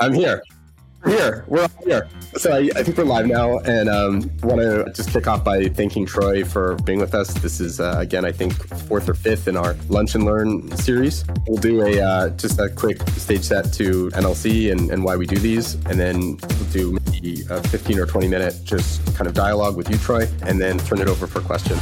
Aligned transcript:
I'm 0.00 0.14
here. 0.14 0.42
We're 1.04 1.10
here. 1.10 1.44
We're 1.46 1.68
here. 1.84 2.08
So 2.36 2.52
I, 2.52 2.70
I, 2.74 2.82
think 2.82 2.96
we're 2.96 3.04
live 3.04 3.26
now, 3.26 3.58
and 3.58 3.86
um, 3.90 4.30
want 4.42 4.62
to 4.62 4.90
just 4.94 5.10
kick 5.10 5.26
off 5.26 5.44
by 5.44 5.68
thanking 5.68 6.06
Troy 6.06 6.42
for 6.42 6.76
being 6.76 7.00
with 7.00 7.14
us. 7.14 7.34
This 7.34 7.60
is 7.60 7.80
uh, 7.80 7.96
again, 7.98 8.24
I 8.24 8.32
think, 8.32 8.54
fourth 8.86 9.10
or 9.10 9.14
fifth 9.14 9.46
in 9.46 9.58
our 9.58 9.76
Lunch 9.90 10.14
and 10.14 10.24
Learn 10.24 10.74
series. 10.76 11.24
We'll 11.46 11.60
do 11.60 11.82
a 11.82 12.00
uh, 12.00 12.30
just 12.30 12.58
a 12.58 12.70
quick 12.70 13.02
stage 13.10 13.42
set 13.42 13.74
to 13.74 14.08
NLC 14.10 14.72
and, 14.72 14.90
and 14.90 15.04
why 15.04 15.16
we 15.16 15.26
do 15.26 15.36
these, 15.36 15.74
and 15.74 16.00
then 16.00 16.38
we'll 16.38 16.70
do 16.72 16.98
maybe 17.10 17.42
a 17.50 17.62
15 17.68 17.98
or 17.98 18.06
20 18.06 18.28
minute 18.28 18.58
just 18.64 19.04
kind 19.16 19.28
of 19.28 19.34
dialogue 19.34 19.76
with 19.76 19.90
you, 19.90 19.98
Troy, 19.98 20.26
and 20.42 20.58
then 20.58 20.78
turn 20.78 21.00
it 21.02 21.08
over 21.08 21.26
for 21.26 21.40
questions. 21.40 21.80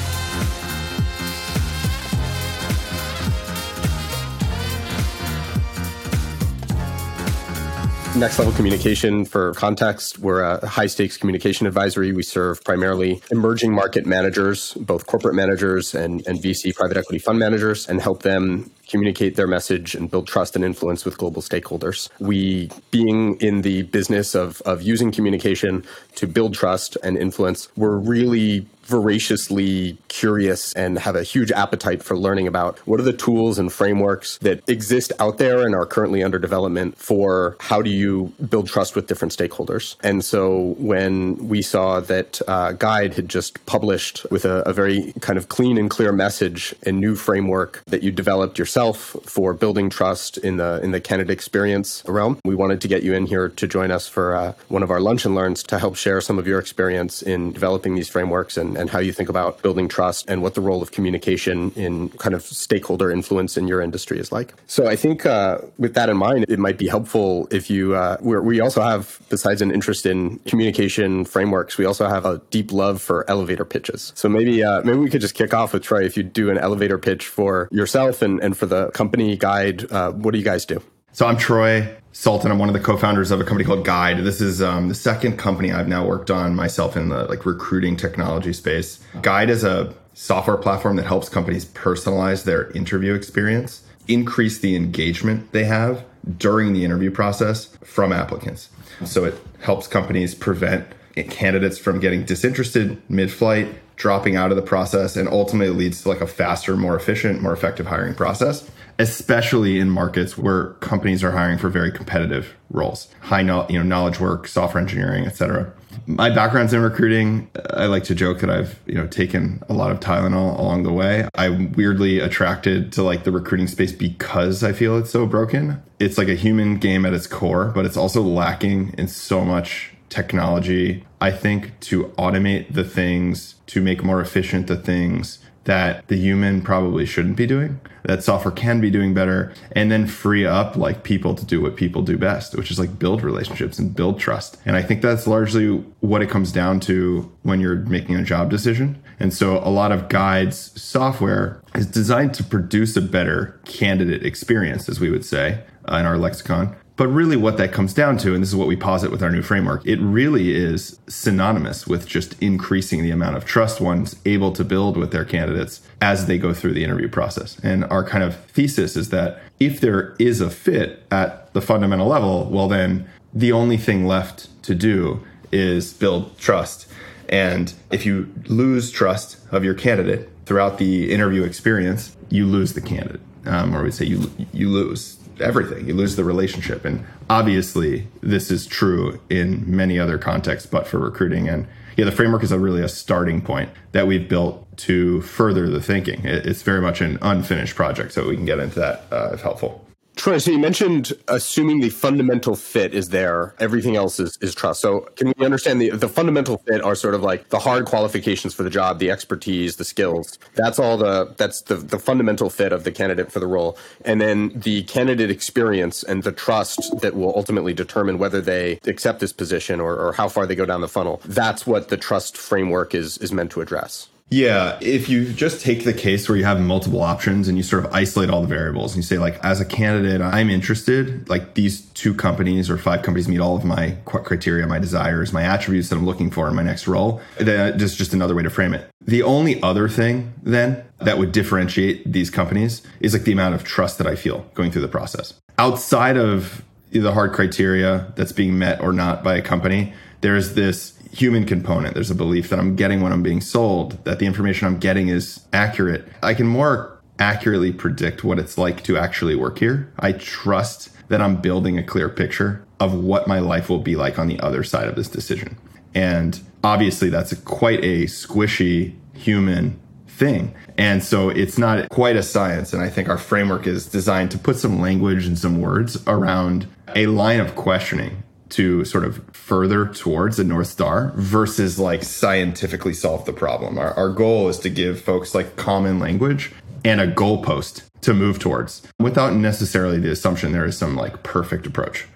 Next 8.17 8.39
Level 8.39 8.55
Communication, 8.55 9.25
for 9.25 9.53
context, 9.53 10.19
we're 10.19 10.43
a 10.43 10.67
high 10.67 10.87
stakes 10.87 11.17
communication 11.17 11.67
advisory. 11.67 12.13
We 12.13 12.23
serve 12.23 12.65
primarily 12.65 13.21
emerging 13.31 13.73
market 13.73 14.07
managers, 14.07 14.75
both 14.75 15.07
corporate 15.07 15.35
managers 15.35 15.95
and, 15.95 16.27
and 16.27 16.39
VC 16.39 16.75
private 16.75 16.97
equity 16.97 17.19
fund 17.19 17.39
managers, 17.39 17.89
and 17.89 18.01
help 18.01 18.23
them 18.23 18.71
communicate 18.89 19.37
their 19.37 19.47
message 19.47 19.95
and 19.95 20.11
build 20.11 20.27
trust 20.27 20.57
and 20.57 20.65
influence 20.65 21.05
with 21.05 21.19
global 21.19 21.43
stakeholders. 21.43 22.09
We, 22.19 22.71
being 22.91 23.37
in 23.37 23.63
the 23.63 23.83
business 23.83 24.35
of, 24.35 24.63
of 24.63 24.83
using 24.83 25.13
communication 25.13 25.85
to 26.17 26.27
build 26.27 26.55
trust 26.55 26.97
and 27.05 27.17
influence, 27.17 27.69
we're 27.77 27.99
really 27.99 28.67
voraciously 28.89 29.99
curious 30.09 30.73
and 30.73 30.99
have 30.99 31.15
a 31.15 31.23
huge 31.23 31.53
appetite 31.53 32.03
for 32.03 32.17
learning 32.17 32.47
about 32.47 32.79
what 32.81 32.99
are 32.99 33.05
the 33.05 33.13
tools 33.13 33.59
and 33.59 33.73
frameworks 33.73 34.39
that 34.39 34.67
exist 34.69 35.13
out 35.21 35.37
there 35.37 35.65
and 35.65 35.75
are 35.75 35.85
currently 35.85 36.23
under 36.23 36.39
development 36.39 36.97
for 36.97 37.57
how 37.61 37.83
do 37.83 37.91
you 37.91 38.33
build 38.49 38.67
trust 38.67 38.97
with 38.97 39.07
different 39.07 39.37
stakeholders. 39.37 39.97
And 40.03 40.25
so 40.25 40.75
when 40.79 41.49
we 41.49 41.61
saw 41.61 42.01
that 42.01 42.41
uh, 42.49 42.73
Guide 42.73 43.15
had 43.15 43.29
just 43.29 43.65
published 43.67 44.25
with 44.31 44.47
a, 44.47 44.63
a 44.63 44.73
very 44.73 45.13
kind 45.21 45.37
of 45.37 45.49
clean 45.49 45.77
and 45.77 45.91
clear 45.91 46.11
message 46.11 46.75
and 46.85 46.99
new 46.99 47.15
framework 47.15 47.83
that 47.87 48.03
you 48.03 48.11
developed 48.11 48.59
yourself 48.59 49.17
for 49.25 49.53
building 49.53 49.91
trust 49.91 50.39
in 50.39 50.57
the 50.57 50.81
in 50.83 50.93
the 50.93 51.01
candidate 51.01 51.31
experience 51.31 52.03
realm, 52.07 52.39
we 52.45 52.55
wanted 52.55 52.81
to 52.81 52.89
get 52.89 53.03
you 53.03 53.13
in 53.13 53.27
here 53.27 53.51
to 53.51 53.67
join 53.67 53.91
us 53.91 54.09
for 54.09 54.35
uh, 54.35 54.55
one 54.69 54.83
of 54.83 54.91
our 54.91 55.01
lunch 55.01 55.27
and 55.27 55.35
learns 55.35 55.63
to 55.65 55.79
help 55.79 55.95
share 55.97 56.21
some 56.21 56.39
of 56.39 56.47
your 56.47 56.59
experience 56.59 57.21
in 57.21 57.53
developing 57.53 57.95
these 57.95 58.09
frameworks 58.09 58.57
and 58.57 58.78
and 58.79 58.89
how 58.91 58.99
you 58.99 59.13
think 59.13 59.29
about 59.29 59.63
building 59.63 59.89
trust 59.89 60.29
and 60.29 60.43
what 60.43 60.55
the 60.55 60.61
role 60.61 60.83
of 60.83 60.93
communication 60.93 61.71
in 61.73 62.09
kind 62.11 62.35
of 62.35 62.43
stakeholder 62.43 63.11
influence 63.11 63.57
in 63.57 63.69
your 63.69 63.81
industry 63.81 64.19
is 64.19 64.33
like. 64.33 64.55
So 64.67 64.87
I 64.87 64.97
think 64.97 65.27
uh, 65.27 65.59
with 65.79 65.95
that 65.95 66.09
in 66.09 66.17
mind, 66.17 66.47
it 66.49 66.59
might 66.59 66.79
be 66.79 66.89
helpful 66.89 67.49
if 67.51 67.69
you, 67.71 67.95
uh, 67.95 68.17
we 68.21 68.61
also 68.61 68.81
have, 68.81 69.21
besides 69.29 69.63
an 69.63 69.71
interest 69.71 70.07
in 70.07 70.39
communication 70.41 71.25
frameworks, 71.25 71.79
we 71.79 71.85
also 71.85 72.09
have 72.09 72.25
a 72.25 72.41
deep 72.51 72.73
love 72.73 73.03
for 73.03 73.29
elevator 73.29 73.65
pitches. 73.65 74.13
So 74.15 74.29
maybe, 74.29 74.63
uh, 74.63 74.83
maybe 74.83 74.99
we 74.99 75.11
could 75.11 75.21
just 75.21 75.35
kick 75.35 75.53
off 75.53 75.73
with 75.73 75.83
Troy. 75.83 76.05
If 76.05 76.17
you 76.17 76.23
do 76.23 76.51
an 76.51 76.59
elevator 76.59 76.99
pitch 76.99 77.27
for 77.27 77.69
yourself 77.71 78.23
and, 78.23 78.41
and 78.41 78.57
for 78.57 78.67
the 78.67 78.91
company 78.91 79.37
guide, 79.37 79.91
uh, 79.91 80.13
what 80.13 80.33
do 80.33 80.39
you 80.39 80.45
guys 80.45 80.65
do? 80.65 80.83
So 81.13 81.27
I'm 81.27 81.37
Troy 81.37 81.89
Sultan. 82.19 82.51
I'm 82.51 82.59
one 82.59 82.69
of 82.69 82.73
the 82.73 82.81
co-founders 82.81 83.31
of 83.31 83.41
a 83.41 83.45
company 83.45 83.65
called 83.65 83.85
Guide. 83.85 84.19
This 84.25 84.41
is 84.41 84.61
um, 84.61 84.89
the 84.89 84.95
second 84.97 85.37
company 85.37 85.71
I've 85.71 85.87
now 85.87 86.05
worked 86.05 86.33
on 86.33 86.53
myself 86.53 86.97
in 86.97 87.11
the 87.11 87.27
like 87.27 87.47
recruiting 87.47 87.97
technology 87.97 88.53
space. 88.53 88.99
Guide 89.23 89.49
is 89.49 89.63
a 89.63 89.95
software 90.15 90.57
platform 90.57 90.97
that 90.97 91.07
helps 91.07 91.29
companies 91.29 91.65
personalize 91.65 92.43
their 92.43 92.73
interview 92.73 93.15
experience, 93.15 93.85
increase 94.09 94.59
the 94.59 94.75
engagement 94.75 95.53
they 95.53 95.63
have 95.67 96.05
during 96.39 96.73
the 96.73 96.85
interview 96.85 97.13
process 97.13 97.67
from 97.85 98.13
applicants. 98.13 98.69
So 99.05 99.25
it 99.25 99.41
helps 99.61 99.87
companies 99.87 100.35
prevent 100.35 100.89
candidates 101.31 101.79
from 101.79 102.01
getting 102.01 102.25
disinterested 102.25 103.01
mid-flight, 103.09 103.69
dropping 103.95 104.35
out 104.35 104.51
of 104.51 104.57
the 104.57 104.63
process, 104.63 105.15
and 105.15 105.29
ultimately 105.29 105.73
leads 105.73 106.03
to 106.03 106.09
like 106.09 106.21
a 106.21 106.27
faster, 106.27 106.77
more 106.77 106.97
efficient, 106.97 107.41
more 107.43 107.53
effective 107.53 107.87
hiring 107.87 108.15
process 108.15 108.69
especially 108.99 109.79
in 109.79 109.89
markets 109.91 110.37
where 110.37 110.71
companies 110.75 111.23
are 111.23 111.31
hiring 111.31 111.59
for 111.59 111.69
very 111.69 111.93
competitive 111.93 112.55
roles, 112.71 113.09
high 113.21 113.43
no, 113.43 113.67
you 113.69 113.79
know 113.79 113.85
knowledge 113.85 114.21
work, 114.21 114.49
software 114.49 114.83
engineering, 114.83 115.25
etc. 115.25 115.73
My 116.07 116.31
background's 116.31 116.73
in 116.73 116.83
recruiting. 116.83 117.51
I 117.71 117.87
like 117.87 118.05
to 118.05 118.15
joke 118.15 118.41
that 118.41 118.51
I've 118.51 118.79
you 118.87 118.95
know 118.95 119.07
taken 119.07 119.63
a 119.69 119.73
lot 119.73 119.91
of 119.91 120.01
Tylenol 120.01 120.59
along 120.59 120.83
the 120.83 120.93
way. 120.93 121.29
I'm 121.35 121.73
weirdly 121.73 122.19
attracted 122.19 122.93
to 122.93 123.03
like 123.03 123.25
the 123.25 123.33
recruiting 123.33 123.69
space 123.69 123.93
because 123.93 124.65
I 124.65 124.73
feel 124.73 124.99
it's 124.99 125.11
so 125.11 125.27
broken. 125.27 125.83
It's 125.99 126.19
like 126.19 126.29
a 126.29 126.35
human 126.35 126.79
game 126.79 127.07
at 127.07 127.13
its 127.13 127.27
core, 127.27 127.67
but 127.75 127.87
it's 127.87 127.97
also 127.97 128.23
lacking 128.23 128.95
in 128.99 129.09
so 129.09 129.45
much 129.45 129.93
technology. 130.09 131.05
I 131.21 131.31
think 131.31 131.79
to 131.81 132.05
automate 132.17 132.73
the 132.73 132.85
things, 132.85 133.57
to 133.67 133.81
make 133.81 134.03
more 134.03 134.21
efficient 134.21 134.67
the 134.67 134.77
things 134.77 135.39
that 135.69 136.09
the 136.09 136.17
human 136.17 136.63
probably 136.63 137.05
shouldn't 137.05 137.37
be 137.37 137.47
doing, 137.47 137.79
that 138.05 138.25
software 138.25 138.51
can 138.51 138.81
be 138.81 138.91
doing 138.91 139.13
better, 139.13 139.53
and 139.73 139.93
then 139.93 140.07
free 140.07 140.47
up 140.47 140.77
like 140.77 141.03
people 141.03 141.35
to 141.35 141.45
do 141.45 141.61
what 141.61 141.77
people 141.77 142.01
do 142.01 142.17
best, 142.17 142.57
which 142.57 142.71
is 142.71 142.79
like 142.79 142.99
build 142.99 143.23
relationships 143.23 143.79
and 143.79 143.95
build 143.95 144.19
trust. 144.19 144.57
And 144.65 144.77
I 144.77 144.83
think 144.83 145.03
that's 145.03 145.27
largely 145.27 145.77
what 146.01 146.23
it 146.23 146.31
comes 146.31 146.53
down 146.53 146.81
to 146.81 147.31
when 147.43 147.61
you're 147.61 147.77
making 147.77 148.17
a 148.17 148.25
job 148.25 148.49
decision. 148.49 148.99
And 149.21 149.35
so 149.35 149.59
a 149.59 149.69
lot 149.69 149.93
of 149.93 150.09
guides 150.09 150.73
software 150.81 151.63
is 151.75 151.87
designed 151.87 152.33
to 152.35 152.45
produce 152.45 152.97
a 152.97 153.03
better 153.03 153.61
candidate 153.67 154.25
experience, 154.25 154.89
as 154.89 155.01
we 155.01 155.11
would 155.11 155.25
say 155.25 155.63
in 155.87 156.07
our 156.07 156.17
lexicon. 156.17 156.75
But 156.99 157.07
really, 157.07 157.37
what 157.37 157.59
that 157.59 157.71
comes 157.71 157.95
down 157.95 158.19
to, 158.19 158.35
and 158.35 158.43
this 158.43 158.51
is 158.51 158.57
what 158.57 158.67
we 158.67 158.75
posit 158.75 159.13
with 159.13 159.23
our 159.23 159.31
new 159.31 159.41
framework, 159.41 159.87
it 159.87 160.01
really 160.01 160.53
is 160.53 160.99
synonymous 161.07 161.87
with 161.87 162.09
just 162.09 162.35
increasing 162.43 163.05
the 163.05 163.13
amount 163.13 163.37
of 163.37 163.45
trust 163.45 163.81
one's 163.81 164.17
able 164.27 164.51
to 164.51 164.65
build 164.65 164.97
with 164.97 165.13
their 165.13 165.25
candidates 165.25 165.81
as 166.03 166.27
they 166.27 166.39
go 166.39 166.53
through 166.53 166.75
the 166.75 166.83
interview 166.83 167.09
process. 167.09 167.57
And 167.63 167.85
our 167.85 168.03
kind 168.03 168.25
of 168.25 168.35
thesis 168.47 168.97
is 168.97 169.11
that 169.11 169.41
if 169.61 169.81
there 169.81 170.17
is 170.19 170.41
a 170.41 170.51
fit 170.51 171.07
at 171.13 171.55
the 171.55 171.61
fundamental 171.61 172.09
level, 172.09 172.47
well, 172.51 172.67
then 172.67 173.09
the 173.33 173.53
only 173.53 173.77
thing 173.77 174.05
left 174.05 174.49
to 174.65 174.75
do 174.75 175.25
is 175.53 175.93
build 175.93 176.37
trust. 176.37 176.89
And 177.29 177.73
if 177.93 178.07
you 178.07 178.35
lose 178.47 178.91
trust 178.91 179.39
of 179.53 179.63
your 179.63 179.75
candidate 179.75 180.31
throughout 180.47 180.79
the 180.79 181.13
interview 181.13 181.45
experience, 181.45 182.17
you 182.29 182.45
lose 182.45 182.73
the 182.73 182.81
candidate, 182.81 183.21
um, 183.47 183.73
or 183.73 183.85
we 183.85 183.93
say 183.93 184.07
you 184.07 184.33
you 184.53 184.69
lose 184.69 185.18
everything. 185.41 185.87
You 185.87 185.95
lose 185.95 186.17
the 186.17 186.25
relationship. 186.25 186.85
And 186.85 187.05
obviously, 187.29 188.09
this 188.21 188.51
is 188.51 188.67
true 188.67 189.21
in 189.31 189.65
many 189.67 189.99
other 189.99 190.19
contexts, 190.19 190.69
but 190.69 190.87
for 190.87 190.99
recruiting. 190.99 191.49
And 191.49 191.67
yeah, 191.97 192.05
the 192.05 192.13
framework 192.13 192.43
is 192.43 192.53
a 192.53 192.59
really 192.59 192.83
a 192.83 192.89
starting 192.89 193.41
point 193.41 193.71
that 193.93 194.07
we've 194.07 194.29
built 194.29 194.65
to 194.79 195.21
further 195.23 195.69
the 195.69 195.83
thinking. 195.83 196.25
It's 196.25 196.63
very 196.63 196.81
much 196.81 197.01
an 197.01 197.19
unfinished 197.23 197.75
project, 197.75 198.13
so 198.13 198.29
we 198.29 198.37
can 198.37 198.45
get 198.45 198.61
into 198.61 198.79
that 198.79 199.07
uh, 199.11 199.31
if 199.33 199.41
helpful. 199.41 199.88
Troy, 200.19 200.37
so 200.39 200.51
you 200.51 200.59
mentioned 200.59 201.13
assuming 201.29 201.79
the 201.79 201.91
fundamental 201.91 202.57
fit 202.57 202.93
is 202.93 203.11
there, 203.11 203.55
everything 203.61 203.95
else 203.95 204.19
is, 204.19 204.37
is 204.41 204.53
trust. 204.53 204.81
So 204.81 205.03
can 205.15 205.33
we 205.39 205.45
understand 205.45 205.81
the, 205.81 205.91
the 205.91 206.09
fundamental 206.09 206.59
fit 206.59 206.83
are 206.83 206.97
sort 206.97 207.15
of 207.15 207.23
like 207.23 207.51
the 207.51 207.61
hard 207.61 207.87
qualifications 207.87 208.53
for 208.53 208.65
the 208.65 208.69
job, 208.69 208.99
the 208.99 209.13
expertise, 209.13 209.77
the 209.77 209.85
skills. 209.85 210.37
That's 210.57 210.81
all 210.81 210.97
the 210.97 211.33
that's 211.37 211.63
the, 211.63 211.77
the 211.77 212.01
fundamental 212.01 212.51
fit 212.51 212.73
of 212.73 212.83
the 212.83 212.91
candidate 212.91 213.31
for 213.31 213.39
the 213.39 213.47
role. 213.47 213.79
And 214.05 214.21
then 214.21 214.51
the 214.57 214.83
candidate 214.83 215.31
experience 215.31 216.03
and 216.03 216.25
the 216.25 216.33
trust 216.33 216.99
that 217.01 217.15
will 217.15 217.35
ultimately 217.37 217.73
determine 217.73 218.19
whether 218.19 218.41
they 218.41 218.81
accept 218.87 219.21
this 219.21 219.33
position 219.33 219.79
or, 219.79 219.95
or 219.97 220.15
how 220.15 220.29
far 220.29 220.47
they 220.47 220.57
go 220.57 220.67
down 220.67 220.81
the 220.81 220.89
funnel. 220.89 221.21
That's 221.27 221.65
what 221.65 221.91
the 221.91 221.97
trust 221.97 222.37
framework 222.37 222.93
is 222.93 223.19
is 223.19 223.31
meant 223.31 223.53
to 223.53 223.61
address. 223.61 224.09
Yeah, 224.31 224.79
if 224.83 225.09
you 225.09 225.33
just 225.33 225.63
take 225.63 225.85
the 225.85 225.95
case 225.95 226.29
where 226.29 226.37
you 226.37 226.45
have 226.45 226.61
multiple 226.61 227.03
options 227.03 227.49
and 227.49 227.57
you 227.57 227.65
sort 227.65 227.85
of 227.87 227.93
isolate 227.95 228.29
all 228.29 228.43
the 228.43 228.49
variables 228.49 228.93
and 228.93 229.03
you 229.03 229.07
say 229.07 229.19
like 229.19 229.43
as 229.43 229.61
a 229.61 229.65
candidate 229.65 230.21
I'm 230.21 230.51
interested 230.51 231.29
like 231.31 231.55
these 231.55 231.83
two 231.93 232.13
companies 232.13 232.69
or 232.69 232.77
five 232.77 233.03
companies 233.03 233.27
meet 233.27 233.41
all 233.41 233.57
of 233.57 233.65
my 233.65 233.97
criteria, 234.05 234.67
my 234.67 234.79
desires, 234.79 235.33
my 235.33 235.43
attributes 235.43 235.89
that 235.89 235.97
I'm 235.97 236.05
looking 236.05 236.31
for 236.31 236.47
in 236.49 236.55
my 236.55 236.63
next 236.63 236.87
role, 236.87 237.23
then 237.39 237.79
just 237.79 237.97
just 237.97 238.13
another 238.13 238.35
way 238.35 238.43
to 238.43 238.51
frame 238.51 238.75
it. 238.75 238.91
The 239.01 239.23
only 239.23 239.63
other 239.63 239.89
thing 239.89 240.35
then 240.43 240.85
that 240.99 241.17
would 241.17 241.33
differentiate 241.33 242.13
these 242.13 242.29
companies 242.29 242.83
is 243.01 243.15
like 243.15 243.25
the 243.25 243.33
amount 243.33 243.55
of 243.55 243.65
trust 243.65 243.97
that 243.99 244.07
I 244.07 244.15
feel 244.15 244.47
going 244.55 244.71
through 244.71 244.83
the 244.83 244.89
process. 244.89 245.35
Outside 245.59 246.19
of 246.19 246.63
the 246.91 247.13
hard 247.13 247.33
criteria 247.33 248.13
that's 248.17 248.33
being 248.33 248.59
met 248.59 248.81
or 248.83 248.93
not 248.93 249.25
by 249.25 249.37
a 249.37 249.43
company, 249.43 249.95
there's 250.21 250.55
this 250.55 250.98
human 251.13 251.45
component. 251.45 251.95
There's 251.95 252.11
a 252.11 252.15
belief 252.15 252.51
that 252.51 252.59
I'm 252.59 252.77
getting 252.77 253.01
what 253.01 253.13
I'm 253.13 253.23
being 253.23 253.41
sold, 253.41 254.05
that 254.05 254.19
the 254.19 254.27
information 254.27 254.67
I'm 254.67 254.79
getting 254.79 255.09
is 255.09 255.47
accurate. 255.53 256.07
I 256.23 256.35
can 256.35 256.47
more 256.47 256.99
accurately 257.19 257.73
predict 257.73 258.25
what 258.25 258.39
it's 258.39 258.57
like 258.57 258.83
to 258.85 258.97
actually 258.97 259.35
work 259.35 259.59
here. 259.59 259.93
I 259.99 260.13
trust 260.13 260.91
that 261.09 261.21
I'm 261.21 261.37
building 261.37 261.79
a 261.79 261.83
clear 261.83 262.09
picture 262.09 262.65
of 262.81 262.95
what 262.95 263.27
my 263.27 263.39
life 263.39 263.69
will 263.69 263.81
be 263.81 263.97
like 263.97 264.19
on 264.19 264.29
the 264.29 264.39
other 264.41 264.63
side 264.63 264.89
of 264.89 264.95
this 264.95 265.09
decision. 265.09 265.57
And 265.95 266.41
obviously, 266.63 267.09
that's 267.09 267.33
a, 267.33 267.37
quite 267.37 267.83
a 267.83 268.05
squishy 268.05 268.95
human 269.15 269.81
thing. 270.07 270.55
And 270.77 271.03
so 271.03 271.29
it's 271.29 271.59
not 271.59 271.89
quite 271.89 272.17
a 272.17 272.23
science. 272.23 272.73
And 272.73 272.83
I 272.83 272.89
think 272.89 273.09
our 273.09 273.19
framework 273.19 273.67
is 273.67 273.87
designed 273.87 274.31
to 274.33 274.39
put 274.39 274.57
some 274.57 274.81
language 274.81 275.27
and 275.27 275.39
some 275.39 275.61
words 275.61 275.97
around 276.07 276.67
a 276.95 277.07
line 277.07 277.41
of 277.41 277.55
questioning 277.57 278.23
to 278.51 278.85
sort 278.85 279.05
of 279.05 279.23
further 279.33 279.87
towards 279.87 280.37
the 280.37 280.45
North 280.45 280.69
Star 280.69 281.13
versus 281.17 281.79
like 281.79 282.03
scientifically 282.03 282.95
solve 282.95 283.25
the 283.25 283.33
problem. 283.33 283.79
Our, 283.79 283.93
our 283.95 284.11
goal 284.11 284.49
is 284.49 284.59
to 284.61 284.71
give 284.71 285.01
folks 285.01 285.35
like 285.35 285.57
common 285.57 285.99
language 285.99 286.53
and 286.85 287.01
a 287.01 287.11
goalpost 287.11 287.83
to 288.03 288.15
move 288.15 288.39
towards 288.39 288.83
without 288.99 289.35
necessarily 289.35 289.99
the 289.99 290.11
assumption 290.11 290.53
there 290.53 290.65
is 290.65 290.79
some 290.79 290.97
like 290.97 291.23
perfect 291.23 291.67
approach. 291.67 292.07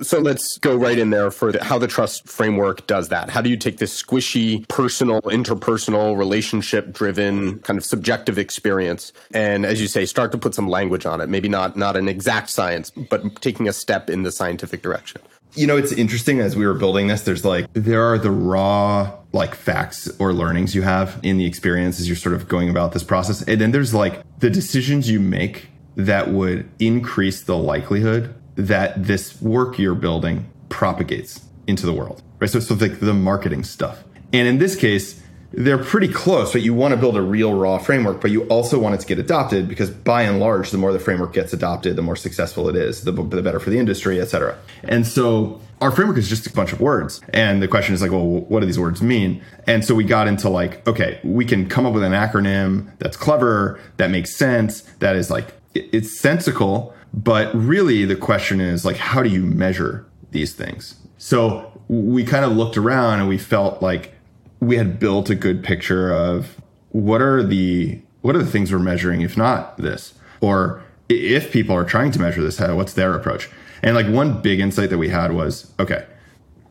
So 0.00 0.18
let's 0.18 0.58
go 0.58 0.74
right 0.74 0.98
in 0.98 1.10
there 1.10 1.30
for 1.30 1.52
the, 1.52 1.62
how 1.62 1.78
the 1.78 1.86
trust 1.86 2.26
framework 2.26 2.86
does 2.86 3.08
that. 3.10 3.30
How 3.30 3.40
do 3.40 3.50
you 3.50 3.56
take 3.56 3.76
this 3.76 4.02
squishy, 4.02 4.66
personal, 4.68 5.20
interpersonal, 5.22 6.16
relationship 6.16 6.92
driven 6.92 7.60
kind 7.60 7.78
of 7.78 7.84
subjective 7.84 8.38
experience 8.38 9.12
and 9.32 9.64
as 9.66 9.80
you 9.80 9.86
say 9.86 10.06
start 10.06 10.32
to 10.32 10.38
put 10.38 10.54
some 10.54 10.68
language 10.68 11.06
on 11.06 11.20
it. 11.20 11.28
Maybe 11.28 11.48
not 11.48 11.76
not 11.76 11.96
an 11.96 12.08
exact 12.08 12.50
science, 12.50 12.90
but 12.90 13.40
taking 13.42 13.68
a 13.68 13.72
step 13.72 14.08
in 14.08 14.22
the 14.22 14.32
scientific 14.32 14.82
direction. 14.82 15.20
You 15.54 15.66
know, 15.66 15.76
it's 15.76 15.92
interesting 15.92 16.40
as 16.40 16.56
we 16.56 16.66
were 16.66 16.74
building 16.74 17.08
this 17.08 17.22
there's 17.22 17.44
like 17.44 17.70
there 17.74 18.02
are 18.02 18.18
the 18.18 18.30
raw 18.30 19.12
like 19.32 19.54
facts 19.54 20.10
or 20.18 20.32
learnings 20.32 20.74
you 20.74 20.82
have 20.82 21.18
in 21.22 21.38
the 21.38 21.46
experience 21.46 22.00
as 22.00 22.08
you're 22.08 22.16
sort 22.16 22.34
of 22.34 22.48
going 22.48 22.68
about 22.70 22.92
this 22.92 23.02
process. 23.02 23.42
And 23.42 23.60
then 23.60 23.70
there's 23.70 23.94
like 23.94 24.22
the 24.38 24.50
decisions 24.50 25.10
you 25.10 25.20
make 25.20 25.68
that 25.96 26.30
would 26.30 26.68
increase 26.78 27.42
the 27.42 27.56
likelihood 27.56 28.34
that 28.56 29.04
this 29.04 29.40
work 29.40 29.78
you're 29.78 29.94
building 29.94 30.50
propagates 30.68 31.40
into 31.66 31.86
the 31.86 31.92
world, 31.92 32.22
right? 32.38 32.50
So, 32.50 32.60
so 32.60 32.74
like 32.74 33.00
the 33.00 33.14
marketing 33.14 33.64
stuff. 33.64 34.04
And 34.32 34.48
in 34.48 34.58
this 34.58 34.76
case, 34.76 35.21
they're 35.52 35.78
pretty 35.78 36.08
close, 36.08 36.52
but 36.52 36.62
you 36.62 36.74
want 36.74 36.92
to 36.92 36.96
build 36.96 37.16
a 37.16 37.22
real 37.22 37.54
raw 37.54 37.78
framework, 37.78 38.20
but 38.20 38.30
you 38.30 38.44
also 38.44 38.78
want 38.78 38.94
it 38.94 39.00
to 39.02 39.06
get 39.06 39.18
adopted 39.18 39.68
because 39.68 39.90
by 39.90 40.22
and 40.22 40.40
large, 40.40 40.70
the 40.70 40.78
more 40.78 40.92
the 40.92 40.98
framework 40.98 41.32
gets 41.32 41.52
adopted, 41.52 41.96
the 41.96 42.02
more 42.02 42.16
successful 42.16 42.68
it 42.68 42.76
is, 42.76 43.02
the, 43.02 43.12
the 43.12 43.42
better 43.42 43.60
for 43.60 43.70
the 43.70 43.78
industry, 43.78 44.20
et 44.20 44.26
cetera. 44.26 44.58
And 44.84 45.06
so 45.06 45.60
our 45.80 45.90
framework 45.90 46.16
is 46.16 46.28
just 46.28 46.46
a 46.46 46.52
bunch 46.52 46.72
of 46.72 46.80
words. 46.80 47.20
And 47.34 47.62
the 47.62 47.68
question 47.68 47.94
is 47.94 48.00
like, 48.00 48.10
well, 48.10 48.26
what 48.26 48.60
do 48.60 48.66
these 48.66 48.78
words 48.78 49.02
mean? 49.02 49.42
And 49.66 49.84
so 49.84 49.94
we 49.94 50.04
got 50.04 50.28
into 50.28 50.48
like, 50.48 50.86
okay, 50.86 51.20
we 51.24 51.44
can 51.44 51.68
come 51.68 51.86
up 51.86 51.92
with 51.92 52.04
an 52.04 52.12
acronym 52.12 52.90
that's 52.98 53.16
clever, 53.16 53.80
that 53.96 54.10
makes 54.10 54.36
sense, 54.36 54.82
that 55.00 55.16
is 55.16 55.30
like, 55.30 55.54
it's 55.74 56.18
sensical, 56.18 56.94
but 57.14 57.54
really, 57.54 58.04
the 58.04 58.16
question 58.16 58.60
is 58.60 58.84
like, 58.84 58.96
how 58.96 59.22
do 59.22 59.28
you 59.28 59.42
measure 59.42 60.06
these 60.30 60.54
things? 60.54 60.96
So 61.18 61.82
we 61.88 62.24
kind 62.24 62.44
of 62.44 62.52
looked 62.52 62.76
around 62.76 63.20
and 63.20 63.28
we 63.28 63.38
felt 63.38 63.82
like 63.82 64.14
we 64.62 64.76
had 64.76 65.00
built 65.00 65.28
a 65.28 65.34
good 65.34 65.64
picture 65.64 66.12
of 66.12 66.62
what 66.90 67.20
are 67.20 67.42
the 67.42 68.00
what 68.20 68.36
are 68.36 68.38
the 68.38 68.50
things 68.50 68.70
we're 68.70 68.78
measuring, 68.78 69.20
if 69.20 69.36
not 69.36 69.76
this, 69.76 70.14
or 70.40 70.80
if 71.08 71.50
people 71.50 71.74
are 71.74 71.84
trying 71.84 72.12
to 72.12 72.20
measure 72.20 72.40
this, 72.40 72.60
what's 72.60 72.92
their 72.92 73.12
approach? 73.14 73.50
And 73.82 73.96
like 73.96 74.06
one 74.06 74.40
big 74.40 74.60
insight 74.60 74.90
that 74.90 74.98
we 74.98 75.08
had 75.08 75.32
was, 75.32 75.72
okay, 75.80 76.06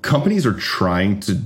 companies 0.02 0.46
are 0.46 0.54
trying 0.54 1.20
to 1.22 1.42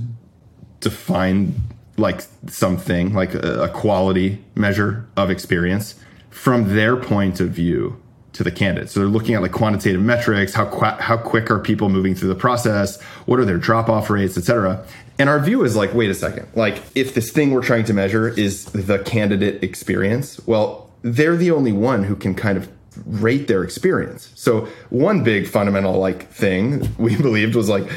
define 0.78 1.54
like 1.96 2.22
something 2.46 3.12
like 3.12 3.34
a, 3.34 3.68
quality 3.74 4.44
measure 4.54 5.08
of 5.16 5.30
experience 5.30 5.96
from 6.30 6.76
their 6.76 6.96
point 6.96 7.40
of 7.40 7.48
view 7.48 8.00
to 8.34 8.44
the 8.44 8.52
candidate. 8.52 8.88
So 8.90 9.00
they're 9.00 9.08
looking 9.08 9.34
at 9.34 9.42
like 9.42 9.50
quantitative 9.50 10.00
metrics, 10.00 10.54
how 10.54 10.66
qu- 10.66 11.02
how 11.02 11.16
quick 11.16 11.50
are 11.50 11.58
people 11.58 11.88
moving 11.88 12.14
through 12.14 12.28
the 12.28 12.36
process, 12.36 13.02
what 13.24 13.40
are 13.40 13.44
their 13.44 13.58
drop 13.58 13.88
off 13.88 14.10
rates, 14.10 14.38
et 14.38 14.44
cetera. 14.44 14.86
And 15.18 15.28
our 15.28 15.40
view 15.40 15.64
is 15.64 15.76
like, 15.76 15.94
wait 15.94 16.10
a 16.10 16.14
second, 16.14 16.48
like 16.54 16.82
if 16.94 17.14
this 17.14 17.30
thing 17.30 17.52
we're 17.52 17.62
trying 17.62 17.84
to 17.84 17.94
measure 17.94 18.28
is 18.28 18.66
the 18.66 18.98
candidate 18.98 19.62
experience, 19.62 20.44
well, 20.46 20.90
they're 21.02 21.36
the 21.36 21.50
only 21.50 21.72
one 21.72 22.04
who 22.04 22.16
can 22.16 22.34
kind 22.34 22.58
of 22.58 22.68
rate 23.04 23.46
their 23.46 23.62
experience. 23.62 24.30
So 24.34 24.68
one 24.90 25.22
big 25.22 25.46
fundamental 25.46 25.98
like 25.98 26.30
thing 26.30 26.88
we 26.98 27.16
believed 27.16 27.54
was 27.54 27.68
like 27.68 27.88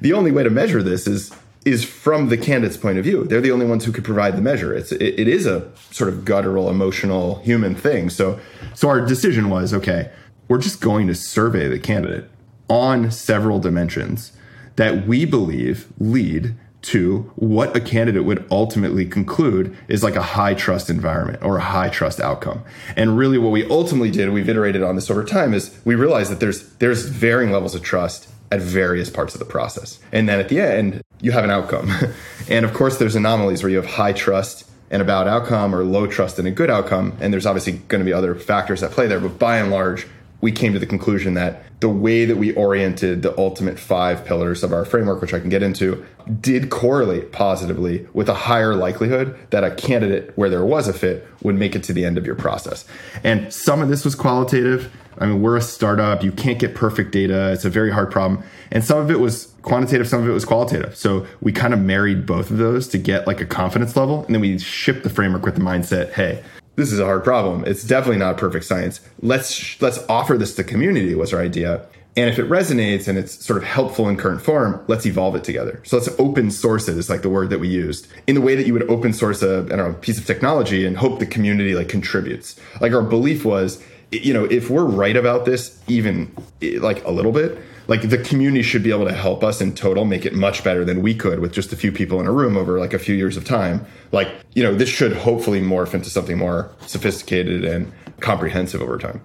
the 0.00 0.12
only 0.12 0.30
way 0.30 0.42
to 0.42 0.50
measure 0.50 0.82
this 0.82 1.06
is 1.06 1.32
is 1.64 1.82
from 1.82 2.28
the 2.28 2.36
candidate's 2.36 2.76
point 2.76 2.98
of 2.98 3.04
view. 3.04 3.24
They're 3.24 3.40
the 3.40 3.50
only 3.50 3.64
ones 3.64 3.86
who 3.86 3.92
could 3.92 4.04
provide 4.04 4.36
the 4.36 4.42
measure. 4.42 4.74
It's 4.74 4.92
it, 4.92 5.18
it 5.18 5.28
is 5.28 5.46
a 5.46 5.70
sort 5.90 6.10
of 6.10 6.24
guttural, 6.24 6.68
emotional, 6.68 7.36
human 7.36 7.74
thing. 7.74 8.10
So 8.10 8.38
so 8.74 8.88
our 8.88 9.00
decision 9.00 9.48
was 9.48 9.72
okay. 9.72 10.10
We're 10.48 10.58
just 10.58 10.80
going 10.80 11.06
to 11.06 11.14
survey 11.14 11.68
the 11.68 11.78
candidate 11.78 12.30
on 12.68 13.10
several 13.10 13.58
dimensions 13.60 14.32
that 14.76 15.06
we 15.06 15.24
believe 15.24 15.86
lead 15.98 16.54
to 16.84 17.30
what 17.36 17.74
a 17.74 17.80
candidate 17.80 18.24
would 18.24 18.46
ultimately 18.50 19.06
conclude 19.06 19.76
is 19.88 20.02
like 20.02 20.16
a 20.16 20.22
high 20.22 20.54
trust 20.54 20.90
environment 20.90 21.42
or 21.42 21.56
a 21.56 21.62
high 21.62 21.88
trust 21.88 22.20
outcome. 22.20 22.62
And 22.96 23.16
really 23.16 23.38
what 23.38 23.52
we 23.52 23.66
ultimately 23.68 24.10
did, 24.10 24.30
we've 24.30 24.48
iterated 24.48 24.82
on 24.82 24.94
this 24.94 25.10
over 25.10 25.24
time, 25.24 25.54
is 25.54 25.76
we 25.84 25.94
realized 25.94 26.30
that 26.30 26.40
there's 26.40 26.68
there's 26.74 27.06
varying 27.06 27.52
levels 27.52 27.74
of 27.74 27.82
trust 27.82 28.28
at 28.52 28.60
various 28.60 29.08
parts 29.08 29.34
of 29.34 29.38
the 29.38 29.46
process. 29.46 29.98
And 30.12 30.28
then 30.28 30.38
at 30.38 30.48
the 30.48 30.60
end, 30.60 31.02
you 31.20 31.32
have 31.32 31.44
an 31.44 31.50
outcome. 31.50 31.90
and 32.48 32.64
of 32.64 32.74
course, 32.74 32.98
there's 32.98 33.16
anomalies 33.16 33.62
where 33.62 33.70
you 33.70 33.76
have 33.76 33.86
high 33.86 34.12
trust 34.12 34.68
and 34.90 35.00
a 35.00 35.04
bad 35.04 35.26
outcome 35.26 35.74
or 35.74 35.82
low 35.82 36.06
trust 36.06 36.38
and 36.38 36.46
a 36.46 36.50
good 36.50 36.70
outcome. 36.70 37.16
And 37.20 37.32
there's 37.32 37.46
obviously 37.46 37.72
going 37.72 38.00
to 38.00 38.04
be 38.04 38.12
other 38.12 38.34
factors 38.34 38.82
that 38.82 38.90
play 38.90 39.06
there. 39.06 39.20
But 39.20 39.38
by 39.38 39.56
and 39.56 39.70
large, 39.70 40.06
we 40.44 40.52
came 40.52 40.74
to 40.74 40.78
the 40.78 40.84
conclusion 40.84 41.32
that 41.32 41.62
the 41.80 41.88
way 41.88 42.26
that 42.26 42.36
we 42.36 42.52
oriented 42.52 43.22
the 43.22 43.34
ultimate 43.38 43.78
five 43.78 44.26
pillars 44.26 44.62
of 44.62 44.74
our 44.74 44.84
framework, 44.84 45.22
which 45.22 45.32
I 45.32 45.40
can 45.40 45.48
get 45.48 45.62
into, 45.62 46.04
did 46.38 46.68
correlate 46.68 47.32
positively 47.32 48.06
with 48.12 48.28
a 48.28 48.34
higher 48.34 48.74
likelihood 48.74 49.38
that 49.48 49.64
a 49.64 49.74
candidate 49.74 50.36
where 50.36 50.50
there 50.50 50.62
was 50.62 50.86
a 50.86 50.92
fit 50.92 51.26
would 51.40 51.54
make 51.54 51.74
it 51.74 51.82
to 51.84 51.94
the 51.94 52.04
end 52.04 52.18
of 52.18 52.26
your 52.26 52.34
process. 52.34 52.84
And 53.24 53.50
some 53.54 53.80
of 53.80 53.88
this 53.88 54.04
was 54.04 54.14
qualitative, 54.14 54.92
I 55.16 55.24
mean, 55.24 55.40
we're 55.40 55.56
a 55.56 55.62
startup. 55.62 56.22
You 56.22 56.32
can't 56.32 56.58
get 56.58 56.74
perfect 56.74 57.12
data. 57.12 57.50
It's 57.52 57.64
a 57.64 57.70
very 57.70 57.90
hard 57.90 58.10
problem. 58.10 58.42
And 58.70 58.84
some 58.84 58.98
of 58.98 59.10
it 59.10 59.20
was 59.20 59.54
quantitative, 59.62 60.06
some 60.06 60.22
of 60.22 60.28
it 60.28 60.32
was 60.32 60.44
qualitative. 60.44 60.94
So 60.94 61.26
we 61.40 61.52
kind 61.52 61.72
of 61.72 61.80
married 61.80 62.26
both 62.26 62.50
of 62.50 62.58
those 62.58 62.86
to 62.88 62.98
get 62.98 63.26
like 63.26 63.40
a 63.40 63.46
confidence 63.46 63.96
level. 63.96 64.26
And 64.26 64.34
then 64.34 64.42
we 64.42 64.58
shipped 64.58 65.04
the 65.04 65.10
framework 65.10 65.46
with 65.46 65.54
the 65.54 65.62
mindset, 65.62 66.12
hey, 66.12 66.42
this 66.76 66.92
is 66.92 66.98
a 66.98 67.04
hard 67.04 67.24
problem. 67.24 67.64
It's 67.66 67.84
definitely 67.84 68.18
not 68.18 68.36
perfect 68.36 68.64
science. 68.64 69.00
Let's 69.20 69.80
let's 69.80 69.98
offer 70.08 70.36
this 70.36 70.54
to 70.56 70.62
the 70.62 70.68
community 70.68 71.14
was 71.14 71.32
our 71.32 71.40
idea. 71.40 71.86
And 72.16 72.30
if 72.30 72.38
it 72.38 72.48
resonates 72.48 73.08
and 73.08 73.18
it's 73.18 73.44
sort 73.44 73.56
of 73.56 73.64
helpful 73.64 74.08
in 74.08 74.16
current 74.16 74.40
form, 74.40 74.84
let's 74.86 75.04
evolve 75.04 75.34
it 75.34 75.42
together. 75.42 75.80
So 75.84 75.96
let's 75.96 76.08
open 76.20 76.52
source 76.52 76.88
it 76.88 76.96
is 76.96 77.10
like 77.10 77.22
the 77.22 77.28
word 77.28 77.50
that 77.50 77.58
we 77.58 77.66
used 77.66 78.06
in 78.28 78.36
the 78.36 78.40
way 78.40 78.54
that 78.54 78.68
you 78.68 78.72
would 78.72 78.88
open 78.88 79.12
source 79.12 79.42
a, 79.42 79.64
know, 79.76 79.94
piece 79.94 80.16
of 80.16 80.24
technology 80.24 80.86
and 80.86 80.96
hope 80.96 81.18
the 81.18 81.26
community 81.26 81.74
like 81.74 81.88
contributes. 81.88 82.54
Like 82.80 82.92
our 82.92 83.02
belief 83.02 83.44
was 83.44 83.82
you 84.22 84.32
know, 84.32 84.44
if 84.44 84.70
we're 84.70 84.84
right 84.84 85.16
about 85.16 85.44
this, 85.44 85.80
even 85.88 86.34
like 86.60 87.04
a 87.04 87.10
little 87.10 87.32
bit, 87.32 87.58
like 87.86 88.08
the 88.08 88.18
community 88.18 88.62
should 88.62 88.82
be 88.82 88.90
able 88.90 89.06
to 89.06 89.12
help 89.12 89.44
us 89.44 89.60
in 89.60 89.74
total 89.74 90.04
make 90.04 90.24
it 90.24 90.34
much 90.34 90.64
better 90.64 90.84
than 90.84 91.02
we 91.02 91.14
could 91.14 91.40
with 91.40 91.52
just 91.52 91.72
a 91.72 91.76
few 91.76 91.92
people 91.92 92.20
in 92.20 92.26
a 92.26 92.32
room 92.32 92.56
over 92.56 92.78
like 92.78 92.94
a 92.94 92.98
few 92.98 93.14
years 93.14 93.36
of 93.36 93.44
time. 93.44 93.86
Like, 94.12 94.28
you 94.54 94.62
know, 94.62 94.74
this 94.74 94.88
should 94.88 95.12
hopefully 95.12 95.60
morph 95.60 95.94
into 95.94 96.10
something 96.10 96.38
more 96.38 96.70
sophisticated 96.86 97.64
and 97.64 97.92
comprehensive 98.20 98.80
over 98.80 98.98
time. 98.98 99.20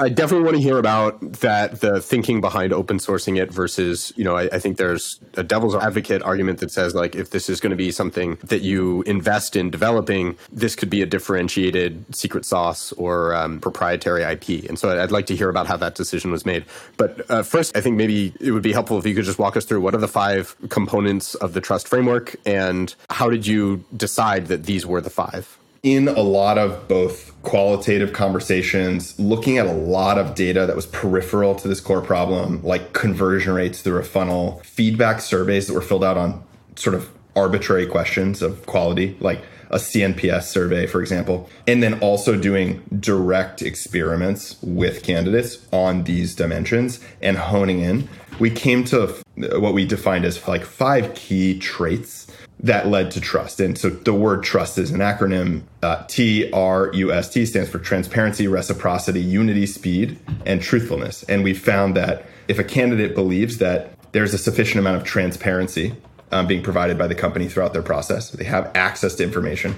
I 0.00 0.08
definitely 0.08 0.44
want 0.44 0.56
to 0.56 0.62
hear 0.62 0.78
about 0.78 1.20
that, 1.40 1.80
the 1.80 2.00
thinking 2.00 2.40
behind 2.40 2.72
open 2.72 2.96
sourcing 2.96 3.38
it 3.38 3.52
versus, 3.52 4.14
you 4.16 4.24
know, 4.24 4.34
I, 4.34 4.44
I, 4.44 4.58
think 4.58 4.78
there's 4.78 5.20
a 5.34 5.42
devil's 5.42 5.74
advocate 5.74 6.22
argument 6.22 6.60
that 6.60 6.70
says, 6.70 6.94
like, 6.94 7.14
if 7.14 7.30
this 7.30 7.50
is 7.50 7.60
going 7.60 7.70
to 7.70 7.76
be 7.76 7.90
something 7.90 8.38
that 8.44 8.62
you 8.62 9.02
invest 9.02 9.56
in 9.56 9.68
developing, 9.68 10.38
this 10.50 10.74
could 10.74 10.88
be 10.88 11.02
a 11.02 11.06
differentiated 11.06 12.16
secret 12.16 12.46
sauce 12.46 12.92
or 12.92 13.34
um, 13.34 13.60
proprietary 13.60 14.22
IP. 14.22 14.66
And 14.70 14.78
so 14.78 14.98
I'd 14.98 15.12
like 15.12 15.26
to 15.26 15.36
hear 15.36 15.50
about 15.50 15.66
how 15.66 15.76
that 15.76 15.96
decision 15.96 16.30
was 16.30 16.46
made. 16.46 16.64
But 16.96 17.30
uh, 17.30 17.42
first, 17.42 17.76
I 17.76 17.82
think 17.82 17.98
maybe 17.98 18.32
it 18.40 18.52
would 18.52 18.62
be 18.62 18.72
helpful 18.72 18.98
if 18.98 19.04
you 19.04 19.14
could 19.14 19.26
just 19.26 19.38
walk 19.38 19.54
us 19.54 19.66
through 19.66 19.82
what 19.82 19.94
are 19.94 19.98
the 19.98 20.08
five 20.08 20.56
components 20.70 21.34
of 21.34 21.52
the 21.52 21.60
trust 21.60 21.86
framework 21.86 22.36
and 22.46 22.94
how 23.10 23.28
did 23.28 23.46
you 23.46 23.84
decide 23.94 24.46
that 24.46 24.64
these 24.64 24.86
were 24.86 25.02
the 25.02 25.10
five? 25.10 25.58
In 25.82 26.08
a 26.08 26.20
lot 26.20 26.58
of 26.58 26.88
both 26.88 27.32
qualitative 27.42 28.12
conversations, 28.12 29.18
looking 29.18 29.56
at 29.56 29.66
a 29.66 29.72
lot 29.72 30.18
of 30.18 30.34
data 30.34 30.66
that 30.66 30.76
was 30.76 30.86
peripheral 30.86 31.54
to 31.54 31.68
this 31.68 31.80
core 31.80 32.02
problem, 32.02 32.62
like 32.62 32.92
conversion 32.92 33.54
rates 33.54 33.80
through 33.80 33.98
a 33.98 34.04
funnel, 34.04 34.60
feedback 34.64 35.20
surveys 35.20 35.66
that 35.66 35.74
were 35.74 35.80
filled 35.80 36.04
out 36.04 36.18
on 36.18 36.42
sort 36.76 36.94
of 36.94 37.10
arbitrary 37.34 37.86
questions 37.86 38.42
of 38.42 38.66
quality, 38.66 39.16
like 39.20 39.40
a 39.70 39.76
CNPS 39.76 40.42
survey, 40.44 40.86
for 40.86 41.00
example, 41.00 41.48
and 41.66 41.82
then 41.82 41.98
also 42.00 42.36
doing 42.36 42.82
direct 42.98 43.62
experiments 43.62 44.60
with 44.62 45.02
candidates 45.02 45.66
on 45.72 46.04
these 46.04 46.34
dimensions 46.34 47.00
and 47.22 47.36
honing 47.36 47.80
in. 47.80 48.08
We 48.40 48.50
came 48.50 48.84
to 48.84 49.14
what 49.36 49.74
we 49.74 49.86
defined 49.86 50.24
as 50.24 50.46
like 50.48 50.64
five 50.64 51.14
key 51.14 51.58
traits 51.58 52.19
that 52.62 52.86
led 52.88 53.10
to 53.12 53.20
trust. 53.20 53.60
And 53.60 53.76
so 53.76 53.88
the 53.88 54.12
word 54.12 54.42
trust 54.42 54.78
is 54.78 54.90
an 54.90 55.00
acronym. 55.00 55.62
Uh, 55.82 56.04
T 56.08 56.50
R 56.52 56.90
U 56.92 57.12
S 57.12 57.30
T 57.30 57.46
stands 57.46 57.70
for 57.70 57.78
transparency, 57.78 58.46
reciprocity, 58.48 59.20
unity, 59.20 59.66
speed, 59.66 60.18
and 60.44 60.60
truthfulness. 60.60 61.22
And 61.24 61.42
we 61.42 61.54
found 61.54 61.96
that 61.96 62.26
if 62.48 62.58
a 62.58 62.64
candidate 62.64 63.14
believes 63.14 63.58
that 63.58 63.96
there's 64.12 64.34
a 64.34 64.38
sufficient 64.38 64.78
amount 64.78 64.96
of 64.96 65.04
transparency 65.04 65.94
um, 66.32 66.46
being 66.46 66.62
provided 66.62 66.98
by 66.98 67.06
the 67.06 67.14
company 67.14 67.48
throughout 67.48 67.72
their 67.72 67.82
process, 67.82 68.30
they 68.30 68.44
have 68.44 68.70
access 68.74 69.14
to 69.16 69.22
information, 69.22 69.76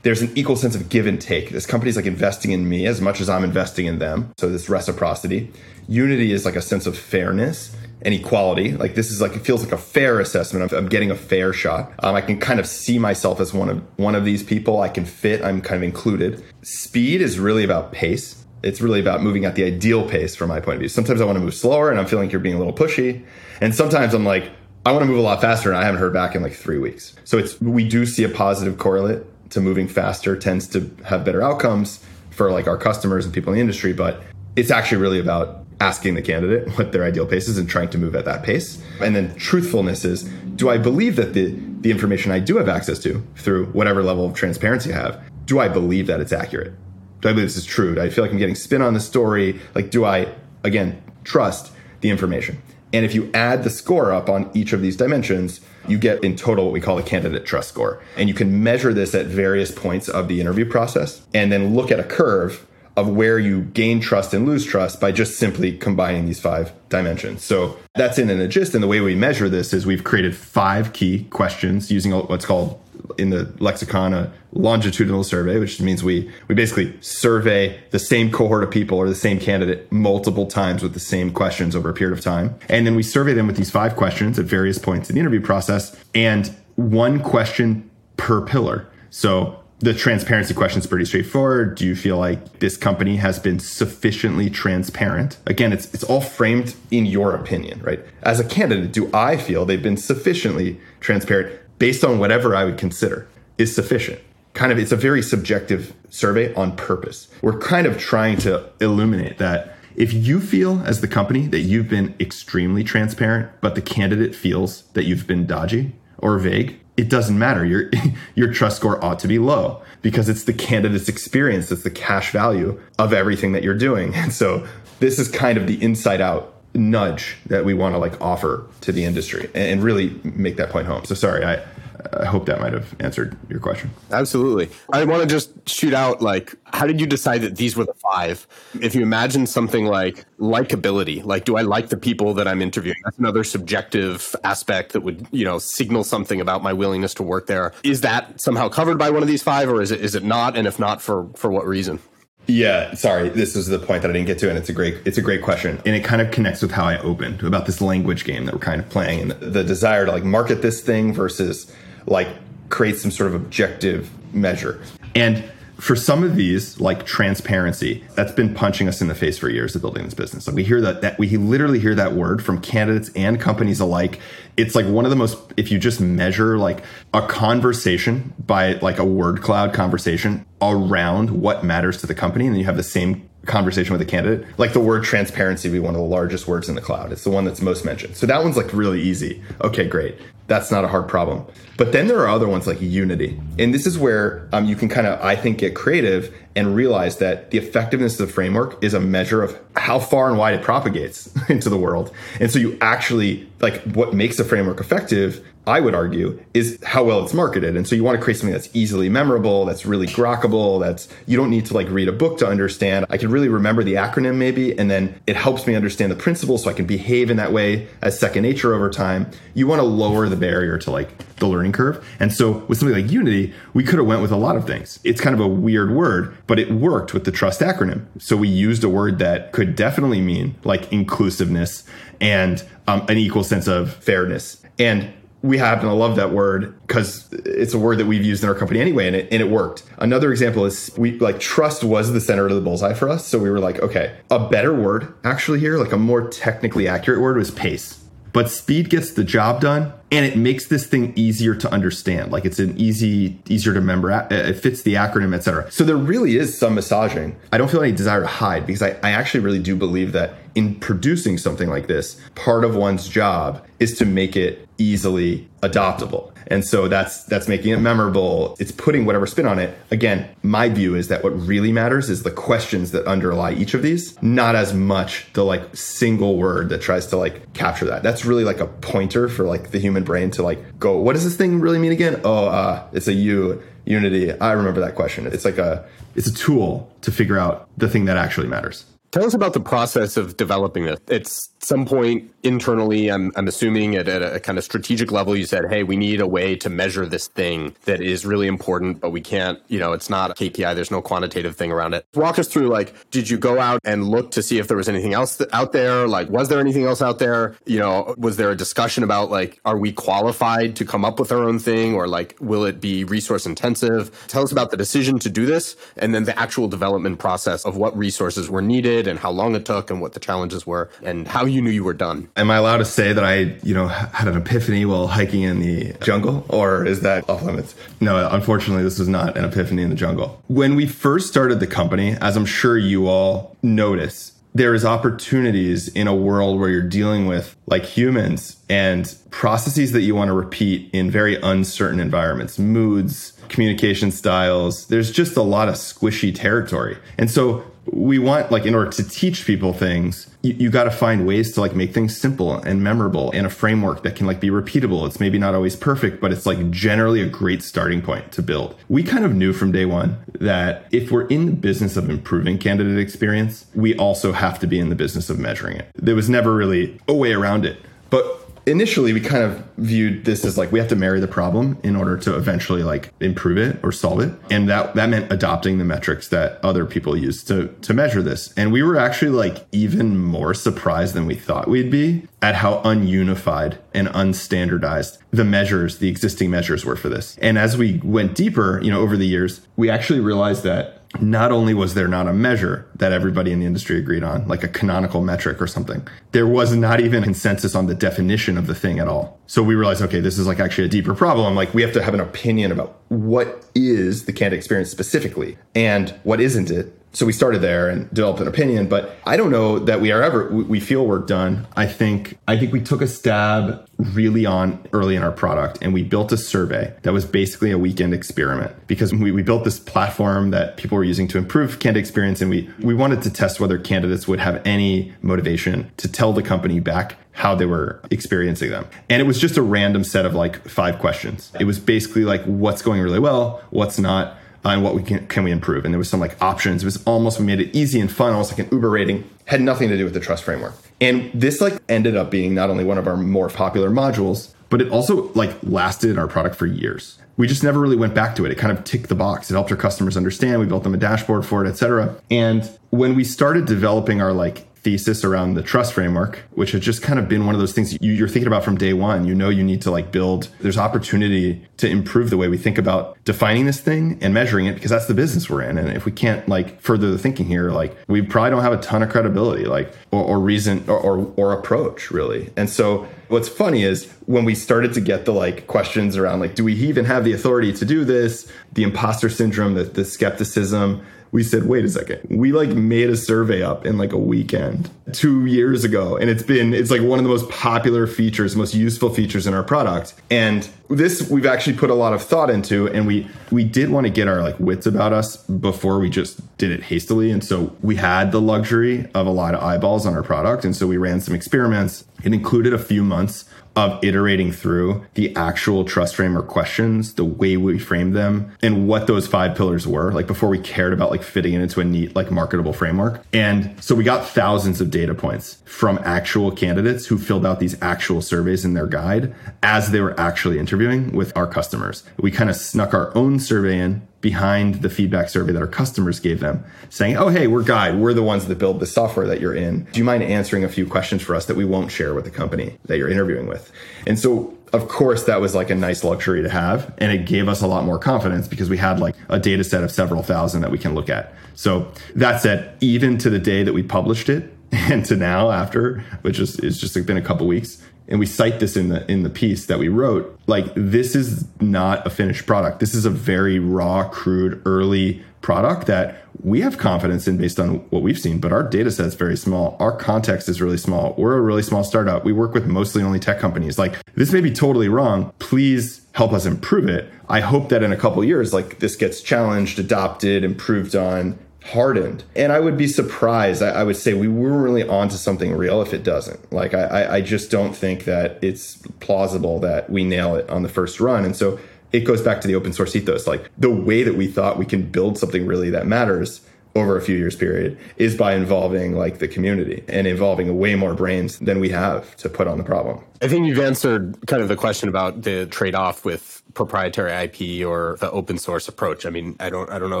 there's 0.02 0.22
an 0.22 0.30
equal 0.36 0.56
sense 0.56 0.74
of 0.74 0.88
give 0.88 1.06
and 1.06 1.20
take. 1.20 1.50
This 1.50 1.66
company's 1.66 1.96
like 1.96 2.06
investing 2.06 2.52
in 2.52 2.68
me 2.68 2.86
as 2.86 3.00
much 3.00 3.20
as 3.20 3.28
I'm 3.28 3.44
investing 3.44 3.86
in 3.86 3.98
them. 3.98 4.32
So 4.36 4.48
this 4.48 4.68
reciprocity. 4.68 5.50
Unity 5.88 6.32
is 6.32 6.44
like 6.44 6.56
a 6.56 6.62
sense 6.62 6.86
of 6.86 6.98
fairness 6.98 7.74
and 8.02 8.14
equality. 8.14 8.72
Like 8.72 8.94
this 8.94 9.10
is 9.10 9.20
like 9.20 9.34
it 9.34 9.40
feels 9.40 9.62
like 9.62 9.72
a 9.72 9.78
fair 9.78 10.20
assessment. 10.20 10.72
I'm, 10.72 10.78
I'm 10.78 10.88
getting 10.88 11.10
a 11.10 11.14
fair 11.16 11.52
shot. 11.52 11.92
Um, 12.00 12.14
I 12.14 12.20
can 12.20 12.38
kind 12.38 12.60
of 12.60 12.66
see 12.66 12.98
myself 12.98 13.40
as 13.40 13.54
one 13.54 13.68
of 13.68 13.82
one 13.98 14.14
of 14.14 14.24
these 14.24 14.42
people. 14.42 14.80
I 14.80 14.88
can 14.88 15.04
fit. 15.04 15.42
I'm 15.42 15.60
kind 15.60 15.76
of 15.76 15.82
included. 15.82 16.44
Speed 16.62 17.20
is 17.20 17.38
really 17.38 17.64
about 17.64 17.92
pace. 17.92 18.44
It's 18.62 18.80
really 18.80 19.00
about 19.00 19.22
moving 19.22 19.44
at 19.44 19.54
the 19.54 19.64
ideal 19.64 20.08
pace 20.08 20.34
from 20.34 20.48
my 20.48 20.60
point 20.60 20.76
of 20.76 20.80
view. 20.80 20.88
Sometimes 20.88 21.20
I 21.20 21.24
want 21.24 21.36
to 21.36 21.44
move 21.44 21.54
slower, 21.54 21.90
and 21.90 22.00
I'm 22.00 22.06
feeling 22.06 22.26
like 22.26 22.32
you're 22.32 22.40
being 22.40 22.56
a 22.56 22.58
little 22.58 22.72
pushy. 22.72 23.24
And 23.60 23.74
sometimes 23.74 24.12
I'm 24.12 24.24
like, 24.24 24.50
I 24.84 24.92
want 24.92 25.02
to 25.02 25.06
move 25.06 25.18
a 25.18 25.22
lot 25.22 25.40
faster, 25.40 25.70
and 25.70 25.78
I 25.78 25.84
haven't 25.84 26.00
heard 26.00 26.12
back 26.12 26.34
in 26.34 26.42
like 26.42 26.54
three 26.54 26.78
weeks. 26.78 27.14
So 27.24 27.38
it's 27.38 27.60
we 27.60 27.86
do 27.88 28.06
see 28.06 28.24
a 28.24 28.28
positive 28.28 28.78
correlate 28.78 29.22
to 29.50 29.60
moving 29.60 29.88
faster 29.88 30.36
tends 30.36 30.66
to 30.68 30.90
have 31.04 31.24
better 31.24 31.42
outcomes 31.42 32.04
for 32.30 32.50
like 32.50 32.66
our 32.66 32.76
customers 32.76 33.24
and 33.24 33.32
people 33.32 33.52
in 33.52 33.56
the 33.56 33.60
industry, 33.60 33.92
but 33.92 34.22
it's 34.56 34.70
actually 34.70 34.98
really 34.98 35.20
about 35.20 35.65
asking 35.80 36.14
the 36.14 36.22
candidate 36.22 36.68
what 36.78 36.92
their 36.92 37.04
ideal 37.04 37.26
pace 37.26 37.48
is 37.48 37.58
and 37.58 37.68
trying 37.68 37.90
to 37.90 37.98
move 37.98 38.14
at 38.14 38.24
that 38.24 38.42
pace. 38.42 38.82
And 39.00 39.14
then 39.14 39.34
truthfulness 39.36 40.04
is 40.04 40.24
do 40.56 40.70
I 40.70 40.78
believe 40.78 41.16
that 41.16 41.34
the, 41.34 41.54
the 41.80 41.90
information 41.90 42.32
I 42.32 42.38
do 42.38 42.56
have 42.56 42.68
access 42.68 42.98
to 43.00 43.22
through 43.36 43.66
whatever 43.66 44.02
level 44.02 44.26
of 44.26 44.34
transparency 44.34 44.92
I 44.92 44.96
have, 44.96 45.22
do 45.44 45.60
I 45.60 45.68
believe 45.68 46.06
that 46.06 46.20
it's 46.20 46.32
accurate? 46.32 46.74
Do 47.20 47.28
I 47.28 47.32
believe 47.32 47.46
this 47.46 47.56
is 47.56 47.64
true? 47.64 47.94
Do 47.94 48.00
I 48.00 48.10
feel 48.10 48.24
like 48.24 48.32
I'm 48.32 48.38
getting 48.38 48.54
spin 48.54 48.82
on 48.82 48.94
the 48.94 49.00
story? 49.00 49.60
Like, 49.74 49.90
do 49.90 50.04
I, 50.04 50.32
again, 50.64 51.02
trust 51.24 51.72
the 52.00 52.10
information? 52.10 52.62
And 52.92 53.04
if 53.04 53.14
you 53.14 53.30
add 53.34 53.64
the 53.64 53.70
score 53.70 54.12
up 54.12 54.28
on 54.28 54.50
each 54.54 54.72
of 54.72 54.80
these 54.80 54.96
dimensions, 54.96 55.60
you 55.88 55.98
get 55.98 56.22
in 56.24 56.36
total 56.36 56.64
what 56.64 56.72
we 56.72 56.80
call 56.80 56.98
a 56.98 57.02
candidate 57.02 57.44
trust 57.44 57.68
score. 57.68 58.02
And 58.16 58.28
you 58.28 58.34
can 58.34 58.62
measure 58.62 58.94
this 58.94 59.14
at 59.14 59.26
various 59.26 59.70
points 59.70 60.08
of 60.08 60.28
the 60.28 60.40
interview 60.40 60.64
process 60.64 61.26
and 61.34 61.52
then 61.52 61.74
look 61.74 61.90
at 61.90 62.00
a 62.00 62.04
curve 62.04 62.66
of 62.96 63.08
where 63.08 63.38
you 63.38 63.62
gain 63.62 64.00
trust 64.00 64.32
and 64.32 64.46
lose 64.46 64.64
trust 64.64 65.00
by 65.00 65.12
just 65.12 65.38
simply 65.38 65.76
combining 65.76 66.24
these 66.24 66.40
five 66.40 66.72
dimensions. 66.88 67.44
So 67.44 67.76
that's 67.94 68.18
in 68.18 68.30
an 68.30 68.50
gist. 68.50 68.74
And 68.74 68.82
the 68.82 68.88
way 68.88 69.00
we 69.00 69.14
measure 69.14 69.48
this 69.48 69.72
is 69.72 69.84
we've 69.84 70.04
created 70.04 70.34
five 70.34 70.92
key 70.92 71.24
questions 71.24 71.90
using 71.90 72.12
what's 72.12 72.46
called 72.46 72.80
in 73.18 73.30
the 73.30 73.52
lexicon 73.58 74.14
a 74.14 74.32
longitudinal 74.52 75.22
survey, 75.24 75.58
which 75.58 75.80
means 75.80 76.02
we 76.02 76.30
we 76.48 76.54
basically 76.54 76.96
survey 77.00 77.78
the 77.90 77.98
same 77.98 78.30
cohort 78.30 78.64
of 78.64 78.70
people 78.70 78.98
or 78.98 79.08
the 79.08 79.14
same 79.14 79.38
candidate 79.38 79.90
multiple 79.92 80.46
times 80.46 80.82
with 80.82 80.94
the 80.94 81.00
same 81.00 81.30
questions 81.32 81.76
over 81.76 81.90
a 81.90 81.94
period 81.94 82.16
of 82.16 82.24
time. 82.24 82.54
And 82.68 82.86
then 82.86 82.94
we 82.94 83.02
survey 83.02 83.34
them 83.34 83.46
with 83.46 83.56
these 83.56 83.70
five 83.70 83.96
questions 83.96 84.38
at 84.38 84.46
various 84.46 84.78
points 84.78 85.10
in 85.10 85.14
the 85.14 85.20
interview 85.20 85.40
process 85.40 85.96
and 86.14 86.54
one 86.76 87.22
question 87.22 87.88
per 88.16 88.40
pillar. 88.40 88.88
So 89.10 89.62
the 89.78 89.92
transparency 89.92 90.54
question 90.54 90.80
is 90.80 90.86
pretty 90.86 91.04
straightforward. 91.04 91.76
Do 91.76 91.84
you 91.86 91.94
feel 91.94 92.16
like 92.16 92.60
this 92.60 92.76
company 92.76 93.16
has 93.16 93.38
been 93.38 93.58
sufficiently 93.58 94.48
transparent? 94.48 95.38
Again, 95.46 95.72
it's 95.72 95.92
it's 95.92 96.04
all 96.04 96.20
framed 96.20 96.74
in 96.90 97.04
your 97.04 97.34
opinion, 97.34 97.80
right? 97.82 98.00
As 98.22 98.40
a 98.40 98.44
candidate, 98.44 98.92
do 98.92 99.10
I 99.12 99.36
feel 99.36 99.66
they've 99.66 99.82
been 99.82 99.98
sufficiently 99.98 100.80
transparent 101.00 101.60
based 101.78 102.04
on 102.04 102.18
whatever 102.18 102.56
I 102.56 102.64
would 102.64 102.78
consider 102.78 103.28
is 103.58 103.74
sufficient? 103.74 104.20
Kind 104.54 104.72
of 104.72 104.78
it's 104.78 104.92
a 104.92 104.96
very 104.96 105.20
subjective 105.22 105.92
survey 106.08 106.54
on 106.54 106.74
purpose. 106.76 107.28
We're 107.42 107.58
kind 107.58 107.86
of 107.86 107.98
trying 107.98 108.38
to 108.38 108.70
illuminate 108.80 109.36
that 109.38 109.76
if 109.94 110.12
you 110.12 110.40
feel 110.40 110.80
as 110.86 111.00
the 111.00 111.08
company 111.08 111.46
that 111.48 111.60
you've 111.60 111.88
been 111.88 112.14
extremely 112.20 112.84
transparent, 112.84 113.50
but 113.60 113.74
the 113.74 113.82
candidate 113.82 114.34
feels 114.34 114.82
that 114.92 115.04
you've 115.04 115.26
been 115.26 115.46
dodgy 115.46 115.94
or 116.18 116.38
vague, 116.38 116.78
it 116.96 117.08
doesn't 117.08 117.38
matter. 117.38 117.64
Your 117.64 117.90
your 118.34 118.52
trust 118.52 118.76
score 118.76 119.02
ought 119.04 119.18
to 119.20 119.28
be 119.28 119.38
low 119.38 119.82
because 120.02 120.28
it's 120.28 120.44
the 120.44 120.52
candidate's 120.52 121.08
experience, 121.08 121.70
it's 121.70 121.82
the 121.82 121.90
cash 121.90 122.30
value 122.30 122.80
of 122.98 123.12
everything 123.12 123.52
that 123.52 123.62
you're 123.62 123.74
doing. 123.74 124.14
And 124.14 124.32
so 124.32 124.66
this 125.00 125.18
is 125.18 125.28
kind 125.28 125.58
of 125.58 125.66
the 125.66 125.82
inside 125.82 126.20
out 126.20 126.54
nudge 126.74 127.38
that 127.46 127.64
we 127.64 127.74
want 127.74 127.94
to 127.94 127.98
like 127.98 128.20
offer 128.20 128.66
to 128.82 128.92
the 128.92 129.04
industry 129.04 129.50
and 129.54 129.82
really 129.82 130.18
make 130.22 130.56
that 130.56 130.70
point 130.70 130.86
home. 130.86 131.04
So 131.04 131.14
sorry, 131.14 131.44
I 131.44 131.64
I 132.12 132.24
hope 132.24 132.46
that 132.46 132.60
might 132.60 132.72
have 132.72 132.94
answered 133.00 133.36
your 133.48 133.60
question. 133.60 133.90
Absolutely. 134.10 134.68
I 134.92 135.04
want 135.04 135.22
to 135.22 135.28
just 135.28 135.68
shoot 135.68 135.94
out 135.94 136.22
like, 136.22 136.54
how 136.66 136.86
did 136.86 137.00
you 137.00 137.06
decide 137.06 137.42
that 137.42 137.56
these 137.56 137.76
were 137.76 137.84
the 137.84 137.94
five? 137.94 138.46
If 138.80 138.94
you 138.94 139.02
imagine 139.02 139.46
something 139.46 139.86
like 139.86 140.24
likability, 140.38 141.24
like, 141.24 141.44
do 141.44 141.56
I 141.56 141.62
like 141.62 141.88
the 141.88 141.96
people 141.96 142.34
that 142.34 142.46
I'm 142.46 142.62
interviewing? 142.62 142.98
That's 143.04 143.18
another 143.18 143.44
subjective 143.44 144.34
aspect 144.44 144.92
that 144.92 145.00
would, 145.00 145.26
you 145.30 145.44
know, 145.44 145.58
signal 145.58 146.04
something 146.04 146.40
about 146.40 146.62
my 146.62 146.72
willingness 146.72 147.14
to 147.14 147.22
work 147.22 147.46
there. 147.46 147.72
Is 147.82 148.02
that 148.02 148.40
somehow 148.40 148.68
covered 148.68 148.98
by 148.98 149.10
one 149.10 149.22
of 149.22 149.28
these 149.28 149.42
five 149.42 149.68
or 149.68 149.80
is 149.80 149.90
it, 149.90 150.00
is 150.00 150.14
it 150.14 150.24
not? 150.24 150.56
And 150.56 150.66
if 150.66 150.78
not, 150.78 151.00
for, 151.00 151.28
for 151.34 151.50
what 151.50 151.66
reason? 151.66 152.00
Yeah, 152.48 152.94
sorry. 152.94 153.28
This 153.28 153.56
is 153.56 153.66
the 153.66 153.78
point 153.78 154.02
that 154.02 154.10
I 154.10 154.12
didn't 154.12 154.28
get 154.28 154.38
to, 154.38 154.48
and 154.48 154.56
it's 154.56 154.68
a 154.68 154.72
great 154.72 154.98
it's 155.04 155.18
a 155.18 155.22
great 155.22 155.42
question, 155.42 155.80
and 155.84 155.96
it 155.96 156.04
kind 156.04 156.22
of 156.22 156.30
connects 156.30 156.62
with 156.62 156.70
how 156.70 156.84
I 156.84 156.98
opened 157.00 157.42
about 157.42 157.66
this 157.66 157.80
language 157.80 158.24
game 158.24 158.44
that 158.44 158.54
we're 158.54 158.60
kind 158.60 158.80
of 158.80 158.88
playing, 158.88 159.20
and 159.20 159.32
the 159.32 159.64
desire 159.64 160.06
to 160.06 160.12
like 160.12 160.22
market 160.22 160.62
this 160.62 160.80
thing 160.80 161.12
versus 161.12 161.74
like 162.06 162.28
create 162.68 162.96
some 162.96 163.10
sort 163.10 163.28
of 163.28 163.34
objective 163.34 164.10
measure. 164.34 164.80
And 165.14 165.44
for 165.78 165.94
some 165.94 166.24
of 166.24 166.36
these, 166.36 166.80
like 166.80 167.04
transparency, 167.04 168.02
that's 168.14 168.32
been 168.32 168.54
punching 168.54 168.88
us 168.88 169.02
in 169.02 169.08
the 169.08 169.14
face 169.14 169.36
for 169.36 169.50
years 169.50 169.74
of 169.74 169.82
building 169.82 170.04
this 170.04 170.14
business. 170.14 170.46
Like 170.46 170.56
we 170.56 170.64
hear 170.64 170.80
that, 170.80 171.02
that 171.02 171.18
we 171.18 171.28
literally 171.36 171.78
hear 171.78 171.94
that 171.94 172.14
word 172.14 172.42
from 172.42 172.62
candidates 172.62 173.10
and 173.14 173.38
companies 173.38 173.78
alike. 173.78 174.18
It's 174.56 174.74
like 174.74 174.86
one 174.86 175.04
of 175.04 175.10
the 175.10 175.16
most, 175.16 175.38
if 175.58 175.70
you 175.70 175.78
just 175.78 176.00
measure 176.00 176.56
like 176.56 176.82
a 177.12 177.26
conversation 177.26 178.32
by 178.38 178.74
like 178.74 178.98
a 178.98 179.04
word 179.04 179.42
cloud 179.42 179.74
conversation 179.74 180.46
around 180.62 181.30
what 181.30 181.62
matters 181.62 181.98
to 181.98 182.06
the 182.06 182.14
company, 182.14 182.46
and 182.46 182.54
then 182.54 182.58
you 182.60 182.64
have 182.64 182.78
the 182.78 182.82
same 182.82 183.28
conversation 183.46 183.92
with 183.92 184.02
a 184.02 184.06
candidate. 184.06 184.46
Like 184.58 184.72
the 184.72 184.80
word 184.80 185.04
transparency 185.04 185.70
be 185.70 185.78
one 185.78 185.94
of 185.94 186.00
the 186.00 186.06
largest 186.06 186.46
words 186.46 186.68
in 186.68 186.74
the 186.74 186.80
cloud. 186.80 187.12
It's 187.12 187.24
the 187.24 187.30
one 187.30 187.44
that's 187.44 187.62
most 187.62 187.84
mentioned. 187.84 188.16
So 188.16 188.26
that 188.26 188.42
one's 188.42 188.56
like 188.56 188.72
really 188.72 189.00
easy. 189.00 189.42
Okay, 189.62 189.86
great. 189.86 190.18
That's 190.48 190.70
not 190.70 190.84
a 190.84 190.88
hard 190.88 191.08
problem. 191.08 191.44
But 191.76 191.92
then 191.92 192.06
there 192.06 192.18
are 192.20 192.28
other 192.28 192.48
ones 192.48 192.66
like 192.66 192.80
unity. 192.80 193.38
And 193.58 193.74
this 193.74 193.86
is 193.86 193.98
where 193.98 194.48
um, 194.52 194.64
you 194.64 194.76
can 194.76 194.88
kind 194.88 195.06
of, 195.06 195.20
I 195.20 195.34
think, 195.34 195.58
get 195.58 195.74
creative 195.74 196.34
and 196.54 196.74
realize 196.74 197.18
that 197.18 197.50
the 197.50 197.58
effectiveness 197.58 198.18
of 198.20 198.28
the 198.28 198.32
framework 198.32 198.82
is 198.82 198.94
a 198.94 199.00
measure 199.00 199.42
of 199.42 199.58
how 199.74 199.98
far 199.98 200.28
and 200.28 200.38
wide 200.38 200.54
it 200.54 200.62
propagates 200.62 201.28
into 201.48 201.68
the 201.68 201.76
world. 201.76 202.12
And 202.40 202.50
so 202.50 202.58
you 202.58 202.78
actually, 202.80 203.48
like, 203.60 203.82
what 203.82 204.14
makes 204.14 204.38
a 204.38 204.44
framework 204.44 204.80
effective 204.80 205.44
I 205.66 205.80
would 205.80 205.94
argue, 205.94 206.40
is 206.54 206.78
how 206.84 207.02
well 207.02 207.24
it's 207.24 207.34
marketed. 207.34 207.76
And 207.76 207.88
so 207.88 207.96
you 207.96 208.04
want 208.04 208.16
to 208.18 208.22
create 208.22 208.38
something 208.38 208.52
that's 208.52 208.68
easily 208.72 209.08
memorable, 209.08 209.64
that's 209.64 209.84
really 209.84 210.06
grokkable, 210.06 210.80
that's 210.80 211.08
you 211.26 211.36
don't 211.36 211.50
need 211.50 211.66
to 211.66 211.74
like 211.74 211.88
read 211.90 212.08
a 212.08 212.12
book 212.12 212.38
to 212.38 212.46
understand. 212.46 213.06
I 213.10 213.18
can 213.18 213.30
really 213.30 213.48
remember 213.48 213.82
the 213.82 213.94
acronym 213.94 214.36
maybe, 214.36 214.78
and 214.78 214.90
then 214.90 215.20
it 215.26 215.34
helps 215.34 215.66
me 215.66 215.74
understand 215.74 216.12
the 216.12 216.16
principles 216.16 216.62
so 216.62 216.70
I 216.70 216.72
can 216.72 216.86
behave 216.86 217.30
in 217.30 217.36
that 217.38 217.52
way 217.52 217.88
as 218.00 218.18
second 218.18 218.44
nature 218.44 218.74
over 218.74 218.88
time. 218.90 219.30
You 219.54 219.66
want 219.66 219.80
to 219.80 219.84
lower 219.84 220.28
the 220.28 220.36
barrier 220.36 220.78
to 220.78 220.90
like 220.90 221.36
the 221.36 221.48
learning 221.48 221.72
curve. 221.72 222.06
And 222.20 222.32
so 222.32 222.64
with 222.68 222.78
something 222.78 223.02
like 223.02 223.10
Unity, 223.10 223.52
we 223.74 223.82
could 223.82 223.98
have 223.98 224.06
went 224.06 224.22
with 224.22 224.30
a 224.30 224.36
lot 224.36 224.56
of 224.56 224.66
things. 224.66 225.00
It's 225.02 225.20
kind 225.20 225.34
of 225.34 225.40
a 225.40 225.48
weird 225.48 225.90
word, 225.90 226.36
but 226.46 226.58
it 226.58 226.70
worked 226.70 227.12
with 227.12 227.24
the 227.24 227.32
trust 227.32 227.60
acronym. 227.60 228.06
So 228.18 228.36
we 228.36 228.48
used 228.48 228.84
a 228.84 228.88
word 228.88 229.18
that 229.18 229.52
could 229.52 229.74
definitely 229.74 230.20
mean 230.20 230.54
like 230.62 230.92
inclusiveness 230.92 231.84
and 232.20 232.64
um, 232.86 233.04
an 233.08 233.18
equal 233.18 233.44
sense 233.44 233.66
of 233.66 233.92
fairness. 233.96 234.62
And 234.78 235.12
we 235.46 235.58
happen 235.58 235.86
to 235.86 235.94
love 235.94 236.16
that 236.16 236.32
word 236.32 236.78
because 236.86 237.28
it's 237.32 237.74
a 237.74 237.78
word 237.78 237.98
that 237.98 238.06
we've 238.06 238.24
used 238.24 238.42
in 238.42 238.48
our 238.48 238.54
company 238.54 238.80
anyway, 238.80 239.06
and 239.06 239.16
it, 239.16 239.28
and 239.30 239.40
it 239.40 239.48
worked. 239.48 239.84
Another 239.98 240.30
example 240.32 240.64
is 240.64 240.90
we 240.96 241.18
like 241.18 241.40
trust 241.40 241.84
was 241.84 242.12
the 242.12 242.20
center 242.20 242.46
of 242.46 242.54
the 242.54 242.60
bullseye 242.60 242.94
for 242.94 243.08
us. 243.08 243.26
So 243.26 243.38
we 243.38 243.50
were 243.50 243.60
like, 243.60 243.80
okay, 243.80 244.16
a 244.30 244.48
better 244.48 244.74
word 244.74 245.14
actually 245.24 245.60
here, 245.60 245.78
like 245.78 245.92
a 245.92 245.96
more 245.96 246.28
technically 246.28 246.88
accurate 246.88 247.20
word 247.20 247.36
was 247.36 247.50
pace. 247.50 248.02
But 248.32 248.50
speed 248.50 248.90
gets 248.90 249.12
the 249.12 249.24
job 249.24 249.62
done 249.62 249.94
and 250.12 250.26
it 250.26 250.36
makes 250.36 250.66
this 250.66 250.86
thing 250.86 251.14
easier 251.16 251.54
to 251.54 251.72
understand. 251.72 252.32
Like 252.32 252.44
it's 252.44 252.58
an 252.58 252.76
easy, 252.76 253.40
easier 253.48 253.72
to 253.72 253.80
remember. 253.80 254.10
It 254.30 254.54
fits 254.58 254.82
the 254.82 254.92
acronym, 254.92 255.34
etc. 255.34 255.70
So 255.72 255.84
there 255.84 255.96
really 255.96 256.36
is 256.36 256.58
some 256.58 256.74
massaging. 256.74 257.34
I 257.50 257.56
don't 257.56 257.70
feel 257.70 257.82
any 257.82 257.92
desire 257.92 258.20
to 258.20 258.26
hide 258.26 258.66
because 258.66 258.82
I, 258.82 258.90
I 259.02 259.12
actually 259.12 259.40
really 259.40 259.58
do 259.58 259.74
believe 259.74 260.12
that 260.12 260.34
in 260.56 260.74
producing 260.76 261.38
something 261.38 261.68
like 261.68 261.86
this, 261.86 262.20
part 262.34 262.64
of 262.64 262.74
one's 262.74 263.08
job 263.08 263.64
is 263.78 263.96
to 263.98 264.06
make 264.06 264.34
it 264.36 264.66
easily 264.78 265.46
adoptable. 265.62 266.32
And 266.48 266.64
so 266.64 266.86
that's 266.88 267.24
that's 267.24 267.48
making 267.48 267.72
it 267.72 267.78
memorable. 267.78 268.56
It's 268.58 268.70
putting 268.72 269.04
whatever 269.04 269.26
spin 269.26 269.46
on 269.46 269.58
it. 269.58 269.76
Again, 269.90 270.28
my 270.42 270.68
view 270.68 270.94
is 270.94 271.08
that 271.08 271.24
what 271.24 271.30
really 271.30 271.72
matters 271.72 272.08
is 272.08 272.22
the 272.22 272.30
questions 272.30 272.92
that 272.92 273.04
underlie 273.06 273.52
each 273.52 273.74
of 273.74 273.82
these, 273.82 274.20
not 274.22 274.54
as 274.54 274.72
much 274.72 275.26
the 275.32 275.44
like 275.44 275.76
single 275.76 276.36
word 276.36 276.68
that 276.68 276.80
tries 276.80 277.06
to 277.08 277.16
like 277.16 277.52
capture 277.52 277.84
that. 277.86 278.02
That's 278.02 278.24
really 278.24 278.44
like 278.44 278.60
a 278.60 278.66
pointer 278.66 279.28
for 279.28 279.44
like 279.44 279.72
the 279.72 279.78
human 279.78 280.04
brain 280.04 280.30
to 280.32 280.42
like 280.42 280.78
go, 280.78 280.96
what 280.98 281.14
does 281.14 281.24
this 281.24 281.36
thing 281.36 281.60
really 281.60 281.78
mean 281.78 281.92
again? 281.92 282.20
Oh, 282.24 282.46
uh, 282.46 282.86
it's 282.92 283.08
a 283.08 283.12
U 283.12 283.62
unity. 283.84 284.32
I 284.32 284.52
remember 284.52 284.80
that 284.80 284.94
question. 284.94 285.26
It's 285.26 285.44
like 285.44 285.58
a 285.58 285.84
it's 286.14 286.28
a 286.28 286.34
tool 286.34 286.90
to 287.02 287.10
figure 287.10 287.38
out 287.38 287.68
the 287.76 287.88
thing 287.88 288.04
that 288.06 288.16
actually 288.16 288.46
matters 288.46 288.84
Tell 289.16 289.24
us 289.24 289.32
about 289.32 289.54
the 289.54 289.60
process 289.60 290.18
of 290.18 290.36
developing 290.36 290.84
this. 290.84 291.00
It's 291.08 291.48
some 291.66 291.84
point 291.84 292.32
internally, 292.44 293.10
I'm, 293.10 293.32
I'm 293.34 293.48
assuming 293.48 293.96
at, 293.96 294.06
at, 294.06 294.22
a 294.22 294.38
kind 294.38 294.56
of 294.56 294.62
strategic 294.62 295.10
level, 295.10 295.36
you 295.36 295.46
said, 295.46 295.64
hey, 295.68 295.82
we 295.82 295.96
need 295.96 296.20
a 296.20 296.26
way 296.26 296.54
to 296.56 296.70
measure 296.70 297.04
this 297.04 297.26
thing 297.26 297.74
that 297.86 298.00
is 298.00 298.24
really 298.24 298.46
important, 298.46 299.00
but 299.00 299.10
we 299.10 299.20
can't, 299.20 299.60
you 299.66 299.80
know, 299.80 299.92
it's 299.92 300.08
not 300.08 300.30
a 300.30 300.34
KPI. 300.34 300.76
There's 300.76 300.92
no 300.92 301.02
quantitative 301.02 301.56
thing 301.56 301.72
around 301.72 301.94
it. 301.94 302.06
Walk 302.14 302.38
us 302.38 302.46
through, 302.46 302.68
like, 302.68 303.10
did 303.10 303.28
you 303.28 303.36
go 303.36 303.58
out 303.58 303.80
and 303.84 304.08
look 304.08 304.30
to 304.32 304.44
see 304.44 304.58
if 304.58 304.68
there 304.68 304.76
was 304.76 304.88
anything 304.88 305.12
else 305.12 305.42
out 305.52 305.72
there? 305.72 306.06
Like, 306.06 306.30
was 306.30 306.48
there 306.48 306.60
anything 306.60 306.84
else 306.84 307.02
out 307.02 307.18
there? 307.18 307.56
You 307.66 307.80
know, 307.80 308.14
was 308.16 308.36
there 308.36 308.52
a 308.52 308.56
discussion 308.56 309.02
about, 309.02 309.32
like, 309.32 309.60
are 309.64 309.76
we 309.76 309.90
qualified 309.90 310.76
to 310.76 310.84
come 310.84 311.04
up 311.04 311.18
with 311.18 311.32
our 311.32 311.42
own 311.42 311.58
thing 311.58 311.94
or, 311.94 312.06
like, 312.06 312.36
will 312.38 312.64
it 312.64 312.80
be 312.80 313.02
resource 313.02 313.44
intensive? 313.44 314.26
Tell 314.28 314.44
us 314.44 314.52
about 314.52 314.70
the 314.70 314.76
decision 314.76 315.18
to 315.18 315.28
do 315.28 315.46
this 315.46 315.74
and 315.96 316.14
then 316.14 316.24
the 316.24 316.38
actual 316.38 316.68
development 316.68 317.18
process 317.18 317.64
of 317.64 317.76
what 317.76 317.96
resources 317.98 318.48
were 318.48 318.62
needed 318.62 319.08
and 319.08 319.18
how 319.18 319.32
long 319.32 319.56
it 319.56 319.64
took 319.64 319.90
and 319.90 320.00
what 320.00 320.12
the 320.12 320.20
challenges 320.20 320.64
were 320.64 320.90
and 321.02 321.26
how 321.26 321.44
you 321.44 321.55
knew 321.60 321.70
you 321.70 321.84
were 321.84 321.94
done. 321.94 322.28
Am 322.36 322.50
I 322.50 322.56
allowed 322.56 322.78
to 322.78 322.84
say 322.84 323.12
that 323.12 323.24
I, 323.24 323.56
you 323.62 323.74
know, 323.74 323.88
had 323.88 324.28
an 324.28 324.36
epiphany 324.36 324.84
while 324.84 325.06
hiking 325.06 325.42
in 325.42 325.60
the 325.60 325.94
jungle, 326.02 326.46
or 326.48 326.84
is 326.84 327.00
that 327.00 327.28
off 327.28 327.42
limits? 327.42 327.74
No, 328.00 328.28
unfortunately, 328.30 328.82
this 328.82 328.98
was 328.98 329.08
not 329.08 329.36
an 329.36 329.44
epiphany 329.44 329.82
in 329.82 329.90
the 329.90 329.96
jungle. 329.96 330.42
When 330.48 330.74
we 330.74 330.86
first 330.86 331.28
started 331.28 331.60
the 331.60 331.66
company, 331.66 332.16
as 332.20 332.36
I'm 332.36 332.46
sure 332.46 332.76
you 332.78 333.08
all 333.08 333.56
notice, 333.62 334.32
there 334.54 334.74
is 334.74 334.86
opportunities 334.86 335.88
in 335.88 336.08
a 336.08 336.14
world 336.14 336.58
where 336.58 336.70
you're 336.70 336.80
dealing 336.80 337.26
with 337.26 337.54
like 337.66 337.84
humans 337.84 338.56
and 338.70 339.14
processes 339.30 339.92
that 339.92 340.00
you 340.00 340.14
want 340.14 340.28
to 340.28 340.32
repeat 340.32 340.88
in 340.94 341.10
very 341.10 341.36
uncertain 341.42 342.00
environments, 342.00 342.58
moods, 342.58 343.38
communication 343.48 344.10
styles. 344.10 344.86
There's 344.86 345.12
just 345.12 345.36
a 345.36 345.42
lot 345.42 345.68
of 345.68 345.74
squishy 345.74 346.34
territory. 346.34 346.96
And 347.18 347.30
so 347.30 347.64
we 347.92 348.18
want 348.18 348.50
like 348.50 348.66
in 348.66 348.74
order 348.74 348.90
to 348.90 349.08
teach 349.08 349.46
people 349.46 349.72
things 349.72 350.28
you, 350.42 350.54
you 350.54 350.70
got 350.70 350.84
to 350.84 350.90
find 350.90 351.26
ways 351.26 351.52
to 351.52 351.60
like 351.60 351.74
make 351.74 351.94
things 351.94 352.16
simple 352.16 352.54
and 352.54 352.82
memorable 352.82 353.30
in 353.32 353.44
a 353.44 353.50
framework 353.50 354.02
that 354.02 354.16
can 354.16 354.26
like 354.26 354.40
be 354.40 354.48
repeatable. 354.48 355.06
It's 355.06 355.20
maybe 355.20 355.38
not 355.38 355.54
always 355.54 355.76
perfect 355.76 356.20
but 356.20 356.32
it's 356.32 356.46
like 356.46 356.70
generally 356.70 357.20
a 357.20 357.28
great 357.28 357.62
starting 357.62 358.02
point 358.02 358.32
to 358.32 358.42
build. 358.42 358.74
We 358.88 359.02
kind 359.02 359.24
of 359.24 359.34
knew 359.34 359.52
from 359.52 359.72
day 359.72 359.84
one 359.84 360.18
that 360.40 360.86
if 360.92 361.10
we're 361.10 361.26
in 361.26 361.46
the 361.46 361.52
business 361.52 361.96
of 361.96 362.10
improving 362.10 362.58
candidate 362.58 362.98
experience 362.98 363.66
we 363.74 363.96
also 363.96 364.32
have 364.32 364.58
to 364.60 364.66
be 364.66 364.78
in 364.78 364.88
the 364.88 364.96
business 364.96 365.30
of 365.30 365.38
measuring 365.38 365.76
it. 365.78 365.90
There 365.94 366.14
was 366.14 366.28
never 366.28 366.54
really 366.54 366.98
a 367.08 367.14
way 367.14 367.32
around 367.32 367.64
it. 367.64 367.78
But 368.10 368.45
initially 368.66 369.12
we 369.12 369.20
kind 369.20 369.44
of 369.44 369.64
viewed 369.76 370.24
this 370.24 370.44
as 370.44 370.58
like 370.58 370.72
we 370.72 370.78
have 370.80 370.88
to 370.88 370.96
marry 370.96 371.20
the 371.20 371.28
problem 371.28 371.78
in 371.84 371.94
order 371.94 372.16
to 372.18 372.36
eventually 372.36 372.82
like 372.82 373.12
improve 373.20 373.56
it 373.56 373.78
or 373.82 373.92
solve 373.92 374.20
it. 374.20 374.34
And 374.50 374.68
that 374.68 374.94
that 374.96 375.08
meant 375.08 375.32
adopting 375.32 375.78
the 375.78 375.84
metrics 375.84 376.28
that 376.28 376.58
other 376.64 376.84
people 376.84 377.16
use 377.16 377.44
to 377.44 377.68
to 377.82 377.94
measure 377.94 378.22
this. 378.22 378.52
And 378.54 378.72
we 378.72 378.82
were 378.82 378.98
actually 378.98 379.30
like 379.30 379.66
even 379.70 380.18
more 380.18 380.52
surprised 380.52 381.14
than 381.14 381.26
we 381.26 381.36
thought 381.36 381.68
we'd 381.68 381.90
be 381.90 382.26
at 382.42 382.56
how 382.56 382.82
ununified 382.82 383.78
and 383.94 384.08
unstandardized 384.08 385.18
the 385.30 385.44
measures 385.44 385.98
the 385.98 386.08
existing 386.08 386.50
measures 386.50 386.84
were 386.84 386.96
for 386.96 387.08
this. 387.08 387.38
And 387.40 387.58
as 387.58 387.76
we 387.76 388.00
went 388.02 388.34
deeper 388.34 388.80
you 388.82 388.90
know 388.90 389.00
over 389.00 389.16
the 389.16 389.26
years 389.26 389.60
we 389.76 389.88
actually 389.88 390.20
realized 390.20 390.64
that 390.64 390.95
not 391.20 391.52
only 391.52 391.74
was 391.74 391.94
there 391.94 392.08
not 392.08 392.28
a 392.28 392.32
measure 392.32 392.88
that 392.96 393.12
everybody 393.12 393.52
in 393.52 393.60
the 393.60 393.66
industry 393.66 393.98
agreed 393.98 394.22
on, 394.22 394.46
like 394.48 394.62
a 394.62 394.68
canonical 394.68 395.22
metric 395.22 395.60
or 395.60 395.66
something, 395.66 396.06
there 396.32 396.46
was 396.46 396.74
not 396.74 397.00
even 397.00 397.22
consensus 397.22 397.74
on 397.74 397.86
the 397.86 397.94
definition 397.94 398.56
of 398.58 398.66
the 398.66 398.74
thing 398.74 398.98
at 398.98 399.08
all. 399.08 399.38
So 399.46 399.62
we 399.62 399.74
realized, 399.74 400.02
okay, 400.02 400.20
this 400.20 400.38
is 400.38 400.46
like 400.46 400.60
actually 400.60 400.84
a 400.84 400.90
deeper 400.90 401.14
problem. 401.14 401.54
Like 401.54 401.74
we 401.74 401.82
have 401.82 401.92
to 401.92 402.02
have 402.02 402.14
an 402.14 402.20
opinion 402.20 402.72
about 402.72 403.00
what 403.08 403.64
is 403.74 404.24
the 404.24 404.32
candidate 404.32 404.58
experience 404.58 404.90
specifically 404.90 405.58
and 405.74 406.10
what 406.24 406.40
isn't 406.40 406.70
it 406.70 406.95
so 407.16 407.24
we 407.24 407.32
started 407.32 407.62
there 407.62 407.88
and 407.88 408.12
developed 408.12 408.40
an 408.40 408.46
opinion 408.46 408.86
but 408.88 409.16
i 409.24 409.38
don't 409.38 409.50
know 409.50 409.78
that 409.78 410.02
we 410.02 410.12
are 410.12 410.22
ever 410.22 410.48
we 410.50 410.78
feel 410.78 411.06
we're 411.06 411.18
done 411.18 411.66
i 411.74 411.86
think 411.86 412.38
i 412.46 412.58
think 412.58 412.74
we 412.74 412.80
took 412.80 413.00
a 413.00 413.06
stab 413.06 413.88
really 413.98 414.44
on 414.44 414.86
early 414.92 415.16
in 415.16 415.22
our 415.22 415.32
product 415.32 415.78
and 415.80 415.94
we 415.94 416.02
built 416.02 416.30
a 416.30 416.36
survey 416.36 416.94
that 417.02 417.14
was 417.14 417.24
basically 417.24 417.70
a 417.70 417.78
weekend 417.78 418.12
experiment 418.12 418.70
because 418.86 419.14
we, 419.14 419.32
we 419.32 419.42
built 419.42 419.64
this 419.64 419.78
platform 419.80 420.50
that 420.50 420.76
people 420.76 420.98
were 420.98 421.04
using 421.04 421.26
to 421.26 421.38
improve 421.38 421.78
candidate 421.78 422.00
experience 422.00 422.42
and 422.42 422.50
we 422.50 422.68
we 422.80 422.92
wanted 422.92 423.22
to 423.22 423.30
test 423.30 423.60
whether 423.60 423.78
candidates 423.78 424.28
would 424.28 424.38
have 424.38 424.60
any 424.66 425.14
motivation 425.22 425.90
to 425.96 426.12
tell 426.12 426.34
the 426.34 426.42
company 426.42 426.80
back 426.80 427.16
how 427.32 427.54
they 427.54 427.66
were 427.66 428.00
experiencing 428.10 428.70
them. 428.70 428.86
And 429.10 429.20
it 429.20 429.26
was 429.26 429.38
just 429.38 429.58
a 429.58 429.62
random 429.62 430.04
set 430.04 430.24
of 430.24 430.34
like 430.34 430.66
five 430.66 430.98
questions. 430.98 431.52
It 431.60 431.64
was 431.64 431.78
basically 431.78 432.24
like 432.24 432.42
what's 432.44 432.80
going 432.80 433.02
really 433.02 433.18
well, 433.18 433.62
what's 433.68 433.98
not, 433.98 434.38
and 434.72 434.82
what 434.82 434.94
we 434.94 435.02
can 435.02 435.26
can 435.26 435.44
we 435.44 435.50
improve. 435.50 435.84
And 435.84 435.92
there 435.92 435.98
was 435.98 436.10
some 436.10 436.20
like 436.20 436.40
options. 436.42 436.82
It 436.82 436.86
was 436.86 437.02
almost 437.04 437.38
we 437.38 437.46
made 437.46 437.60
it 437.60 437.74
easy 437.74 438.00
and 438.00 438.10
fun, 438.10 438.32
almost 438.32 438.50
like 438.50 438.58
an 438.58 438.68
Uber 438.72 438.90
rating. 438.90 439.28
Had 439.46 439.60
nothing 439.60 439.88
to 439.88 439.96
do 439.96 440.04
with 440.04 440.14
the 440.14 440.20
trust 440.20 440.44
framework. 440.44 440.74
And 441.00 441.30
this 441.32 441.60
like 441.60 441.80
ended 441.88 442.16
up 442.16 442.30
being 442.30 442.54
not 442.54 442.70
only 442.70 442.84
one 442.84 442.98
of 442.98 443.06
our 443.06 443.16
more 443.16 443.48
popular 443.48 443.90
modules, 443.90 444.54
but 444.70 444.80
it 444.80 444.90
also 444.90 445.32
like 445.34 445.54
lasted 445.62 446.18
our 446.18 446.26
product 446.26 446.56
for 446.56 446.66
years. 446.66 447.18
We 447.36 447.46
just 447.46 447.62
never 447.62 447.78
really 447.78 447.96
went 447.96 448.14
back 448.14 448.34
to 448.36 448.46
it. 448.46 448.50
It 448.50 448.56
kind 448.56 448.76
of 448.76 448.82
ticked 448.84 449.08
the 449.08 449.14
box. 449.14 449.50
It 449.50 449.54
helped 449.54 449.70
our 449.70 449.76
customers 449.76 450.16
understand. 450.16 450.58
We 450.58 450.66
built 450.66 450.84
them 450.84 450.94
a 450.94 450.98
dashboard 450.98 451.44
for 451.44 451.64
it, 451.64 451.68
et 451.68 451.76
cetera. 451.76 452.16
And 452.30 452.68
when 452.90 453.14
we 453.14 453.24
started 453.24 453.66
developing 453.66 454.22
our 454.22 454.32
like 454.32 454.66
thesis 454.86 455.24
around 455.24 455.54
the 455.54 455.64
trust 455.64 455.94
framework, 455.94 456.44
which 456.52 456.70
had 456.70 456.80
just 456.80 457.02
kind 457.02 457.18
of 457.18 457.28
been 457.28 457.44
one 457.44 457.56
of 457.56 457.60
those 457.60 457.72
things 457.72 458.00
you, 458.00 458.24
are 458.24 458.28
thinking 458.28 458.46
about 458.46 458.62
from 458.62 458.78
day 458.78 458.92
one. 458.92 459.26
You 459.26 459.34
know, 459.34 459.48
you 459.48 459.64
need 459.64 459.82
to 459.82 459.90
like 459.90 460.12
build, 460.12 460.48
there's 460.60 460.78
opportunity 460.78 461.66
to 461.78 461.88
improve 461.88 462.30
the 462.30 462.36
way 462.36 462.46
we 462.46 462.56
think 462.56 462.78
about 462.78 463.18
defining 463.24 463.66
this 463.66 463.80
thing 463.80 464.16
and 464.22 464.32
measuring 464.32 464.66
it 464.66 464.74
because 464.74 464.92
that's 464.92 465.06
the 465.06 465.14
business 465.14 465.50
we're 465.50 465.62
in. 465.62 465.76
And 465.76 465.88
if 465.88 466.04
we 466.04 466.12
can't 466.12 466.48
like 466.48 466.80
further 466.80 467.10
the 467.10 467.18
thinking 467.18 467.46
here, 467.46 467.72
like 467.72 467.96
we 468.06 468.22
probably 468.22 468.50
don't 468.50 468.62
have 468.62 468.74
a 468.74 468.80
ton 468.80 469.02
of 469.02 469.10
credibility, 469.10 469.64
like, 469.64 469.92
or, 470.12 470.22
or 470.22 470.38
reason 470.38 470.84
or, 470.86 471.00
or, 471.00 471.32
or 471.36 471.52
approach 471.52 472.12
really. 472.12 472.52
And 472.56 472.70
so 472.70 473.08
what's 473.26 473.48
funny 473.48 473.82
is 473.82 474.08
when 474.26 474.44
we 474.44 474.54
started 474.54 474.94
to 474.94 475.00
get 475.00 475.24
the 475.24 475.32
like 475.32 475.66
questions 475.66 476.16
around 476.16 476.38
like, 476.38 476.54
do 476.54 476.62
we 476.62 476.74
even 476.74 477.06
have 477.06 477.24
the 477.24 477.32
authority 477.32 477.72
to 477.72 477.84
do 477.84 478.04
this? 478.04 478.48
The 478.74 478.84
imposter 478.84 479.28
syndrome, 479.30 479.74
the, 479.74 479.82
the 479.82 480.04
skepticism, 480.04 481.04
we 481.36 481.42
said, 481.42 481.66
wait 481.66 481.84
a 481.84 481.88
second, 481.90 482.18
we 482.30 482.50
like 482.50 482.70
made 482.70 483.10
a 483.10 483.16
survey 483.16 483.62
up 483.62 483.84
in 483.84 483.98
like 483.98 484.14
a 484.14 484.18
weekend 484.18 484.88
two 485.12 485.44
years 485.44 485.84
ago. 485.84 486.16
And 486.16 486.30
it's 486.30 486.42
been, 486.42 486.72
it's 486.72 486.90
like 486.90 487.02
one 487.02 487.18
of 487.18 487.24
the 487.24 487.28
most 487.28 487.50
popular 487.50 488.06
features, 488.06 488.56
most 488.56 488.74
useful 488.74 489.10
features 489.10 489.46
in 489.46 489.52
our 489.52 489.62
product. 489.62 490.14
And 490.30 490.66
this 490.88 491.28
we've 491.28 491.44
actually 491.44 491.76
put 491.76 491.90
a 491.90 491.94
lot 491.94 492.14
of 492.14 492.22
thought 492.22 492.48
into 492.48 492.88
and 492.88 493.06
we 493.06 493.28
we 493.50 493.64
did 493.64 493.90
want 493.90 494.06
to 494.06 494.10
get 494.10 494.28
our 494.28 494.40
like 494.40 494.58
wits 494.60 494.86
about 494.86 495.12
us 495.12 495.36
before 495.48 495.98
we 495.98 496.08
just 496.08 496.40
did 496.58 496.70
it 496.70 496.84
hastily 496.84 497.30
and 497.32 497.42
so 497.42 497.74
we 497.82 497.96
had 497.96 498.30
the 498.30 498.40
luxury 498.40 499.04
of 499.12 499.26
a 499.26 499.30
lot 499.30 499.52
of 499.52 499.62
eyeballs 499.62 500.06
on 500.06 500.14
our 500.14 500.22
product 500.22 500.64
and 500.64 500.76
so 500.76 500.86
we 500.86 500.96
ran 500.96 501.20
some 501.20 501.34
experiments 501.34 502.04
it 502.22 502.32
included 502.32 502.72
a 502.72 502.78
few 502.78 503.02
months 503.02 503.46
of 503.76 504.02
iterating 504.02 504.50
through 504.50 505.04
the 505.14 505.34
actual 505.36 505.84
trust 505.84 506.16
framework 506.16 506.48
questions, 506.48 507.14
the 507.14 507.24
way 507.24 507.56
we 507.56 507.78
framed 507.78 508.16
them, 508.16 508.50
and 508.62 508.88
what 508.88 509.06
those 509.06 509.26
five 509.26 509.54
pillars 509.56 509.86
were, 509.86 510.10
like 510.12 510.26
before 510.26 510.48
we 510.48 510.58
cared 510.58 510.92
about 510.92 511.10
like 511.10 511.22
fitting 511.22 511.52
it 511.52 511.60
into 511.60 511.80
a 511.80 511.84
neat, 511.84 512.16
like 512.16 512.30
marketable 512.30 512.72
framework. 512.72 513.22
And 513.32 513.82
so 513.82 513.94
we 513.94 514.02
got 514.02 514.26
thousands 514.26 514.80
of 514.80 514.90
data 514.90 515.14
points 515.14 515.62
from 515.66 515.98
actual 516.04 516.50
candidates 516.50 517.06
who 517.06 517.18
filled 517.18 517.44
out 517.44 517.60
these 517.60 517.80
actual 517.82 518.22
surveys 518.22 518.64
in 518.64 518.74
their 518.74 518.86
guide 518.86 519.34
as 519.62 519.90
they 519.90 520.00
were 520.00 520.18
actually 520.18 520.58
interviewing 520.58 521.12
with 521.12 521.36
our 521.36 521.46
customers. 521.46 522.02
We 522.18 522.30
kind 522.30 522.48
of 522.48 522.56
snuck 522.56 522.94
our 522.94 523.14
own 523.16 523.38
survey 523.38 523.78
in 523.78 524.06
behind 524.26 524.82
the 524.82 524.90
feedback 524.90 525.28
survey 525.28 525.52
that 525.52 525.60
our 525.60 525.68
customers 525.68 526.18
gave 526.18 526.40
them 526.40 526.64
saying, 526.90 527.16
Oh, 527.16 527.28
hey, 527.28 527.46
we're 527.46 527.62
Guide. 527.62 527.94
We're 527.94 528.12
the 528.12 528.24
ones 528.24 528.48
that 528.48 528.58
build 528.58 528.80
the 528.80 528.86
software 528.86 529.24
that 529.28 529.40
you're 529.40 529.54
in. 529.54 529.84
Do 529.92 530.00
you 530.00 530.04
mind 530.04 530.24
answering 530.24 530.64
a 530.64 530.68
few 530.68 530.84
questions 530.84 531.22
for 531.22 531.36
us 531.36 531.46
that 531.46 531.56
we 531.56 531.64
won't 531.64 531.92
share 531.92 532.12
with 532.12 532.24
the 532.24 532.32
company 532.32 532.76
that 532.86 532.98
you're 532.98 533.08
interviewing 533.08 533.46
with? 533.46 533.70
And 534.04 534.18
so 534.18 534.52
of 534.72 534.88
course 534.88 535.26
that 535.26 535.40
was 535.40 535.54
like 535.54 535.70
a 535.70 535.76
nice 535.76 536.02
luxury 536.02 536.42
to 536.42 536.48
have 536.48 536.92
and 536.98 537.12
it 537.12 537.24
gave 537.24 537.46
us 537.46 537.62
a 537.62 537.68
lot 537.68 537.84
more 537.84 538.00
confidence 538.00 538.48
because 538.48 538.68
we 538.68 538.76
had 538.76 538.98
like 538.98 539.14
a 539.28 539.38
data 539.38 539.62
set 539.62 539.84
of 539.84 539.92
several 539.92 540.24
thousand 540.24 540.60
that 540.60 540.72
we 540.72 540.76
can 540.76 540.92
look 540.92 541.08
at 541.08 541.32
so 541.54 541.88
that 542.16 542.40
said 542.40 542.76
even 542.80 543.16
to 543.16 543.30
the 543.30 543.38
day 543.38 543.62
that 543.62 543.72
we 543.72 543.80
published 543.80 544.28
it 544.28 544.52
and 544.72 545.04
to 545.04 545.14
now 545.14 545.52
after 545.52 546.00
which 546.22 546.40
is, 546.40 546.58
is 546.58 546.80
just 546.80 546.96
like 546.96 547.06
been 547.06 547.16
a 547.16 547.22
couple 547.22 547.46
weeks 547.46 547.80
and 548.08 548.20
we 548.20 548.26
cite 548.26 548.60
this 548.60 548.76
in 548.76 548.88
the 548.88 549.10
in 549.10 549.22
the 549.22 549.30
piece 549.30 549.66
that 549.66 549.78
we 549.78 549.88
wrote 549.88 550.38
like 550.46 550.66
this 550.74 551.14
is 551.14 551.46
not 551.60 552.06
a 552.06 552.10
finished 552.10 552.46
product. 552.46 552.80
This 552.80 552.94
is 552.94 553.04
a 553.04 553.10
very 553.10 553.58
raw 553.58 554.08
crude 554.08 554.62
early 554.64 555.22
product 555.40 555.86
that 555.86 556.24
we 556.42 556.60
have 556.60 556.76
confidence 556.76 557.28
in 557.28 557.36
based 557.36 557.60
on 557.60 557.76
what 557.90 558.02
we've 558.02 558.18
seen 558.18 558.38
but 558.38 558.52
our 558.52 558.62
data 558.62 558.90
set 558.90 559.06
is 559.06 559.14
very 559.14 559.36
small. 559.36 559.76
Our 559.80 559.96
context 559.96 560.48
is 560.48 560.60
really 560.60 560.78
small. 560.78 561.14
We're 561.16 561.36
a 561.36 561.40
really 561.40 561.62
small 561.62 561.84
startup. 561.84 562.24
We 562.24 562.32
work 562.32 562.54
with 562.54 562.66
mostly 562.66 563.02
only 563.02 563.20
tech 563.20 563.38
companies. 563.38 563.78
Like 563.78 563.96
this 564.14 564.32
may 564.32 564.40
be 564.40 564.52
totally 564.52 564.88
wrong. 564.88 565.32
Please 565.38 566.06
help 566.12 566.32
us 566.32 566.46
improve 566.46 566.88
it. 566.88 567.10
I 567.28 567.40
hope 567.40 567.68
that 567.70 567.82
in 567.82 567.92
a 567.92 567.96
couple 567.96 568.24
years 568.24 568.52
like 568.52 568.78
this 568.78 568.96
gets 568.96 569.20
challenged 569.20 569.78
adopted 569.78 570.44
improved 570.44 570.94
on 570.94 571.38
hardened. 571.72 572.24
And 572.34 572.52
I 572.52 572.60
would 572.60 572.76
be 572.76 572.86
surprised. 572.86 573.62
I, 573.62 573.70
I, 573.70 573.82
would 573.82 573.96
say 573.96 574.14
we 574.14 574.28
were 574.28 574.62
really 574.62 574.86
onto 574.86 575.16
something 575.16 575.52
real 575.52 575.82
if 575.82 575.92
it 575.92 576.04
doesn't. 576.04 576.52
Like 576.52 576.74
I, 576.74 577.16
I 577.16 577.20
just 577.20 577.50
don't 577.50 577.74
think 577.74 578.04
that 578.04 578.38
it's 578.42 578.76
plausible 579.00 579.58
that 579.60 579.90
we 579.90 580.04
nail 580.04 580.36
it 580.36 580.48
on 580.48 580.62
the 580.62 580.68
first 580.68 581.00
run. 581.00 581.24
And 581.24 581.34
so 581.34 581.58
it 581.92 582.00
goes 582.00 582.22
back 582.22 582.40
to 582.42 582.48
the 582.48 582.54
open 582.54 582.72
source 582.72 582.94
ethos. 582.94 583.26
Like 583.26 583.50
the 583.58 583.70
way 583.70 584.02
that 584.04 584.14
we 584.14 584.28
thought 584.28 584.58
we 584.58 584.66
can 584.66 584.82
build 584.82 585.18
something 585.18 585.46
really 585.46 585.70
that 585.70 585.86
matters 585.86 586.40
over 586.76 586.96
a 586.96 587.02
few 587.02 587.16
years 587.16 587.34
period 587.34 587.78
is 587.96 588.16
by 588.16 588.34
involving 588.34 588.94
like 588.94 589.18
the 589.18 589.28
community 589.28 589.82
and 589.88 590.06
involving 590.06 590.58
way 590.58 590.74
more 590.74 590.94
brains 590.94 591.38
than 591.38 591.58
we 591.58 591.68
have 591.70 592.14
to 592.16 592.28
put 592.28 592.46
on 592.46 592.58
the 592.58 592.64
problem. 592.64 593.02
I 593.22 593.28
think 593.28 593.46
you've 593.46 593.58
answered 593.58 594.16
kind 594.26 594.42
of 594.42 594.48
the 594.48 594.56
question 594.56 594.88
about 594.88 595.22
the 595.22 595.46
trade-off 595.46 596.04
with 596.04 596.42
proprietary 596.52 597.12
IP 597.12 597.66
or 597.66 597.96
the 598.00 598.10
open 598.10 598.38
source 598.38 598.68
approach. 598.68 599.06
I 599.06 599.10
mean, 599.10 599.36
I 599.40 599.48
don't 599.48 599.70
I 599.70 599.78
don't 599.78 599.90
know 599.90 600.00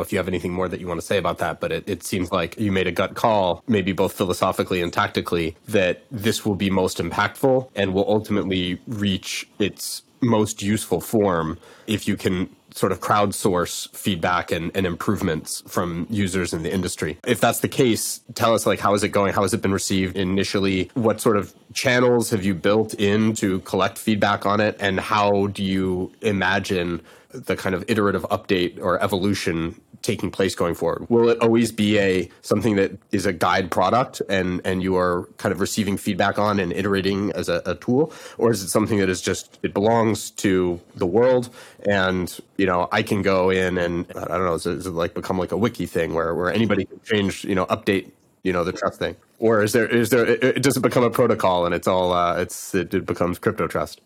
if 0.00 0.12
you 0.12 0.18
have 0.18 0.28
anything 0.28 0.52
more 0.52 0.68
that 0.68 0.80
you 0.80 0.86
want 0.88 1.00
to 1.00 1.06
say 1.06 1.18
about 1.18 1.38
that, 1.38 1.60
but 1.60 1.72
it, 1.72 1.88
it 1.88 2.02
seems 2.02 2.30
like 2.30 2.58
you 2.58 2.72
made 2.72 2.86
a 2.86 2.92
gut 2.92 3.14
call, 3.14 3.62
maybe 3.66 3.92
both 3.92 4.12
philosophically 4.12 4.82
and 4.82 4.92
tactically, 4.92 5.56
that 5.68 6.04
this 6.10 6.44
will 6.44 6.56
be 6.56 6.68
most 6.68 6.98
impactful 6.98 7.68
and 7.74 7.94
will 7.94 8.08
ultimately 8.08 8.80
reach 8.86 9.48
its 9.58 10.02
most 10.20 10.62
useful 10.62 11.00
form 11.00 11.58
if 11.86 12.08
you 12.08 12.16
can 12.16 12.48
sort 12.76 12.92
of 12.92 13.00
crowdsource 13.00 13.88
feedback 13.94 14.52
and, 14.52 14.70
and 14.76 14.86
improvements 14.86 15.62
from 15.66 16.06
users 16.10 16.52
in 16.52 16.62
the 16.62 16.72
industry. 16.72 17.18
If 17.26 17.40
that's 17.40 17.60
the 17.60 17.68
case, 17.68 18.20
tell 18.34 18.54
us 18.54 18.66
like 18.66 18.78
how 18.78 18.94
is 18.94 19.02
it 19.02 19.08
going? 19.08 19.32
How 19.32 19.42
has 19.42 19.54
it 19.54 19.62
been 19.62 19.72
received 19.72 20.16
initially? 20.16 20.90
What 20.94 21.20
sort 21.20 21.38
of 21.38 21.54
channels 21.72 22.30
have 22.30 22.44
you 22.44 22.54
built 22.54 22.92
in 22.94 23.34
to 23.36 23.60
collect 23.60 23.96
feedback 23.98 24.44
on 24.44 24.60
it? 24.60 24.76
And 24.78 25.00
how 25.00 25.46
do 25.48 25.64
you 25.64 26.12
imagine 26.20 27.00
the 27.30 27.56
kind 27.56 27.74
of 27.74 27.84
iterative 27.88 28.22
update 28.24 28.80
or 28.80 29.02
evolution 29.02 29.80
taking 30.06 30.30
place 30.30 30.54
going 30.54 30.74
forward? 30.74 31.08
Will 31.10 31.28
it 31.28 31.38
always 31.40 31.72
be 31.72 31.98
a 31.98 32.30
something 32.42 32.76
that 32.76 32.92
is 33.10 33.26
a 33.26 33.32
guide 33.32 33.70
product 33.70 34.22
and 34.28 34.60
and 34.64 34.82
you 34.82 34.96
are 34.96 35.28
kind 35.36 35.52
of 35.52 35.60
receiving 35.60 35.96
feedback 35.96 36.38
on 36.38 36.60
and 36.60 36.72
iterating 36.72 37.32
as 37.32 37.48
a, 37.48 37.60
a 37.66 37.74
tool, 37.74 38.12
or 38.38 38.50
is 38.50 38.62
it 38.62 38.68
something 38.68 38.98
that 38.98 39.08
is 39.08 39.20
just 39.20 39.58
it 39.62 39.74
belongs 39.74 40.30
to 40.30 40.80
the 40.94 41.06
world 41.06 41.50
and 41.86 42.38
you 42.58 42.66
know 42.66 42.88
I 42.92 43.02
can 43.02 43.22
go 43.22 43.50
in 43.50 43.78
and 43.78 44.06
I 44.16 44.36
don't 44.36 44.44
know 44.44 44.54
is 44.54 44.66
it, 44.66 44.78
is 44.78 44.86
it 44.86 44.90
like 44.90 45.14
become 45.14 45.38
like 45.38 45.52
a 45.52 45.56
wiki 45.56 45.86
thing 45.86 46.14
where 46.14 46.34
where 46.34 46.52
anybody 46.52 46.84
can 46.84 47.00
change 47.04 47.44
you 47.44 47.54
know 47.54 47.66
update 47.66 48.10
you 48.42 48.52
know 48.52 48.62
the 48.62 48.72
trust 48.72 48.98
thing, 48.98 49.16
or 49.38 49.62
is 49.62 49.72
there 49.72 49.86
is 49.86 50.10
there 50.10 50.24
it, 50.24 50.42
it 50.42 50.62
does 50.62 50.76
it 50.76 50.80
become 50.80 51.02
a 51.02 51.10
protocol 51.10 51.66
and 51.66 51.74
it's 51.74 51.88
all 51.88 52.12
uh, 52.12 52.36
it's 52.36 52.74
it, 52.74 52.94
it 52.94 53.06
becomes 53.06 53.38
crypto 53.38 53.66
trust? 53.66 54.00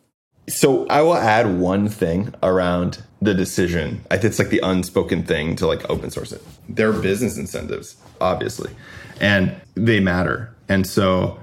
So 0.48 0.86
I 0.88 1.02
will 1.02 1.16
add 1.16 1.58
one 1.58 1.88
thing 1.88 2.34
around 2.42 3.02
the 3.20 3.34
decision. 3.34 4.00
I 4.10 4.16
think 4.16 4.30
it's 4.30 4.38
like 4.38 4.48
the 4.48 4.60
unspoken 4.60 5.24
thing 5.24 5.54
to 5.56 5.66
like 5.66 5.88
open 5.90 6.10
source 6.10 6.32
it. 6.32 6.42
There 6.68 6.88
are 6.90 6.98
business 7.00 7.36
incentives, 7.36 7.96
obviously, 8.20 8.72
and 9.20 9.54
they 9.74 10.00
matter. 10.00 10.54
And 10.68 10.86
so 10.86 11.38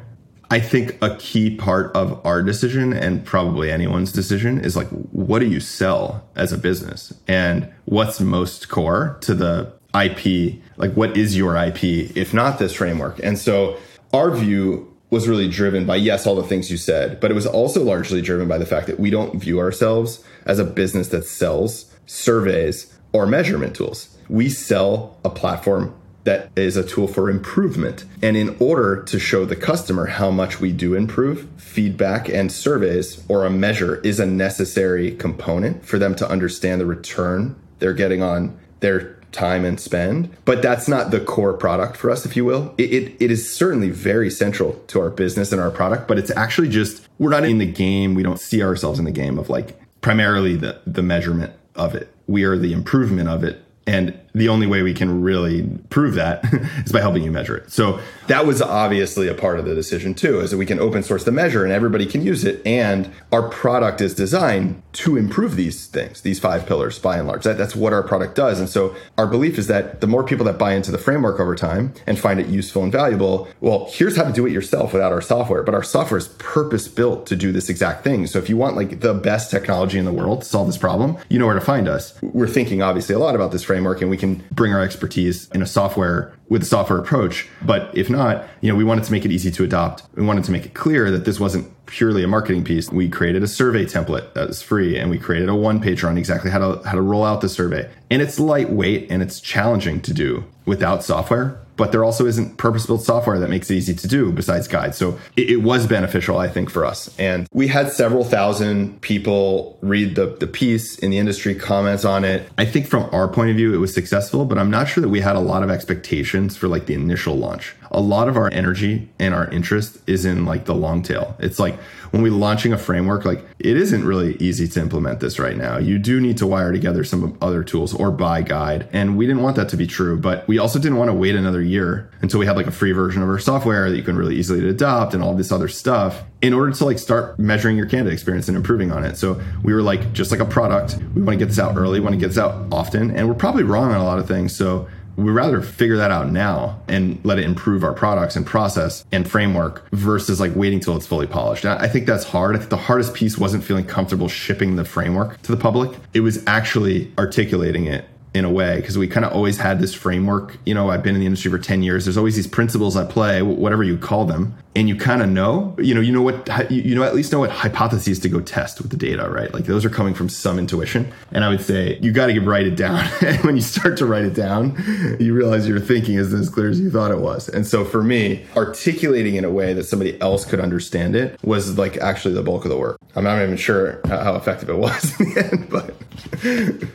I 0.49 0.59
think 0.59 0.97
a 1.01 1.15
key 1.17 1.55
part 1.55 1.93
of 1.95 2.25
our 2.25 2.41
decision 2.41 2.93
and 2.93 3.25
probably 3.25 3.69
anyone's 3.69 4.13
decision 4.13 4.59
is 4.59 4.77
like, 4.77 4.87
what 4.87 5.39
do 5.39 5.45
you 5.45 5.59
sell 5.59 6.25
as 6.35 6.53
a 6.53 6.57
business? 6.57 7.13
And 7.27 7.71
what's 7.85 8.21
most 8.21 8.69
core 8.69 9.17
to 9.21 9.35
the 9.35 9.73
IP? 9.93 10.61
Like, 10.77 10.93
what 10.93 11.17
is 11.17 11.35
your 11.35 11.57
IP, 11.57 11.83
if 12.15 12.33
not 12.33 12.59
this 12.59 12.73
framework? 12.73 13.19
And 13.19 13.37
so 13.37 13.77
our 14.13 14.31
view 14.31 14.93
was 15.09 15.27
really 15.27 15.47
driven 15.49 15.85
by 15.85 15.95
yes 15.95 16.27
all 16.27 16.35
the 16.35 16.43
things 16.43 16.69
you 16.69 16.77
said 16.77 17.19
but 17.19 17.31
it 17.31 17.33
was 17.33 17.45
also 17.45 17.83
largely 17.83 18.21
driven 18.21 18.47
by 18.47 18.57
the 18.57 18.65
fact 18.65 18.87
that 18.87 18.99
we 18.99 19.09
don't 19.09 19.39
view 19.39 19.59
ourselves 19.59 20.23
as 20.45 20.59
a 20.59 20.65
business 20.65 21.09
that 21.09 21.23
sells 21.23 21.93
surveys 22.05 22.93
or 23.13 23.25
measurement 23.25 23.73
tools 23.75 24.17
we 24.27 24.49
sell 24.49 25.17
a 25.23 25.29
platform 25.29 25.95
that 26.27 26.51
is 26.57 26.75
a 26.75 26.83
tool 26.83 27.07
for 27.07 27.29
improvement 27.29 28.03
and 28.21 28.35
in 28.35 28.53
order 28.59 29.01
to 29.01 29.17
show 29.17 29.45
the 29.45 29.55
customer 29.55 30.07
how 30.07 30.29
much 30.29 30.59
we 30.59 30.73
do 30.73 30.93
improve 30.93 31.47
feedback 31.55 32.27
and 32.27 32.51
surveys 32.51 33.23
or 33.29 33.45
a 33.45 33.49
measure 33.49 34.01
is 34.01 34.19
a 34.19 34.25
necessary 34.25 35.15
component 35.15 35.85
for 35.85 35.97
them 35.97 36.13
to 36.13 36.29
understand 36.29 36.81
the 36.81 36.85
return 36.85 37.55
they're 37.79 37.93
getting 37.93 38.21
on 38.21 38.59
their 38.81 39.13
time 39.31 39.63
and 39.63 39.79
spend. 39.79 40.35
But 40.43 40.61
that's 40.61 40.89
not 40.89 41.11
the 41.11 41.21
core 41.21 41.53
product 41.53 41.95
for 41.95 42.11
us, 42.11 42.25
if 42.25 42.35
you 42.35 42.43
will. 42.43 42.73
It, 42.77 42.93
it, 42.93 43.15
it 43.21 43.31
is 43.31 43.53
certainly 43.53 43.89
very 43.89 44.29
central 44.29 44.73
to 44.87 44.99
our 44.99 45.09
business 45.09 45.53
and 45.53 45.61
our 45.61 45.71
product, 45.71 46.09
but 46.09 46.17
it's 46.17 46.31
actually 46.31 46.67
just, 46.69 47.07
we're 47.19 47.29
not 47.29 47.45
in 47.45 47.57
the 47.59 47.71
game. 47.71 48.15
We 48.15 48.23
don't 48.23 48.39
see 48.39 48.61
ourselves 48.61 48.99
in 48.99 49.05
the 49.05 49.11
game 49.11 49.39
of 49.39 49.49
like 49.49 49.79
primarily 50.01 50.57
the, 50.57 50.81
the 50.85 51.03
measurement 51.03 51.53
of 51.75 51.95
it. 51.95 52.13
We 52.27 52.43
are 52.43 52.57
the 52.57 52.73
improvement 52.73 53.29
of 53.29 53.45
it 53.45 53.63
and 53.87 54.19
the 54.37 54.49
only 54.49 54.67
way 54.67 54.83
we 54.83 54.93
can 54.93 55.21
really 55.21 55.67
prove 55.89 56.13
that 56.15 56.43
is 56.85 56.91
by 56.91 57.01
helping 57.01 57.23
you 57.23 57.31
measure 57.31 57.57
it. 57.57 57.71
So 57.71 57.99
that 58.27 58.45
was 58.45 58.61
obviously 58.61 59.27
a 59.27 59.33
part 59.33 59.57
of 59.57 59.65
the 59.65 59.73
decision 59.73 60.13
too, 60.13 60.39
is 60.41 60.51
that 60.51 60.57
we 60.57 60.65
can 60.65 60.79
open 60.79 61.01
source 61.01 61.23
the 61.23 61.31
measure 61.31 61.63
and 61.63 61.73
everybody 61.73 62.05
can 62.05 62.21
use 62.21 62.43
it. 62.43 62.61
And 62.65 63.11
our 63.31 63.49
product 63.49 64.01
is 64.01 64.13
designed 64.13 64.83
to 64.93 65.17
improve 65.17 65.55
these 65.55 65.87
things, 65.87 66.21
these 66.21 66.39
five 66.39 66.65
pillars 66.65 66.99
by 66.99 67.17
and 67.17 67.27
large. 67.27 67.43
That, 67.43 67.57
that's 67.57 67.75
what 67.75 67.93
our 67.93 68.03
product 68.03 68.35
does. 68.35 68.59
And 68.59 68.69
so 68.69 68.95
our 69.17 69.27
belief 69.27 69.57
is 69.57 69.67
that 69.67 70.01
the 70.01 70.07
more 70.07 70.23
people 70.23 70.45
that 70.45 70.57
buy 70.57 70.73
into 70.73 70.91
the 70.91 70.97
framework 70.97 71.39
over 71.39 71.55
time 71.55 71.93
and 72.05 72.19
find 72.19 72.39
it 72.39 72.47
useful 72.47 72.83
and 72.83 72.91
valuable, 72.91 73.47
well, 73.61 73.87
here's 73.91 74.17
how 74.17 74.23
to 74.23 74.33
do 74.33 74.45
it 74.45 74.51
yourself 74.51 74.93
without 74.93 75.11
our 75.11 75.21
software. 75.21 75.63
But 75.63 75.73
our 75.73 75.83
software 75.83 76.17
is 76.17 76.27
purpose 76.39 76.87
built 76.87 77.25
to 77.27 77.35
do 77.35 77.51
this 77.51 77.69
exact 77.69 78.03
thing. 78.03 78.27
So 78.27 78.39
if 78.39 78.49
you 78.49 78.57
want 78.57 78.75
like 78.75 78.99
the 78.99 79.13
best 79.13 79.49
technology 79.49 79.97
in 79.97 80.05
the 80.05 80.13
world 80.13 80.41
to 80.41 80.47
solve 80.47 80.67
this 80.67 80.77
problem, 80.77 81.17
you 81.29 81.39
know 81.39 81.45
where 81.45 81.55
to 81.55 81.61
find 81.61 81.87
us. 81.87 82.19
We're 82.21 82.47
thinking 82.47 82.81
obviously 82.81 83.15
a 83.15 83.19
lot 83.19 83.35
about 83.35 83.51
this 83.51 83.63
framework 83.63 83.76
and 83.85 84.09
we 84.09 84.17
can 84.17 84.43
bring 84.51 84.73
our 84.73 84.81
expertise 84.81 85.49
in 85.49 85.61
a 85.61 85.65
software 85.65 86.33
with 86.49 86.61
a 86.61 86.65
software 86.65 86.99
approach. 86.99 87.47
But 87.61 87.95
if 87.95 88.09
not, 88.09 88.45
you 88.61 88.71
know, 88.71 88.75
we 88.75 88.83
wanted 88.83 89.03
to 89.05 89.11
make 89.11 89.25
it 89.25 89.31
easy 89.31 89.51
to 89.51 89.63
adopt. 89.63 90.03
We 90.15 90.23
wanted 90.23 90.43
to 90.45 90.51
make 90.51 90.65
it 90.65 90.73
clear 90.73 91.11
that 91.11 91.25
this 91.25 91.39
wasn't 91.39 91.71
purely 91.85 92.23
a 92.23 92.27
marketing 92.27 92.63
piece. 92.63 92.91
We 92.91 93.09
created 93.09 93.43
a 93.43 93.47
survey 93.47 93.85
template 93.85 94.33
that 94.33 94.47
was 94.47 94.61
free 94.61 94.97
and 94.97 95.09
we 95.09 95.17
created 95.17 95.49
a 95.49 95.55
one 95.55 95.81
pager 95.81 96.07
on 96.07 96.17
exactly 96.17 96.51
how 96.51 96.59
to 96.59 96.87
how 96.87 96.93
to 96.93 97.01
roll 97.01 97.23
out 97.23 97.41
the 97.41 97.49
survey. 97.49 97.89
And 98.09 98.21
it's 98.21 98.39
lightweight 98.39 99.09
and 99.09 99.21
it's 99.21 99.39
challenging 99.39 100.01
to 100.01 100.13
do 100.13 100.45
without 100.65 101.03
software 101.03 101.59
but 101.77 101.91
there 101.91 102.03
also 102.03 102.25
isn't 102.25 102.57
purpose 102.57 102.85
built 102.85 103.03
software 103.03 103.39
that 103.39 103.49
makes 103.49 103.69
it 103.69 103.75
easy 103.75 103.93
to 103.93 104.07
do 104.07 104.31
besides 104.31 104.67
guides. 104.67 104.97
So 104.97 105.17
it, 105.35 105.51
it, 105.51 105.57
was 105.67 105.87
beneficial, 105.87 106.37
I 106.37 106.47
think, 106.47 106.69
for 106.69 106.85
us. 106.85 107.13
And 107.19 107.47
we 107.51 107.67
had 107.67 107.91
several 107.91 108.23
thousand 108.23 109.01
people 109.01 109.77
read 109.81 110.15
the, 110.15 110.27
the 110.39 110.47
piece 110.47 110.97
in 110.99 111.11
the 111.11 111.17
industry, 111.17 111.55
comments 111.55 112.05
on 112.05 112.23
it. 112.25 112.49
I 112.57 112.65
think 112.65 112.87
from 112.87 113.09
our 113.11 113.27
point 113.27 113.51
of 113.51 113.55
view, 113.55 113.73
it 113.73 113.77
was 113.77 113.93
successful, 113.93 114.45
but 114.45 114.57
I'm 114.57 114.71
not 114.71 114.87
sure 114.87 115.01
that 115.01 115.09
we 115.09 115.21
had 115.21 115.35
a 115.35 115.39
lot 115.39 115.63
of 115.63 115.69
expectations 115.69 116.57
for 116.57 116.67
like 116.67 116.85
the 116.85 116.93
initial 116.93 117.35
launch. 117.35 117.75
A 117.91 117.99
lot 117.99 118.27
of 118.27 118.37
our 118.37 118.51
energy 118.51 119.09
and 119.19 119.33
our 119.33 119.49
interest 119.49 119.97
is 120.07 120.25
in 120.25 120.45
like 120.45 120.65
the 120.65 120.75
long 120.75 121.01
tail. 121.01 121.35
It's 121.39 121.59
like 121.59 121.79
when 122.11 122.21
we're 122.21 122.31
launching 122.31 122.73
a 122.73 122.77
framework, 122.77 123.25
like 123.25 123.45
it 123.59 123.77
isn't 123.77 124.05
really 124.05 124.35
easy 124.35 124.67
to 124.67 124.79
implement 124.79 125.19
this 125.19 125.39
right 125.39 125.57
now. 125.57 125.77
You 125.77 125.97
do 125.97 126.19
need 126.19 126.37
to 126.37 126.47
wire 126.47 126.71
together 126.71 127.03
some 127.03 127.37
other 127.41 127.63
tools 127.63 127.93
or 127.93 128.11
buy 128.11 128.41
guide. 128.41 128.87
And 128.93 129.17
we 129.17 129.25
didn't 129.25 129.41
want 129.41 129.55
that 129.57 129.69
to 129.69 129.77
be 129.77 129.87
true, 129.87 130.19
but 130.19 130.47
we 130.47 130.57
also 130.57 130.79
didn't 130.79 130.97
want 130.97 131.09
to 131.09 131.13
wait 131.13 131.35
another 131.35 131.61
year 131.61 132.09
until 132.21 132.39
we 132.39 132.45
had 132.45 132.55
like 132.55 132.67
a 132.67 132.71
free 132.71 132.91
version 132.91 133.21
of 133.21 133.29
our 133.29 133.39
software 133.39 133.89
that 133.89 133.97
you 133.97 134.03
can 134.03 134.15
really 134.15 134.35
easily 134.35 134.67
adopt 134.67 135.13
and 135.13 135.23
all 135.23 135.33
this 135.33 135.51
other 135.51 135.67
stuff 135.67 136.23
in 136.41 136.53
order 136.53 136.71
to 136.71 136.85
like 136.85 136.99
start 136.99 137.37
measuring 137.39 137.77
your 137.77 137.87
candidate 137.87 138.13
experience 138.13 138.47
and 138.47 138.55
improving 138.55 138.91
on 138.91 139.03
it. 139.03 139.17
So 139.17 139.41
we 139.63 139.73
were 139.73 139.81
like, 139.81 140.13
just 140.13 140.31
like 140.31 140.39
a 140.39 140.45
product, 140.45 140.97
we 141.15 141.21
want 141.21 141.37
to 141.37 141.43
get 141.43 141.49
this 141.49 141.59
out 141.59 141.75
early, 141.75 141.99
want 141.99 142.13
to 142.13 142.19
get 142.19 142.27
this 142.27 142.37
out 142.37 142.67
often. 142.71 143.15
And 143.15 143.27
we're 143.27 143.35
probably 143.35 143.63
wrong 143.63 143.91
on 143.91 143.99
a 143.99 144.03
lot 144.03 144.19
of 144.19 144.27
things. 144.27 144.55
So 144.55 144.87
we 145.17 145.31
rather 145.31 145.61
figure 145.61 145.97
that 145.97 146.11
out 146.11 146.31
now 146.31 146.79
and 146.87 147.19
let 147.25 147.39
it 147.39 147.45
improve 147.45 147.83
our 147.83 147.93
products 147.93 148.35
and 148.35 148.45
process 148.45 149.03
and 149.11 149.29
framework 149.29 149.89
versus 149.91 150.39
like 150.39 150.55
waiting 150.55 150.79
till 150.79 150.95
it's 150.95 151.07
fully 151.07 151.27
polished. 151.27 151.65
I 151.65 151.87
think 151.87 152.05
that's 152.05 152.23
hard. 152.23 152.55
I 152.55 152.59
think 152.59 152.69
the 152.69 152.77
hardest 152.77 153.15
piece 153.15 153.37
wasn't 153.37 153.63
feeling 153.63 153.85
comfortable 153.85 154.27
shipping 154.27 154.75
the 154.75 154.85
framework 154.85 155.41
to 155.41 155.51
the 155.51 155.57
public. 155.57 155.97
It 156.13 156.21
was 156.21 156.43
actually 156.45 157.11
articulating 157.17 157.87
it 157.87 158.05
in 158.33 158.45
a 158.45 158.51
way 158.51 158.77
because 158.77 158.97
we 158.97 159.07
kind 159.07 159.25
of 159.25 159.31
always 159.33 159.57
had 159.57 159.79
this 159.79 159.93
framework 159.93 160.57
you 160.65 160.73
know 160.73 160.89
i've 160.89 161.03
been 161.03 161.15
in 161.15 161.21
the 161.21 161.25
industry 161.25 161.49
for 161.49 161.57
10 161.57 161.81
years 161.81 162.05
there's 162.05 162.17
always 162.17 162.35
these 162.35 162.47
principles 162.47 162.95
at 162.95 163.09
play 163.09 163.41
whatever 163.41 163.83
you 163.83 163.97
call 163.97 164.25
them 164.25 164.55
and 164.77 164.87
you 164.87 164.95
kind 164.95 165.23
of 165.23 165.29
know 165.29 165.75
you 165.79 165.95
know 165.95 166.01
you 166.01 166.11
know 166.11 166.21
what 166.21 166.71
you 166.71 166.93
know 166.93 167.01
at 167.01 167.15
least 167.15 167.31
know 167.31 167.39
what 167.39 167.49
hypotheses 167.49 168.19
to 168.19 168.29
go 168.29 168.39
test 168.39 168.79
with 168.79 168.91
the 168.91 168.97
data 168.97 169.27
right? 169.27 169.51
Like 169.53 169.65
those 169.65 169.83
are 169.83 169.89
coming 169.89 170.13
from 170.13 170.29
some 170.29 170.59
intuition 170.59 171.11
and 171.31 171.43
i 171.43 171.49
would 171.49 171.61
say 171.61 171.97
you 172.01 172.11
got 172.11 172.27
to 172.27 172.39
write 172.41 172.67
it 172.67 172.75
down. 172.75 173.03
And 173.27 173.43
when 173.43 173.55
you 173.55 173.61
start 173.61 173.97
to 173.97 174.05
write 174.05 174.23
it 174.23 174.35
down 174.35 174.75
you 175.19 175.33
realize 175.33 175.67
your 175.67 175.79
thinking 175.79 176.15
isn't 176.15 176.39
as 176.39 176.49
clear 176.49 176.69
as 176.69 176.79
you 176.79 176.91
thought 176.91 177.11
it 177.11 177.19
was. 177.19 177.49
And 177.49 177.65
so 177.65 177.83
for 177.83 178.03
me 178.03 178.45
articulating 178.55 179.35
in 179.35 179.43
a 179.43 179.49
way 179.49 179.73
that 179.73 179.85
somebody 179.85 180.19
else 180.21 180.45
could 180.45 180.59
understand 180.59 181.15
it 181.15 181.41
was 181.43 181.77
like 181.77 181.97
actually 181.97 182.35
the 182.35 182.43
bulk 182.43 182.63
of 182.63 182.69
the 182.69 182.77
work. 182.77 182.99
I'm 183.15 183.23
not 183.23 183.41
even 183.41 183.57
sure 183.57 183.99
how 184.05 184.35
effective 184.35 184.69
it 184.69 184.77
was 184.77 185.19
in 185.19 185.33
the 185.33 185.49
end 185.51 185.69
but 185.69 185.95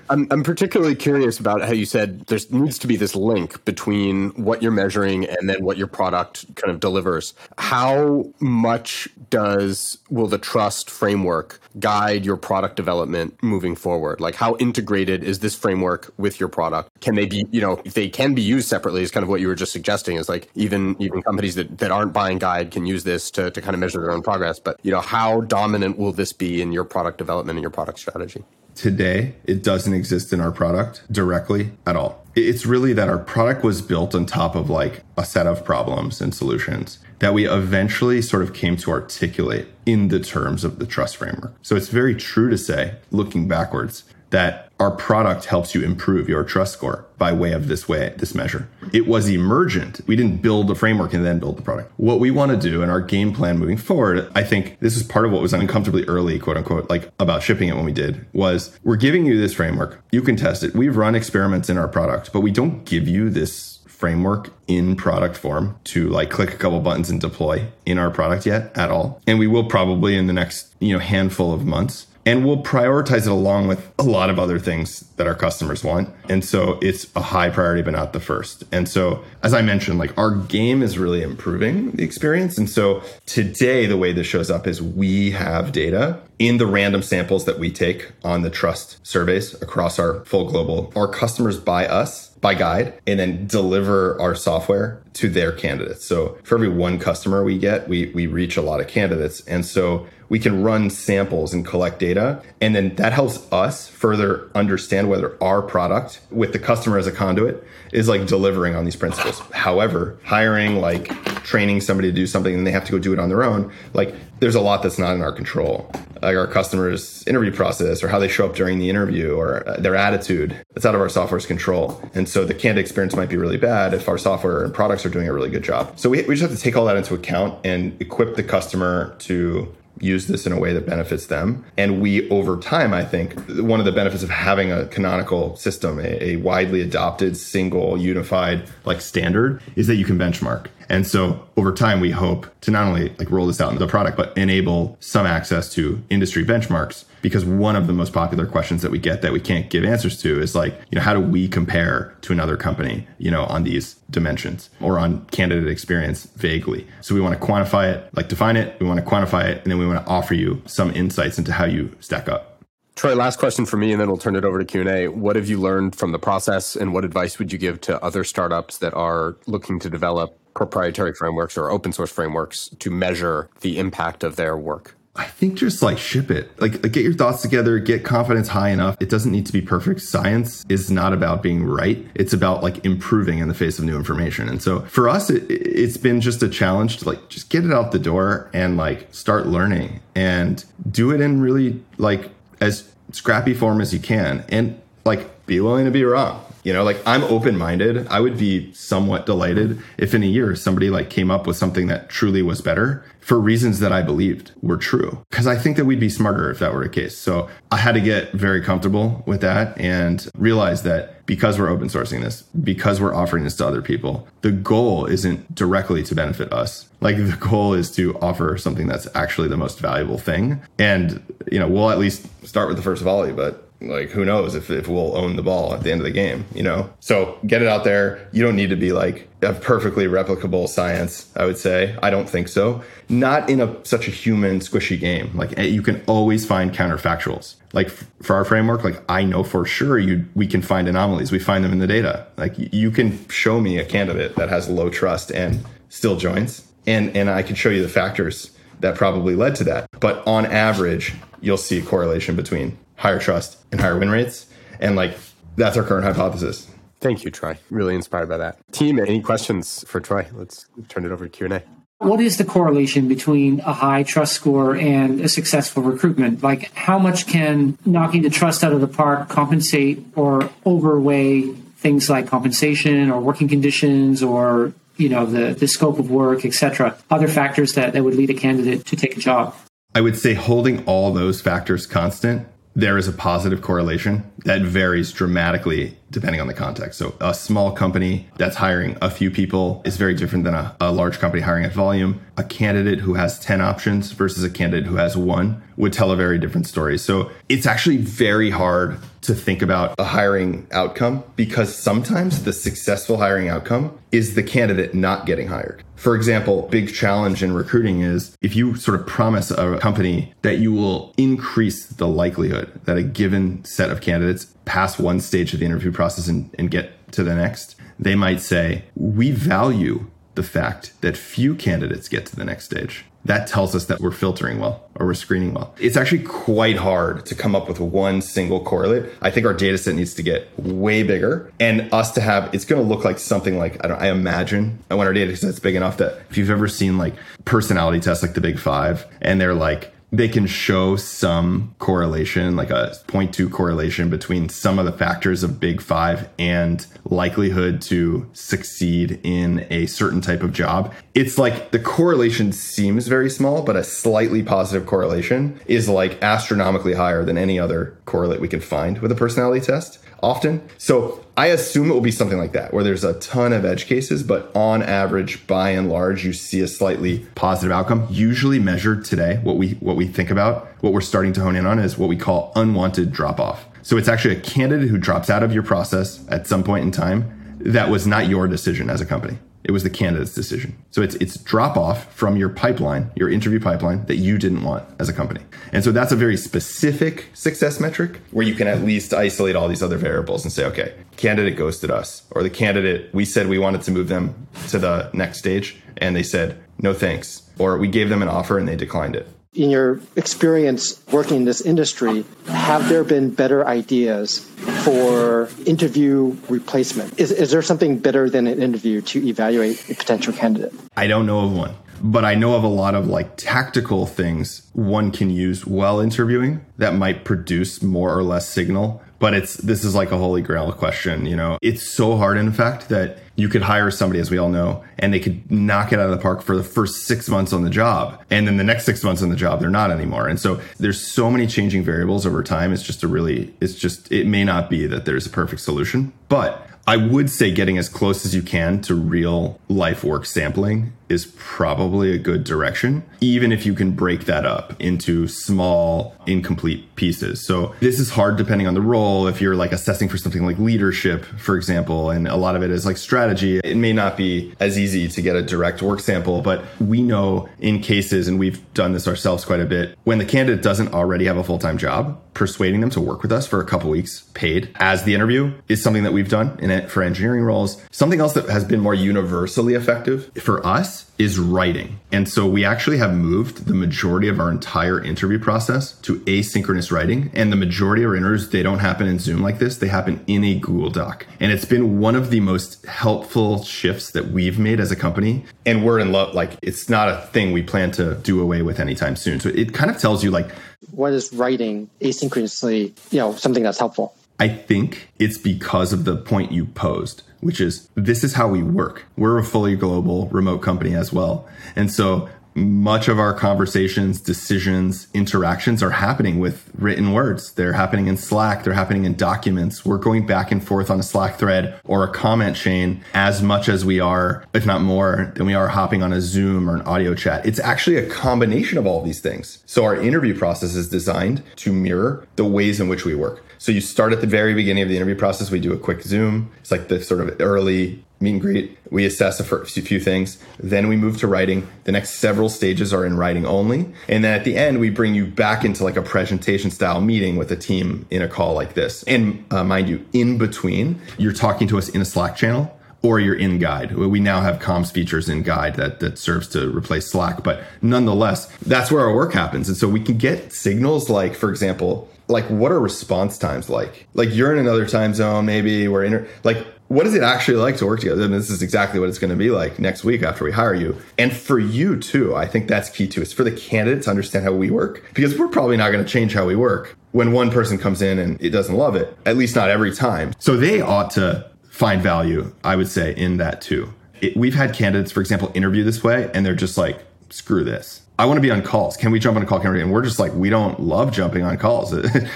I'm, 0.09 0.29
I'm 0.31 0.43
particularly 0.43 0.95
curious 0.95 1.22
about 1.41 1.63
how 1.63 1.73
you 1.73 1.85
said 1.85 2.27
there 2.27 2.39
needs 2.51 2.79
to 2.79 2.87
be 2.87 2.97
this 2.97 3.15
link 3.15 3.65
between 3.65 4.31
what 4.31 4.63
you're 4.63 4.73
measuring 4.73 5.27
and 5.27 5.49
then 5.49 5.65
what 5.65 5.77
your 5.77 5.87
product 5.87 6.55
kind 6.57 6.73
of 6.73 6.81
delivers. 6.81 7.35
How 7.59 8.33
much 8.41 9.09
does 9.31 9.99
will 10.11 10.27
the 10.27 10.39
trust 10.39 10.91
framework 10.91 11.61
guide 11.79 12.25
your 12.25 12.37
product 12.37 12.77
development 12.77 13.43
moving 13.43 13.75
forward? 13.75 14.21
Like 14.21 14.35
how 14.35 14.57
integrated 14.57 15.25
is 15.25 15.41
this 15.41 15.55
framework 15.55 16.13
with 16.19 16.41
your 16.41 16.49
product? 16.49 16.91
Can 17.01 17.15
they 17.15 17.27
be, 17.27 17.47
you 17.51 17.61
know, 17.61 17.81
if 17.85 17.95
they 17.95 18.09
can 18.09 18.35
be 18.35 18.43
used 18.43 18.69
separately 18.69 19.03
is 19.03 19.11
kind 19.11 19.23
of 19.23 19.31
what 19.31 19.41
you 19.41 19.49
were 19.49 19.55
just 19.55 19.73
suggesting 19.73 20.17
is 20.17 20.29
like 20.29 20.49
even 20.55 20.97
even 20.99 21.23
companies 21.23 21.55
that, 21.55 21.79
that 21.79 21.91
aren't 21.91 22.13
buying 22.13 22.39
guide 22.39 22.71
can 22.71 22.87
use 22.87 23.05
this 23.05 23.31
to, 23.33 23.51
to 23.51 23.61
kind 23.61 23.75
of 23.75 23.81
measure 23.81 24.01
their 24.01 24.11
own 24.11 24.23
progress. 24.23 24.59
But 24.59 24.79
you 24.83 24.91
know, 24.91 25.01
how 25.01 25.43
dominant 25.43 25.99
will 25.99 26.13
this 26.13 26.33
be 26.33 26.61
in 26.63 26.73
your 26.73 26.85
product 26.85 27.19
development 27.19 27.57
and 27.57 27.63
your 27.63 27.71
product 27.71 27.99
strategy? 27.99 28.45
Today, 28.75 29.35
it 29.45 29.63
doesn't 29.63 29.95
exist 29.95 30.33
in 30.33 30.41
our 30.41 30.51
product 30.51 31.03
directly 31.11 31.73
at 31.87 31.97
all. 31.97 32.25
It's 32.35 32.65
really 32.65 32.93
that 32.95 33.09
our 33.09 33.19
product 33.19 33.63
was 33.63 33.83
built 33.83 34.15
on 34.15 34.25
top 34.25 34.55
of 34.55 34.71
like 34.71 35.03
a 35.19 35.25
set 35.25 35.47
of 35.47 35.65
problems 35.65 36.21
and 36.21 36.35
solutions 36.35 36.99
that 37.19 37.35
we 37.35 37.49
eventually 37.49 38.21
sort 38.21 38.43
of 38.43 38.53
came 38.53 38.77
to 38.77 38.91
articulate 38.91 39.69
in 39.87 40.09
the 40.09 40.19
terms 40.19 40.65
of 40.65 40.79
the 40.79 40.87
trust 40.87 41.17
framework. 41.17 41.55
So 41.63 41.77
it's 41.77 41.89
very 41.89 42.17
true 42.17 42.51
to 42.51 42.59
say, 42.59 42.97
looking 43.13 43.47
backwards, 43.47 44.05
that 44.33 44.71
our 44.81 44.91
product 44.91 45.45
helps 45.45 45.75
you 45.75 45.85
improve 45.85 46.29
your 46.29 46.43
trust 46.43 46.73
score 46.73 47.07
by 47.17 47.33
way 47.33 47.53
of 47.53 47.69
this 47.69 47.89
way, 47.89 48.13
this 48.17 48.35
measure. 48.35 48.69
It 48.93 49.07
was 49.07 49.29
emergent. 49.29 50.01
We 50.09 50.17
didn't 50.17 50.43
build 50.43 50.67
the 50.67 50.75
framework 50.75 51.13
and 51.13 51.25
then 51.25 51.39
build 51.39 51.57
the 51.57 51.63
product. 51.63 51.93
What 51.99 52.19
we 52.19 52.33
want 52.33 52.51
to 52.51 52.57
do 52.57 52.83
in 52.83 52.91
our 52.91 53.01
game 53.01 53.33
plan 53.33 53.59
moving 53.59 53.77
forward, 53.77 54.29
I 54.35 54.43
think 54.43 54.81
this 54.81 54.97
is 54.97 55.05
part 55.05 55.25
of 55.25 55.31
what 55.31 55.41
was 55.41 55.53
uncomfortably 55.53 56.05
early, 56.07 56.39
quote 56.41 56.57
unquote, 56.57 56.91
like 56.91 57.13
about 57.21 57.45
shipping 57.45 57.69
it 57.69 57.77
when 57.77 57.85
we 57.85 57.93
did, 57.93 58.27
was 58.33 58.77
we're 58.83 58.97
giving 58.97 59.25
you 59.25 59.39
this 59.39 59.55
framework. 59.55 60.03
You 60.11 60.23
can 60.23 60.35
test 60.35 60.65
it. 60.65 60.75
We've 60.75 60.97
run 60.97 61.15
experiments 61.15 61.71
in 61.71 61.79
our 61.79 61.89
product, 61.89 62.33
but 62.33 62.41
we 62.41 62.51
don't 62.51 62.85
give 62.85 63.07
you 63.07 63.31
this 63.31 63.79
framework 63.87 64.51
in 64.67 64.97
product 64.97 65.37
form 65.37 65.79
to 65.85 66.09
like 66.09 66.29
click 66.29 66.53
a 66.53 66.57
couple 66.57 66.81
buttons 66.81 67.09
and 67.09 67.21
deploy 67.21 67.65
in 67.87 67.99
our 67.99 68.11
product 68.11 68.47
yet 68.47 68.77
at 68.77 68.91
all. 68.91 69.23
And 69.29 69.39
we 69.39 69.47
will 69.47 69.67
probably 69.67 70.17
in 70.17 70.27
the 70.27 70.33
next, 70.33 70.75
you 70.81 70.93
know, 70.93 70.99
handful 70.99 71.53
of 71.55 71.65
months 71.65 72.09
and 72.25 72.45
we'll 72.47 72.63
prioritize 72.63 73.27
it 73.27 73.33
along 73.33 73.67
with 73.67 73.93
a 73.99 74.03
lot 74.03 74.31
of 74.31 74.39
other 74.39 74.59
things 74.59 75.01
that 75.17 75.27
our 75.27 75.35
customers 75.35 75.83
want. 75.83 76.09
And 76.29 76.45
so 76.45 76.79
it's 76.81 77.15
a 77.17 77.21
high 77.21 77.51
priority, 77.51 77.83
but 77.83 77.93
not 77.93 78.13
the 78.13 78.21
first. 78.21 78.65
And 78.73 78.89
so, 78.89 79.25
as 79.43 79.55
I 79.55 79.63
mentioned, 79.63 79.99
like 79.99 80.17
our 80.17 80.31
game 80.31 80.83
is 80.83 80.99
really 80.99 81.23
improving 81.23 81.93
the 81.93 82.05
experience. 82.05 82.59
And 82.59 82.71
so 82.71 83.03
today, 83.27 83.87
the 83.87 83.97
way 83.97 84.13
this 84.13 84.27
shows 84.27 84.51
up 84.51 84.67
is 84.67 84.81
we 84.81 85.33
have 85.33 85.73
data 85.73 86.21
in 86.39 86.59
the 86.59 86.67
random 86.67 87.03
samples 87.03 87.45
that 87.45 87.59
we 87.59 87.71
take 87.71 88.13
on 88.25 88.43
the 88.43 88.51
trust 88.51 89.05
surveys 89.07 89.61
across 89.63 89.99
our 89.99 90.25
full 90.25 90.49
global. 90.49 90.93
Our 90.97 91.09
customers 91.09 91.59
buy 91.59 91.87
us 91.87 92.31
by 92.43 92.55
guide 92.55 93.01
and 93.07 93.21
then 93.21 93.47
deliver 93.47 94.21
our 94.21 94.35
software 94.35 95.01
to 95.15 95.29
their 95.29 95.53
candidates. 95.53 96.05
So 96.05 96.37
for 96.43 96.57
every 96.57 96.69
one 96.69 96.99
customer 96.99 97.45
we 97.45 97.57
get, 97.57 97.89
we, 97.89 98.07
we 98.07 98.27
reach 98.27 98.57
a 98.57 98.63
lot 98.63 98.81
of 98.81 98.89
candidates. 98.89 99.41
And 99.47 99.65
so 99.65 100.09
we 100.33 100.39
can 100.39 100.63
run 100.63 100.89
samples 100.89 101.53
and 101.53 101.63
collect 101.63 101.99
data. 101.99 102.43
And 102.63 102.75
then 102.75 102.95
that 102.95 103.13
helps 103.13 103.47
us 103.53 103.87
further 103.87 104.51
understand 104.55 105.11
whether 105.11 105.37
our 105.43 105.61
product 105.61 106.21
with 106.31 106.55
the 106.55 106.59
customer 106.59 106.97
as 106.97 107.07
a 107.07 107.13
conduit 107.13 107.63
is 107.93 108.09
like 108.09 108.27
delivering 108.27 108.75
on 108.75 108.87
these 108.87 108.97
principles. 108.97 109.41
However, 109.53 110.19
hiring, 110.25 110.77
like 110.77 111.09
training 111.45 111.83
somebody 111.83 112.09
to 112.09 112.15
do 112.15 112.27
something 112.27 112.55
and 112.55 112.67
they 112.67 112.71
have 112.71 112.87
to 112.87 112.93
go 112.93 112.99
do 112.99 113.13
it 113.13 113.19
on 113.19 113.29
their 113.29 113.43
own, 113.43 113.71
like 113.93 114.15
there's 114.41 114.55
a 114.55 114.61
lot 114.63 114.83
that's 114.83 114.99
not 114.99 115.15
in 115.15 115.21
our 115.21 115.33
control. 115.33 115.91
Like 116.23 116.35
our 116.35 116.47
customers' 116.47 117.23
interview 117.27 117.53
process 117.53 118.03
or 118.03 118.09
how 118.09 118.19
they 118.19 118.29
show 118.29 118.47
up 118.47 118.55
during 118.55 118.79
the 118.79 118.89
interview 118.89 119.35
or 119.35 119.69
uh, 119.69 119.77
their 119.81 119.97
attitude, 119.97 120.57
it's 120.75 120.87
out 120.87 120.95
of 120.95 121.03
our 121.03 121.11
software's 121.11 121.45
control. 121.45 122.01
And 122.15 122.27
so 122.27 122.47
the 122.47 122.55
candidate 122.55 122.87
experience 122.87 123.15
might 123.15 123.29
be 123.29 123.37
really 123.37 123.59
bad 123.59 123.93
if 123.93 124.09
our 124.09 124.17
software 124.17 124.65
and 124.65 124.73
products 124.73 125.05
are 125.05 125.11
doing 125.11 125.29
a 125.29 125.33
really 125.35 125.51
good 125.51 125.63
job. 125.63 125.99
So 125.99 126.09
we, 126.09 126.23
we 126.23 126.37
just 126.37 126.49
have 126.49 126.59
to 126.59 126.65
take 126.65 126.75
all 126.75 126.87
that 126.87 126.97
into 126.97 127.13
account 127.13 127.67
and 127.67 128.01
equip 128.01 128.37
the 128.37 128.43
customer 128.43 129.15
to 129.19 129.71
use 130.03 130.27
this 130.27 130.47
in 130.47 130.53
a 130.53 130.59
way 130.59 130.73
that 130.73 130.85
benefits 130.85 131.27
them. 131.27 131.65
And 131.79 132.03
we, 132.03 132.29
over 132.29 132.59
time, 132.59 132.93
I 132.93 133.05
think 133.05 133.35
one 133.49 133.79
of 133.79 133.87
the 133.87 133.93
benefits 133.93 134.23
of 134.23 134.31
having 134.31 134.73
a 134.73 134.87
canonical 134.87 135.57
system, 135.57 135.99
a, 136.01 136.23
a, 136.23 136.37
widely 136.37 136.81
adopted, 136.81 137.37
single, 137.37 137.97
unified 137.97 138.69
like 138.85 139.01
standard, 139.01 139.63
is 139.77 139.87
that 139.87 139.95
you 139.95 140.05
can 140.05 140.19
benchmark. 140.19 140.67
And 140.93 141.07
so 141.07 141.43
over 141.57 141.73
time, 141.73 142.01
we 142.01 142.11
hope 142.11 142.47
to 142.61 142.71
not 142.71 142.87
only 142.87 143.09
like 143.19 143.31
roll 143.31 143.47
this 143.47 143.63
out 143.63 143.73
into 143.73 143.85
the 143.85 143.91
product, 143.91 144.15
but 144.15 144.37
enable 144.37 144.99
some 145.01 145.27
access 145.27 145.73
to 145.73 146.03
industry 146.11 146.45
benchmarks. 146.45 147.07
Because 147.23 147.47
one 147.47 147.77
of 147.77 147.87
the 147.87 147.93
most 147.95 148.13
popular 148.13 148.47
questions 148.47 148.83
that 148.83 148.91
we 148.91 148.99
get 148.99 149.23
that 149.23 149.33
we 149.33 149.41
can't 149.41 149.71
give 149.71 149.85
answers 149.85 150.21
to 150.21 150.41
is 150.41 150.55
like, 150.55 150.75
you 150.91 150.97
know, 150.97 151.01
how 151.01 151.15
do 151.15 151.21
we 151.21 151.49
compare 151.49 152.15
to 152.21 152.33
another 152.33 152.57
company, 152.57 153.07
you 153.19 153.31
know, 153.31 153.45
on 153.45 153.63
these 153.63 153.95
dimensions 154.11 154.69
or 154.81 154.99
on 154.99 155.25
candidate 155.27 155.69
experience 155.69 156.25
vaguely? 156.37 156.87
So 157.01 157.15
we 157.15 157.23
want 157.23 157.41
to 157.41 157.47
quantify 157.47 157.95
it, 157.95 158.15
like 158.15 158.29
define 158.29 158.57
it, 158.57 158.79
we 158.79 158.87
want 158.87 159.01
to 159.01 159.07
quantify 159.07 159.49
it, 159.49 159.63
and 159.63 159.71
then 159.71 159.79
we 159.79 159.87
want 159.87 160.05
to 160.05 160.13
offer 160.13 160.35
you 160.35 160.61
some 160.67 160.91
insights 160.91 161.39
into 161.39 161.53
how 161.53 161.65
you 161.65 161.97
stack 162.01 162.29
up. 162.29 162.61
Troy, 162.97 163.15
last 163.15 163.39
question 163.39 163.65
for 163.65 163.79
me, 163.79 163.93
and 163.93 164.01
then 164.01 164.09
we'll 164.09 164.19
turn 164.19 164.37
it 164.37 164.45
over 164.45 164.59
to 164.59 164.65
Q 164.67 164.83
and 164.83 164.91
A. 164.91 165.09
What 165.09 165.37
have 165.37 165.49
you 165.49 165.59
learned 165.59 165.97
from 165.97 166.13
the 166.13 166.19
process, 166.19 166.77
and 166.77 166.93
what 166.93 167.05
advice 167.07 167.39
would 167.39 167.51
you 167.51 167.59
give 167.59 167.81
to 167.83 168.03
other 168.05 168.25
startups 168.25 168.79
that 168.79 168.93
are 168.93 169.37
looking 169.47 169.79
to 169.81 169.89
develop 169.89 170.39
proprietary 170.55 171.15
frameworks 171.15 171.57
or 171.57 171.71
open 171.71 171.93
source 171.93 172.11
frameworks 172.11 172.71
to 172.79 172.91
measure 172.91 173.49
the 173.61 173.79
impact 173.79 174.25
of 174.25 174.37
their 174.37 174.57
work? 174.57 174.97
I 175.15 175.25
think 175.25 175.57
just 175.57 175.83
like 175.83 175.99
ship 175.99 176.31
it. 176.31 176.59
Like, 176.59 176.83
like, 176.83 176.93
get 176.93 177.05
your 177.05 177.13
thoughts 177.13 177.43
together, 177.43 177.79
get 177.79 178.03
confidence 178.03 178.49
high 178.49 178.71
enough. 178.71 178.97
It 178.99 179.11
doesn't 179.11 179.31
need 179.31 179.45
to 179.45 179.53
be 179.53 179.61
perfect. 179.61 180.01
Science 180.01 180.65
is 180.71 180.91
not 180.91 181.13
about 181.13 181.43
being 181.43 181.65
right. 181.65 182.07
It's 182.15 182.33
about 182.33 182.63
like 182.63 182.83
improving 182.85 183.39
in 183.39 183.49
the 183.49 183.55
face 183.55 183.79
of 183.79 183.85
new 183.85 183.97
information. 183.97 184.49
And 184.49 184.63
so 184.63 184.81
for 184.83 185.11
us, 185.11 185.29
it, 185.29 185.45
it's 185.51 185.99
been 185.99 186.23
just 186.23 186.43
a 186.43 186.49
challenge 186.49 186.99
to 186.99 187.05
like 187.05 187.29
just 187.29 187.51
get 187.51 187.65
it 187.67 187.73
out 187.73 187.93
the 187.93 187.99
door 187.99 188.51
and 188.55 188.79
like 188.79 189.07
start 189.15 189.47
learning 189.47 190.01
and 190.15 190.65
do 190.91 191.11
it 191.11 191.21
in 191.21 191.43
really 191.43 191.83
like 191.99 192.31
as 192.63 192.91
scrappy 193.11 193.53
form 193.53 193.83
as 193.83 193.93
you 193.93 194.01
can 194.01 194.47
and 194.49 194.81
like 195.05 195.45
be 195.45 195.61
willing 195.61 195.85
to 195.85 195.91
be 195.91 196.05
wrong. 196.05 196.43
You 196.63 196.73
know, 196.73 196.85
like 196.85 197.01
I'm 197.07 197.25
open 197.25 197.57
minded. 197.57 198.07
I 198.09 198.21
would 198.21 198.39
be 198.39 198.73
somewhat 198.73 199.27
delighted 199.27 199.83
if 199.99 200.15
in 200.15 200.23
a 200.23 200.27
year 200.27 200.55
somebody 200.55 200.91
like 200.91 201.11
came 201.11 201.31
up 201.31 201.47
with 201.47 201.57
something 201.57 201.89
that 201.89 202.09
truly 202.09 202.43
was 202.43 202.61
better 202.61 203.05
for 203.21 203.39
reasons 203.39 203.79
that 203.81 203.93
I 203.93 204.03
believed 204.03 204.53
were 204.63 204.77
true. 204.77 205.25
Cause 205.31 205.47
I 205.47 205.57
think 205.57 205.77
that 205.77 205.85
we'd 205.85 206.01
be 206.01 206.09
smarter 206.09 206.51
if 206.51 206.59
that 206.59 206.75
were 206.75 206.83
the 206.83 206.89
case. 206.89 207.17
So 207.17 207.49
I 207.71 207.77
had 207.77 207.93
to 207.93 208.01
get 208.01 208.33
very 208.33 208.61
comfortable 208.61 209.23
with 209.27 209.41
that 209.41 209.79
and 209.79 210.29
realize 210.37 210.83
that 210.83 211.25
because 211.27 211.59
we're 211.59 211.69
open 211.69 211.89
sourcing 211.89 212.21
this, 212.21 212.43
because 212.43 213.01
we're 213.01 213.15
offering 213.15 213.45
this 213.45 213.57
to 213.57 213.67
other 213.67 213.81
people, 213.81 214.27
the 214.43 214.51
goal 214.51 215.07
isn't 215.07 215.55
directly 215.55 216.03
to 216.03 216.15
benefit 216.15 216.53
us. 216.53 216.89
Like 217.01 217.17
the 217.17 217.37
goal 217.37 217.75
is 217.75 217.91
to 217.93 218.19
offer 218.19 218.59
something 218.59 218.87
that's 218.87 219.07
actually 219.15 219.49
the 219.49 219.57
most 219.57 219.79
valuable 219.79 220.19
thing. 220.19 220.61
And, 220.79 221.23
you 221.51 221.59
know, 221.59 221.69
we'll 221.69 221.91
at 221.91 221.99
least 221.99 222.27
start 222.47 222.69
with 222.69 222.77
the 222.77 222.83
first 222.83 223.03
volley, 223.03 223.33
but 223.33 223.69
like 223.89 224.11
who 224.11 224.25
knows 224.25 224.55
if, 224.55 224.71
if 224.71 224.89
we'll 224.89 225.17
own 225.17 225.37
the 225.37 225.43
ball 225.43 225.75
at 225.75 225.83
the 225.83 225.91
end 225.91 226.01
of 226.01 226.05
the 226.05 226.11
game 226.11 226.45
you 226.55 226.63
know? 226.63 226.91
So 227.01 227.39
get 227.47 227.63
it 227.63 227.69
out 227.69 227.85
there. 227.85 228.29
You 228.33 228.43
don't 228.43 228.57
need 228.57 228.71
to 228.71 228.77
be 228.77 228.93
like 228.93 229.29
a 229.43 229.53
perfectly 229.53 230.07
replicable 230.07 230.69
science 230.69 231.31
i 231.37 231.45
would 231.45 231.59
say. 231.59 231.97
I 232.03 232.11
don't 232.11 232.29
think 232.29 232.49
so. 232.49 232.83
Not 233.09 233.51
in 233.51 233.61
a 233.61 233.85
such 233.85 234.09
a 234.09 234.11
human 234.11 234.61
squishy 234.61 234.99
game. 234.99 235.31
Like 235.35 235.59
eh, 235.59 235.65
you 235.65 235.83
can 235.83 236.03
always 236.07 236.47
find 236.47 236.73
counterfactuals. 236.73 237.57
Like 237.73 237.91
for 237.91 238.37
our 238.37 238.45
framework 238.45 238.85
like 238.85 239.03
i 239.09 239.25
know 239.25 239.43
for 239.43 239.65
sure 239.65 239.99
you 239.99 240.27
we 240.35 240.47
can 240.47 240.63
find 240.63 240.89
anomalies. 240.89 241.33
We 241.33 241.39
find 241.39 241.65
them 241.65 241.73
in 241.73 241.79
the 241.79 241.87
data. 241.87 242.27
Like 242.37 242.55
you 242.57 242.91
can 242.91 243.29
show 243.29 243.61
me 243.61 243.79
a 243.79 243.85
candidate 243.85 244.37
that 244.37 244.49
has 244.49 244.69
low 244.69 244.91
trust 244.91 245.31
and 245.33 245.65
still 245.89 246.17
joins 246.17 246.67
and 246.87 247.15
and 247.17 247.29
i 247.29 247.43
can 247.43 247.55
show 247.55 247.69
you 247.69 247.83
the 247.83 247.89
factors 247.89 248.51
that 248.81 248.97
probably 248.97 249.37
led 249.37 249.55
to 249.57 249.65
that. 249.65 249.89
But 250.01 250.27
on 250.27 250.47
average 250.47 251.15
you'll 251.41 251.57
see 251.57 251.79
a 251.79 251.83
correlation 251.83 252.37
between 252.37 252.79
higher 252.97 253.19
trust 253.19 253.59
and 253.71 253.81
higher 253.81 253.99
win 253.99 254.11
rates. 254.11 254.47
And 254.81 254.97
like 254.97 255.17
that's 255.57 255.77
our 255.77 255.83
current 255.83 256.05
hypothesis. 256.05 256.69
Thank 257.01 257.25
you, 257.25 257.31
Troy. 257.31 257.59
Really 257.71 257.95
inspired 257.95 258.29
by 258.29 258.37
that. 258.37 258.59
Team, 258.73 259.01
any 259.01 259.21
questions 259.21 259.85
for 259.89 260.01
Troy? 260.01 260.27
Let's 260.33 260.67
turn 260.89 261.05
it 261.05 261.11
over 261.11 261.27
to 261.27 261.31
Q&A. 261.31 261.63
What 261.99 262.21
is 262.21 262.37
the 262.37 262.45
correlation 262.45 263.07
between 263.07 263.61
a 263.61 263.73
high 263.73 264.03
trust 264.03 264.33
score 264.33 264.77
and 264.77 265.21
a 265.21 265.29
successful 265.29 265.83
recruitment? 265.83 266.43
Like 266.43 266.73
how 266.75 266.99
much 266.99 267.27
can 267.27 267.79
knocking 267.85 268.23
the 268.23 268.31
trust 268.31 268.65
out 268.65 268.73
of 268.73 268.81
the 268.81 268.89
park 268.89 269.29
compensate 269.29 270.05
or 270.17 270.49
overweigh 270.65 271.53
things 271.77 272.09
like 272.09 272.29
compensation 272.29 273.11
or 273.11 273.21
working 273.21 273.49
conditions 273.49 274.23
or 274.23 274.73
you 274.97 275.09
know 275.09 275.27
the, 275.27 275.55
the 275.55 275.69
scope 275.69 275.99
of 275.99 276.11
work, 276.11 276.45
etc. 276.45 276.97
Other 277.11 277.29
factors 277.29 277.75
that, 277.75 277.93
that 277.93 278.05
would 278.05 278.15
lead 278.15 278.31
a 278.31 278.35
candidate 278.35 278.87
to 278.87 278.97
take 278.97 279.17
a 279.17 279.21
job. 279.21 279.55
I 279.95 280.01
would 280.01 280.19
say 280.19 280.35
holding 280.35 280.85
all 280.85 281.13
those 281.13 281.41
factors 281.41 281.87
constant 281.87 282.47
there 282.75 282.97
is 282.97 283.09
a 283.09 283.13
positive 283.13 283.63
correlation 283.63 284.31
that 284.45 284.63
varies 284.63 285.13
dramatically 285.13 285.97
depending 286.13 286.41
on 286.41 286.47
the 286.47 286.55
context. 286.55 286.99
So 286.99 287.15
a 287.21 287.35
small 287.35 287.73
company 287.73 288.29
that's 288.37 288.57
hiring 288.57 288.97
a 289.03 289.11
few 289.11 289.31
people 289.31 289.83
is 289.85 289.97
very 289.97 290.15
different 290.15 290.45
than 290.45 290.55
a, 290.55 290.77
a, 290.81 290.93
large 290.93 291.19
company 291.19 291.43
hiring 291.43 291.65
at 291.65 291.73
volume. 291.73 292.21
A 292.37 292.45
candidate 292.45 293.01
who 293.01 293.15
has 293.15 293.41
10 293.41 293.61
options 293.61 294.13
versus 294.13 294.45
a 294.45 294.51
candidate 294.51 294.87
who 294.87 294.97
has 294.97 295.17
one 295.17 295.63
would 295.77 295.93
tell 295.93 296.11
a 296.11 296.17
very 296.17 296.39
different 296.39 296.67
story. 296.67 296.99
So 296.99 297.31
it's 297.49 297.67
actually 297.67 297.97
very 297.97 298.51
hard 298.51 298.99
to 299.23 299.35
think 299.35 299.63
about 299.63 299.95
a 299.99 300.05
hiring 300.05 300.67
outcome 300.73 301.25
because 301.37 301.75
sometimes 301.75 302.43
the 302.43 302.53
successful 302.53 303.17
hiring 303.19 303.49
outcome 303.49 303.99
is 304.11 304.35
the 304.35 304.43
candidate 304.43 304.95
not 304.95 305.27
getting 305.27 305.49
hired. 305.49 305.83
For 306.03 306.17
example, 306.17 306.69
big 306.69 306.93
challenge 306.93 307.45
in 307.45 307.53
recruiting 307.53 308.01
is 308.01 308.37
if 308.41 308.57
you 308.57 308.75
sort 308.75 309.01
of 309.01 309.07
promise 309.07 309.53
a 309.53 309.79
company 309.79 310.35
that 310.43 310.59
you 310.59 310.73
will 310.73 311.15
increase 311.17 311.87
the 311.87 312.09
likelihood 312.09 312.81
that 312.85 312.97
a 312.97 313.05
given 313.05 313.65
set 313.65 313.91
of 313.91 314.01
candidates 314.01 314.47
pass 314.65 314.99
one 314.99 315.21
stage 315.21 315.53
of 315.55 315.61
the 315.61 315.67
interview 315.67 315.93
process 315.93 316.29
and, 316.29 316.55
and 316.59 316.71
get 316.71 317.13
to 317.13 317.23
the 317.23 317.35
next, 317.35 317.77
they 317.99 318.15
might 318.15 318.41
say, 318.41 318.85
we 318.95 319.31
value 319.31 320.07
the 320.35 320.43
fact 320.43 320.93
that 321.03 321.17
few 321.17 321.55
candidates 321.55 322.09
get 322.09 322.27
to 322.27 322.37
the 322.37 322.45
next 322.45 322.65
stage. 322.65 323.05
that 323.25 323.47
tells 323.47 323.75
us 323.75 323.87
that 323.87 324.01
we're 324.01 324.11
filtering 324.11 324.59
well 324.59 324.89
or 324.97 325.07
we're 325.07 325.15
screening 325.15 325.55
well. 325.55 325.75
It's 325.79 325.97
actually 325.97 326.25
quite 326.25 326.77
hard 326.77 327.25
to 327.27 327.35
come 327.35 327.55
up 327.55 327.69
with 327.69 327.81
one 327.81 328.21
single 328.21 328.63
correlate. 328.63 329.11
I 329.21 329.31
think 329.31 329.47
our 329.47 329.55
data 329.55 329.79
set 329.79 329.95
needs 329.95 330.15
to 330.15 330.23
get 330.23 330.49
way 330.59 331.03
bigger 331.03 331.53
and 331.61 331.93
us 331.93 332.13
to 332.13 332.21
have, 332.21 332.53
it's 332.55 332.65
going 332.65 332.83
to 332.83 332.89
look 332.89 333.05
like 333.05 333.19
something 333.19 333.59
like, 333.59 333.83
I 333.85 333.89
don't, 333.89 334.01
I 334.01 334.11
imagine 334.11 334.79
when 334.89 335.07
our 335.07 335.13
data 335.13 335.37
set's 335.37 335.61
big 335.61 335.77
enough 335.77 335.99
that 335.99 336.21
if 336.31 336.37
you've 336.37 336.51
ever 336.51 336.69
seen 336.69 336.99
like 336.99 337.15
personality 337.45 338.01
tests 338.01 338.23
like 338.23 338.35
the 338.35 338.41
big 338.41 338.59
five 338.59 339.07
and 339.21 339.41
they're 339.41 339.55
like, 339.55 339.92
they 340.13 340.29
can 340.29 340.47
show 340.47 340.95
some 340.95 341.75
correlation, 341.79 342.55
like 342.55 342.71
a 342.71 342.95
0.2 343.09 343.51
correlation 343.51 344.11
between 344.11 344.51
some 344.51 344.79
of 344.79 344.85
the 344.85 344.93
factors 344.93 345.43
of 345.43 345.59
big 345.59 345.81
five 345.81 346.29
and 346.39 346.87
likelihood 347.05 347.81
to 347.81 348.29
succeed 348.35 349.19
in 349.23 349.67
a 349.71 349.87
certain 349.87 350.21
type 350.21 350.43
of 350.43 350.53
job. 350.53 350.93
It's 351.15 351.39
like 351.39 351.71
the 351.71 351.79
correlation 351.79 352.53
seems 352.53 353.09
very 353.09 353.31
small, 353.31 353.63
but 353.63 353.75
a 353.75 353.83
slightly 353.83 354.43
positive 354.43 354.87
correlation 354.87 355.59
is 355.67 355.89
like 355.89 356.23
astronomically 356.23 356.93
higher 356.93 357.25
than 357.25 357.39
any 357.39 357.59
other 357.59 357.97
correlate 358.05 358.41
we 358.41 358.49
can 358.49 358.61
find 358.61 358.99
with 358.99 359.11
a 359.11 359.17
personality 359.17 359.65
test 359.65 359.99
often. 360.23 360.63
So 360.79 361.25
I 361.37 361.47
assume 361.47 361.91
it 361.91 361.95
will 361.95 362.01
be 362.01 362.11
something 362.11 362.39
like 362.39 362.53
that, 362.53 362.73
where 362.73 362.85
there's 362.85 363.05
a 363.05 363.19
ton 363.21 363.53
of 363.53 363.65
edge 363.65 363.87
cases, 363.87 364.23
but 364.23 364.55
on 364.55 364.83
average, 364.83 365.47
by 365.47 365.71
and 365.71 365.89
large, 365.89 366.25
you 366.25 366.33
see 366.33 366.61
a 366.61 366.69
slightly 366.69 367.27
positive 367.35 367.73
outcome. 367.73 368.07
Usually 368.11 368.59
measured 368.59 369.05
today, 369.05 369.41
what 369.43 369.57
we 369.57 369.71
what 369.75 369.97
we 369.97 370.07
think 370.07 370.31
about, 370.31 370.69
what 370.83 370.93
we're 370.93 371.01
starting 371.01 371.33
to 371.35 371.41
hone 371.41 371.57
in 371.57 371.67
on 371.67 371.79
is 371.79 371.97
what 371.97 372.09
we 372.09 372.17
call 372.17 372.53
unwanted 372.55 373.13
drop 373.13 373.41
off. 373.41 373.67
So 373.83 373.97
it's 373.97 374.09
actually 374.09 374.37
a 374.37 374.41
candidate 374.41 374.89
who 374.89 374.99
drops 374.99 375.29
out 375.29 375.43
of 375.43 375.53
your 375.53 375.65
process 375.65 376.25
at 376.29 376.47
some 376.47 376.63
point 376.63 376.85
in 376.85 376.93
time 376.93 377.59
that 377.61 377.91
was 377.91 378.07
not 378.07 378.29
your 378.29 378.47
decision 378.47 378.91
as 378.91 379.01
a 379.01 379.07
company. 379.07 379.39
It 379.65 379.71
was 379.71 379.83
the 379.83 379.91
candidate's 379.91 380.35
decision. 380.35 380.77
So 380.91 381.03
it's 381.03 381.15
it's 381.17 381.37
drop 381.37 381.77
off 381.77 382.13
from 382.13 382.37
your 382.37 382.49
pipeline, 382.49 383.11
your 383.15 383.31
interview 383.31 383.61
pipeline 383.61 384.07
that 384.07 384.17
you 384.17 384.39
didn't 384.39 384.65
want 384.65 384.85
as 384.99 385.09
a 385.09 385.13
company. 385.13 385.41
And 385.73 385.85
so 385.85 385.93
that's 385.93 386.13
a 386.13 386.17
very 386.17 386.37
specific 386.37 387.29
success 387.35 387.79
metric 387.79 388.21
where 388.31 388.47
you 388.47 388.55
can 388.55 388.67
at 388.67 388.83
least 388.83 389.15
isolate 389.15 389.57
all 389.57 389.69
these 389.69 389.83
other 389.83 389.97
variables 389.97 390.45
and 390.45 390.53
say, 390.53 390.65
okay, 390.65 390.95
candidate 391.17 391.57
ghosted 391.57 391.91
us, 391.91 392.25
or 392.33 392.43
the 392.43 392.51
candidate 392.51 393.13
we 393.15 393.25
said 393.25 393.49
we 393.49 393.59
wanted 393.59 393.83
to 393.83 393.91
move 393.91 394.09
them 394.09 394.49
to 394.69 394.79
the 394.79 395.11
next 395.13 395.39
stage, 395.39 395.77
and 395.99 396.17
they 396.17 396.23
said 396.23 396.59
no 396.79 396.93
thanks, 396.93 397.49
or 397.59 397.79
we 397.79 397.89
gave 397.89 398.09
them 398.09 398.23
an 398.23 398.29
offer 398.29 398.59
and 398.59 398.67
they 398.67 398.77
declined 398.77 399.15
it 399.15 399.29
in 399.55 399.71
your 399.71 400.01
experience 400.17 401.01
working 401.13 401.39
in 401.39 401.45
this 401.45 401.61
industry, 401.61 402.25
have 402.47 402.89
there 402.89 403.05
been 403.05 403.31
better 403.31 403.67
ideas 403.67 404.39
for 404.85 405.49
interview 405.67 406.35
replacement? 406.49 407.19
Is, 407.21 407.31
is 407.31 407.51
there 407.51 407.63
something 407.63 407.99
better 407.99 408.31
than 408.31 408.47
an 408.47 408.63
interview 408.63 409.03
to 409.03 409.27
evaluate 409.27 409.91
a 409.91 409.95
potential 409.95 410.33
candidate? 410.33 410.73
I 410.97 411.07
don't 411.07 411.27
know 411.27 411.41
of 411.41 411.53
one, 411.53 411.75
but 412.01 412.25
I 412.25 412.35
know 412.35 412.57
of 412.57 412.65
a 412.65 412.69
lot 412.69 412.95
of 412.95 413.07
like 413.09 413.37
tactical 413.37 414.07
things 414.07 414.71
one 414.73 415.11
can 415.11 415.29
use 415.29 415.67
while 415.67 416.01
interviewing 416.01 416.65
that 416.79 416.95
might 416.95 417.25
produce 417.25 417.83
more 417.83 418.17
or 418.17 418.23
less 418.23 418.49
signal 418.49 419.03
but 419.23 419.35
it's 419.35 419.55
this 419.59 419.85
is 419.85 419.95
like 419.95 420.11
a 420.11 420.19
holy 420.19 420.43
grail 420.43 420.73
question 420.73 421.27
you 421.27 421.37
know? 421.37 421.57
It's 421.63 421.89
so 421.89 422.17
hard 422.17 422.39
in 422.39 422.53
fact 422.53 422.89
that 422.89 423.19
you 423.37 423.49
could 423.49 423.63
hire 423.63 423.89
somebody 423.93 424.19
as 424.19 424.33
we 424.33 424.37
all 424.37 424.49
know 424.49 424.83
and 424.99 425.15
they 425.15 425.21
could 425.21 425.49
knock 425.49 425.93
it 425.93 426.01
out 426.01 426.07
of 426.07 426.11
the 426.11 426.21
park 426.21 426.43
for 426.43 426.57
the 426.57 426.65
first 426.65 427.07
six 427.07 427.29
months 427.29 427.53
on 427.53 427.63
the 427.63 427.71
job 427.71 428.21
and 428.31 428.49
then 428.49 428.57
the 428.57 428.65
next 428.65 428.85
six 428.85 429.05
months 429.05 429.23
on 429.23 429.29
the 429.29 429.37
job 429.37 429.61
they're 429.61 429.71
not 429.71 429.93
anymore. 429.93 430.27
And 430.27 430.41
so 430.41 430.61
there's 430.79 431.01
so 431.01 431.31
many 431.31 431.47
changing 431.47 431.85
variables 431.85 432.27
over 432.27 432.43
time. 432.43 432.73
It's 432.73 432.83
just 432.83 433.05
a 433.05 433.09
really 433.09 433.55
it's 433.61 433.77
just 433.77 434.11
it 434.11 434.27
may 434.27 434.43
not 434.43 434.69
be 434.69 434.89
that 434.89 435.05
there's 435.05 435.25
a 435.25 435.31
perfect 435.31 435.63
solution 435.63 436.13
but 436.29 436.67
I 436.89 436.97
would 436.97 437.31
say 437.31 437.53
getting 437.53 437.79
as 437.79 437.89
close 437.89 438.27
as 438.27 438.35
you 438.35 438.43
can 438.43 438.81
to 438.83 438.97
real 438.97 439.61
life 439.69 440.03
work 440.03 440.27
sampling 440.27 440.93
is 441.13 441.33
probably 441.37 442.13
a 442.13 442.19
good 442.19 442.45
direction, 442.45 443.05
even 443.21 443.53
if 443.53 443.67
you 443.67 443.75
can 443.75 443.93
break 443.93 444.25
that 444.25 444.47
up 444.47 444.75
into 444.81 445.29
small, 445.29 446.17
incomplete 446.27 446.97
pieces. 446.97 447.47
So 447.47 447.75
this 447.81 448.01
is 448.01 448.11
hard 448.11 448.37
depending 448.37 448.67
on 448.67 448.75
the 448.75 448.81
role. 448.81 449.27
If 449.27 449.41
you're 449.41 449.55
like 449.55 449.73
assessing 449.73 450.09
for 450.09 450.17
something 450.17 450.45
like 450.45 450.59
leadership, 450.59 451.25
for 451.25 451.57
example, 451.57 452.11
and 452.11 452.27
a 452.27 452.37
lot 452.37 452.57
of 452.57 452.63
it 452.63 452.71
is 452.71 452.87
like 452.87 452.97
strategy, 452.97 453.61
it 453.63 453.77
may 453.77 453.93
not 453.93 454.17
be 454.17 454.55
as 454.59 454.79
easy 454.79 455.09
to 455.09 455.23
get 455.23 455.37
a 455.37 455.43
direct 455.43 455.83
work 455.83 456.01
sample, 456.01 456.41
but 456.41 456.65
we 456.81 457.03
know 457.03 457.49
in 457.61 457.81
cases, 457.81 458.27
and 458.27 458.39
we've 458.39 458.61
done 458.75 458.93
this 458.93 459.07
ourselves 459.07 459.45
quite 459.45 459.61
a 459.61 459.67
bit, 459.67 459.99
when 460.05 460.19
the 460.19 460.25
candidate 460.25 460.63
doesn't 460.63 460.93
already 460.95 461.27
have 461.27 461.37
a 461.37 461.45
full 461.45 461.59
time 461.59 461.79
job, 461.79 462.19
persuading 462.35 462.81
them 462.81 462.91
to 462.91 463.01
work 463.01 463.23
with 463.23 463.31
us 463.31 463.47
for 463.47 463.61
a 463.61 463.65
couple 463.65 463.91
weeks 463.91 464.25
paid 464.35 464.75
as 464.77 465.05
the 465.05 465.15
interview 465.15 465.53
is 465.69 465.83
something 465.83 466.03
that 466.03 466.13
we've 466.13 466.29
done 466.31 466.59
in 466.61 466.71
it 466.71 466.91
for 466.91 467.03
engineering 467.03 467.43
roles. 467.43 467.83
Something 467.91 468.21
else 468.21 468.33
that 468.33 468.49
has 468.49 468.65
been 468.65 468.81
more 468.81 468.95
universally 468.95 469.75
effective 469.75 470.31
for 470.41 470.65
us 470.67 471.02
is 471.19 471.39
writing. 471.39 472.01
And 472.11 472.29
so 472.29 472.47
we 472.47 472.65
actually 472.65 472.99
have 472.99 473.15
moved 473.15 473.67
the 473.67 473.75
majority 473.75 474.29
of 474.29 474.41
our 474.41 474.51
entire 474.51 475.03
interview 475.03 475.39
process 475.39 475.93
to 476.01 476.21
asynchronous 476.21 476.91
writing. 476.91 477.31
And 477.35 477.53
the 477.53 477.57
majority 477.57 478.03
of 478.03 478.11
our 478.11 478.17
interviews, 478.17 478.51
they 478.51 478.63
don't 478.63 478.81
happen 478.81 479.07
in 479.07 479.19
Zoom 479.19 479.41
like 479.43 479.59
this. 479.59 479.79
They 479.79 479.89
happen 479.89 480.23
in 480.27 480.45
a 480.45 480.59
Google 480.59 480.91
Doc. 480.91 481.27
And 481.41 481.53
it's 481.53 481.65
been 481.65 482.01
one 482.01 482.17
of 482.17 482.31
the 482.31 482.41
most 482.41 482.85
helpful 482.87 483.63
shifts 483.63 484.11
that 484.13 484.29
we've 484.29 484.59
made 484.59 484.81
as 484.81 484.91
a 484.91 484.97
company. 484.97 485.45
And 485.65 485.85
we're 485.85 485.99
in 485.99 486.13
love. 486.13 486.35
Like 486.35 486.53
it's 486.63 486.89
not 486.89 487.09
a 487.09 487.17
thing 487.29 487.53
we 487.53 487.63
plan 487.63 487.93
to 487.93 488.17
do 488.17 488.41
away 488.41 488.63
with 488.63 488.81
anytime 488.81 489.17
soon. 489.17 489.41
So 489.41 489.49
it 489.49 489.73
kind 489.73 489.91
of 489.91 489.99
tells 489.99 490.25
you 490.25 490.31
like, 490.31 490.51
what 490.91 491.13
is 491.13 491.33
writing 491.33 491.89
asynchronously, 492.01 492.93
you 493.13 493.19
know, 493.19 493.35
something 493.37 493.63
that's 493.63 493.79
helpful? 493.79 494.15
I 494.41 494.49
think 494.49 495.09
it's 495.21 495.39
because 495.39 495.93
of 495.93 496.05
the 496.05 496.17
point 496.17 496.51
you 496.51 496.67
posed, 496.67 497.23
which 497.43 497.61
is 497.61 497.89
this 497.95 498.25
is 498.25 498.35
how 498.35 498.49
we 498.49 498.63
work. 498.63 499.05
We're 499.17 499.39
a 499.39 499.45
fully 499.45 499.77
global 499.77 500.29
remote 500.29 500.59
company 500.59 500.95
as 500.95 501.13
well. 501.13 501.47
And 501.77 501.93
so 501.93 502.29
much 502.55 503.09
of 503.09 503.19
our 503.19 503.33
conversations, 503.33 504.21
decisions, 504.21 505.09
interactions 505.15 505.83
are 505.83 505.91
happening 505.91 506.39
with 506.39 506.71
written 506.75 507.13
words. 507.13 507.53
They're 507.53 507.73
happening 507.73 508.09
in 508.09 508.17
Slack. 508.17 508.63
They're 508.63 508.75
happening 508.75 509.05
in 509.05 509.15
documents. 509.15 509.85
We're 509.85 509.99
going 509.99 510.27
back 510.27 510.53
and 510.53 510.67
forth 510.67 510.91
on 510.91 511.01
a 511.01 511.03
Slack 511.03 511.39
thread 511.39 511.81
or 511.85 512.05
a 512.05 512.13
comment 512.13 512.57
chain 512.57 513.03
as 513.15 513.43
much 513.43 513.69
as 513.69 513.85
we 513.85 514.01
are, 514.01 514.45
if 514.53 514.67
not 514.67 514.83
more, 514.83 515.33
than 515.35 515.47
we 515.47 515.55
are 515.55 515.69
hopping 515.69 516.03
on 516.03 516.13
a 516.13 516.21
Zoom 516.21 516.69
or 516.69 516.77
an 516.77 516.83
audio 516.83 517.15
chat. 517.15 517.47
It's 517.47 517.61
actually 517.61 517.97
a 517.97 518.09
combination 518.09 518.79
of 518.79 518.87
all 518.87 519.03
these 519.03 519.21
things. 519.21 519.63
So 519.67 519.85
our 519.85 519.97
interview 519.97 520.37
process 520.37 520.75
is 520.75 520.89
designed 520.89 521.43
to 521.57 521.73
mirror 521.73 522.27
the 522.37 522.45
ways 522.45 522.81
in 522.81 522.89
which 522.89 523.05
we 523.05 523.15
work. 523.15 523.43
So 523.63 523.71
you 523.71 523.81
start 523.81 524.13
at 524.13 524.21
the 524.21 524.27
very 524.27 524.55
beginning 524.55 524.83
of 524.83 524.89
the 524.89 524.97
interview 524.97 525.15
process. 525.15 525.53
We 525.53 525.61
do 525.61 525.73
a 525.73 525.79
quick 525.79 526.03
Zoom. 526.03 526.51
It's 526.59 526.73
like 526.73 526.89
the 526.89 527.01
sort 527.01 527.21
of 527.21 527.41
early 527.41 528.03
meet 528.19 528.33
and 528.33 528.41
greet. 528.41 528.77
We 528.91 529.07
assess 529.07 529.39
a 529.39 529.65
few 529.65 530.01
things. 530.01 530.37
Then 530.59 530.89
we 530.89 530.97
move 530.97 531.19
to 531.19 531.29
writing. 531.29 531.69
The 531.85 531.93
next 531.93 532.15
several 532.15 532.49
stages 532.49 532.93
are 532.93 533.07
in 533.07 533.17
writing 533.17 533.47
only. 533.47 533.87
And 534.09 534.25
then 534.25 534.35
at 534.35 534.45
the 534.45 534.57
end, 534.57 534.81
we 534.81 534.91
bring 534.91 535.15
you 535.15 535.27
back 535.27 535.65
into 535.65 535.85
like 535.85 535.95
a 535.95 536.03
presentation 536.03 536.73
style 536.73 537.01
meeting 537.01 537.37
with 537.37 537.53
a 537.53 537.57
team 537.57 538.05
in 538.11 538.21
a 538.21 538.27
call 538.27 538.55
like 538.55 538.75
this. 538.75 539.05
And 539.05 539.45
uh, 539.53 539.63
mind 539.63 539.89
you, 539.89 540.05
in 540.13 540.39
between, 540.39 541.01
you're 541.17 541.33
talking 541.33 541.69
to 541.69 541.79
us 541.79 541.89
in 541.89 542.01
a 542.01 542.05
Slack 542.05 542.35
channel 542.35 542.77
or 543.03 543.21
you're 543.21 543.37
in 543.37 543.61
guide. 543.61 543.93
We 543.93 544.19
now 544.19 544.41
have 544.41 544.59
comms 544.59 544.91
features 544.93 545.29
in 545.29 545.43
guide 545.43 545.77
that, 545.77 546.01
that 546.01 546.19
serves 546.19 546.49
to 546.49 546.77
replace 546.77 547.11
Slack, 547.11 547.43
but 547.43 547.63
nonetheless, 547.81 548.47
that's 548.67 548.91
where 548.93 549.03
our 549.03 549.15
work 549.15 549.33
happens. 549.33 549.69
And 549.69 549.77
so 549.77 549.89
we 549.89 550.01
can 550.01 550.19
get 550.19 550.53
signals 550.53 551.11
like, 551.11 551.35
for 551.35 551.51
example, 551.51 552.09
like 552.29 552.45
what 552.47 552.73
are 552.73 552.81
response 552.81 553.39
times 553.39 553.69
like? 553.69 554.07
Like 554.15 554.35
you're 554.35 554.53
in 554.53 554.59
another 554.59 554.87
time 554.87 555.15
zone, 555.15 555.47
maybe 555.47 555.89
we're 555.89 556.05
in 556.05 556.27
like 556.45 556.67
what 556.93 557.07
is 557.07 557.15
it 557.15 557.23
actually 557.23 557.57
like 557.57 557.79
to 557.79 557.87
work 557.87 558.01
together? 558.01 558.21
Mean, 558.21 558.33
this 558.33 558.51
is 558.51 558.61
exactly 558.61 559.01
what 559.01 559.09
it's 559.09 559.19
going 559.19 559.31
to 559.31 559.37
be 559.37 559.51
like 559.51 559.79
next 559.79 560.05
week 560.05 560.23
after 560.23 560.45
we 560.45 560.53
hire 560.53 560.75
you. 560.75 560.95
And 561.19 561.33
for 561.33 561.59
you 561.59 561.99
too, 561.99 562.37
I 562.37 562.47
think 562.47 562.69
that's 562.69 562.91
key 562.91 563.09
too. 563.09 563.23
It's 563.23 563.33
for 563.33 563.45
the 563.45 563.51
candidates 563.51 564.05
to 564.05 564.11
understand 564.11 564.45
how 564.45 564.53
we 564.53 564.71
work 564.71 565.03
because 565.15 565.39
we're 565.39 565.49
probably 565.49 565.79
not 565.79 565.91
going 565.91 566.05
to 566.05 566.11
change 566.11 566.35
how 566.35 566.45
we 566.45 566.55
work 566.55 566.99
when 567.13 567.33
one 567.33 567.51
person 567.51 567.79
comes 567.79 568.03
in 568.03 568.19
and 568.19 568.39
it 568.43 568.51
doesn't 568.51 568.77
love 568.77 568.95
it, 568.95 569.17
at 569.25 569.39
least 569.39 569.57
not 569.57 569.71
every 569.71 569.95
time. 569.95 570.35
So 570.39 570.55
they 570.59 570.83
ought 570.83 571.11
to 571.13 571.51
find 571.71 572.03
value, 572.03 572.53
I 572.63 572.77
would 572.77 572.89
say, 572.89 573.15
in 573.17 573.39
that 573.39 573.63
too. 573.63 573.95
It, 574.21 574.37
we've 574.37 574.55
had 574.55 574.75
candidates, 574.75 575.11
for 575.11 575.23
example, 575.23 575.51
interview 575.55 575.85
this 575.85 576.05
way 576.05 576.31
and 576.35 576.45
they're 576.45 576.55
just 576.55 576.77
like, 576.77 577.03
screw 577.31 577.65
this. 577.65 578.03
I 578.23 578.25
want 578.25 578.37
to 578.37 578.41
be 578.41 578.53
on 578.53 578.63
calls. 578.63 578.97
Can 578.97 579.11
we 579.11 579.19
jump 579.19 579.37
on 579.37 579.43
a 579.43 579.47
call? 579.47 579.59
Can 579.59 579.73
we? 579.73 579.81
And 579.81 579.91
we're 579.91 580.05
just 580.05 580.21
like, 580.21 580.33
we 580.33 580.49
don't 580.49 580.79
love 580.79 581.11
jumping 581.11 581.43
on 581.43 581.59
calls. 581.59 581.91
this 581.91 582.31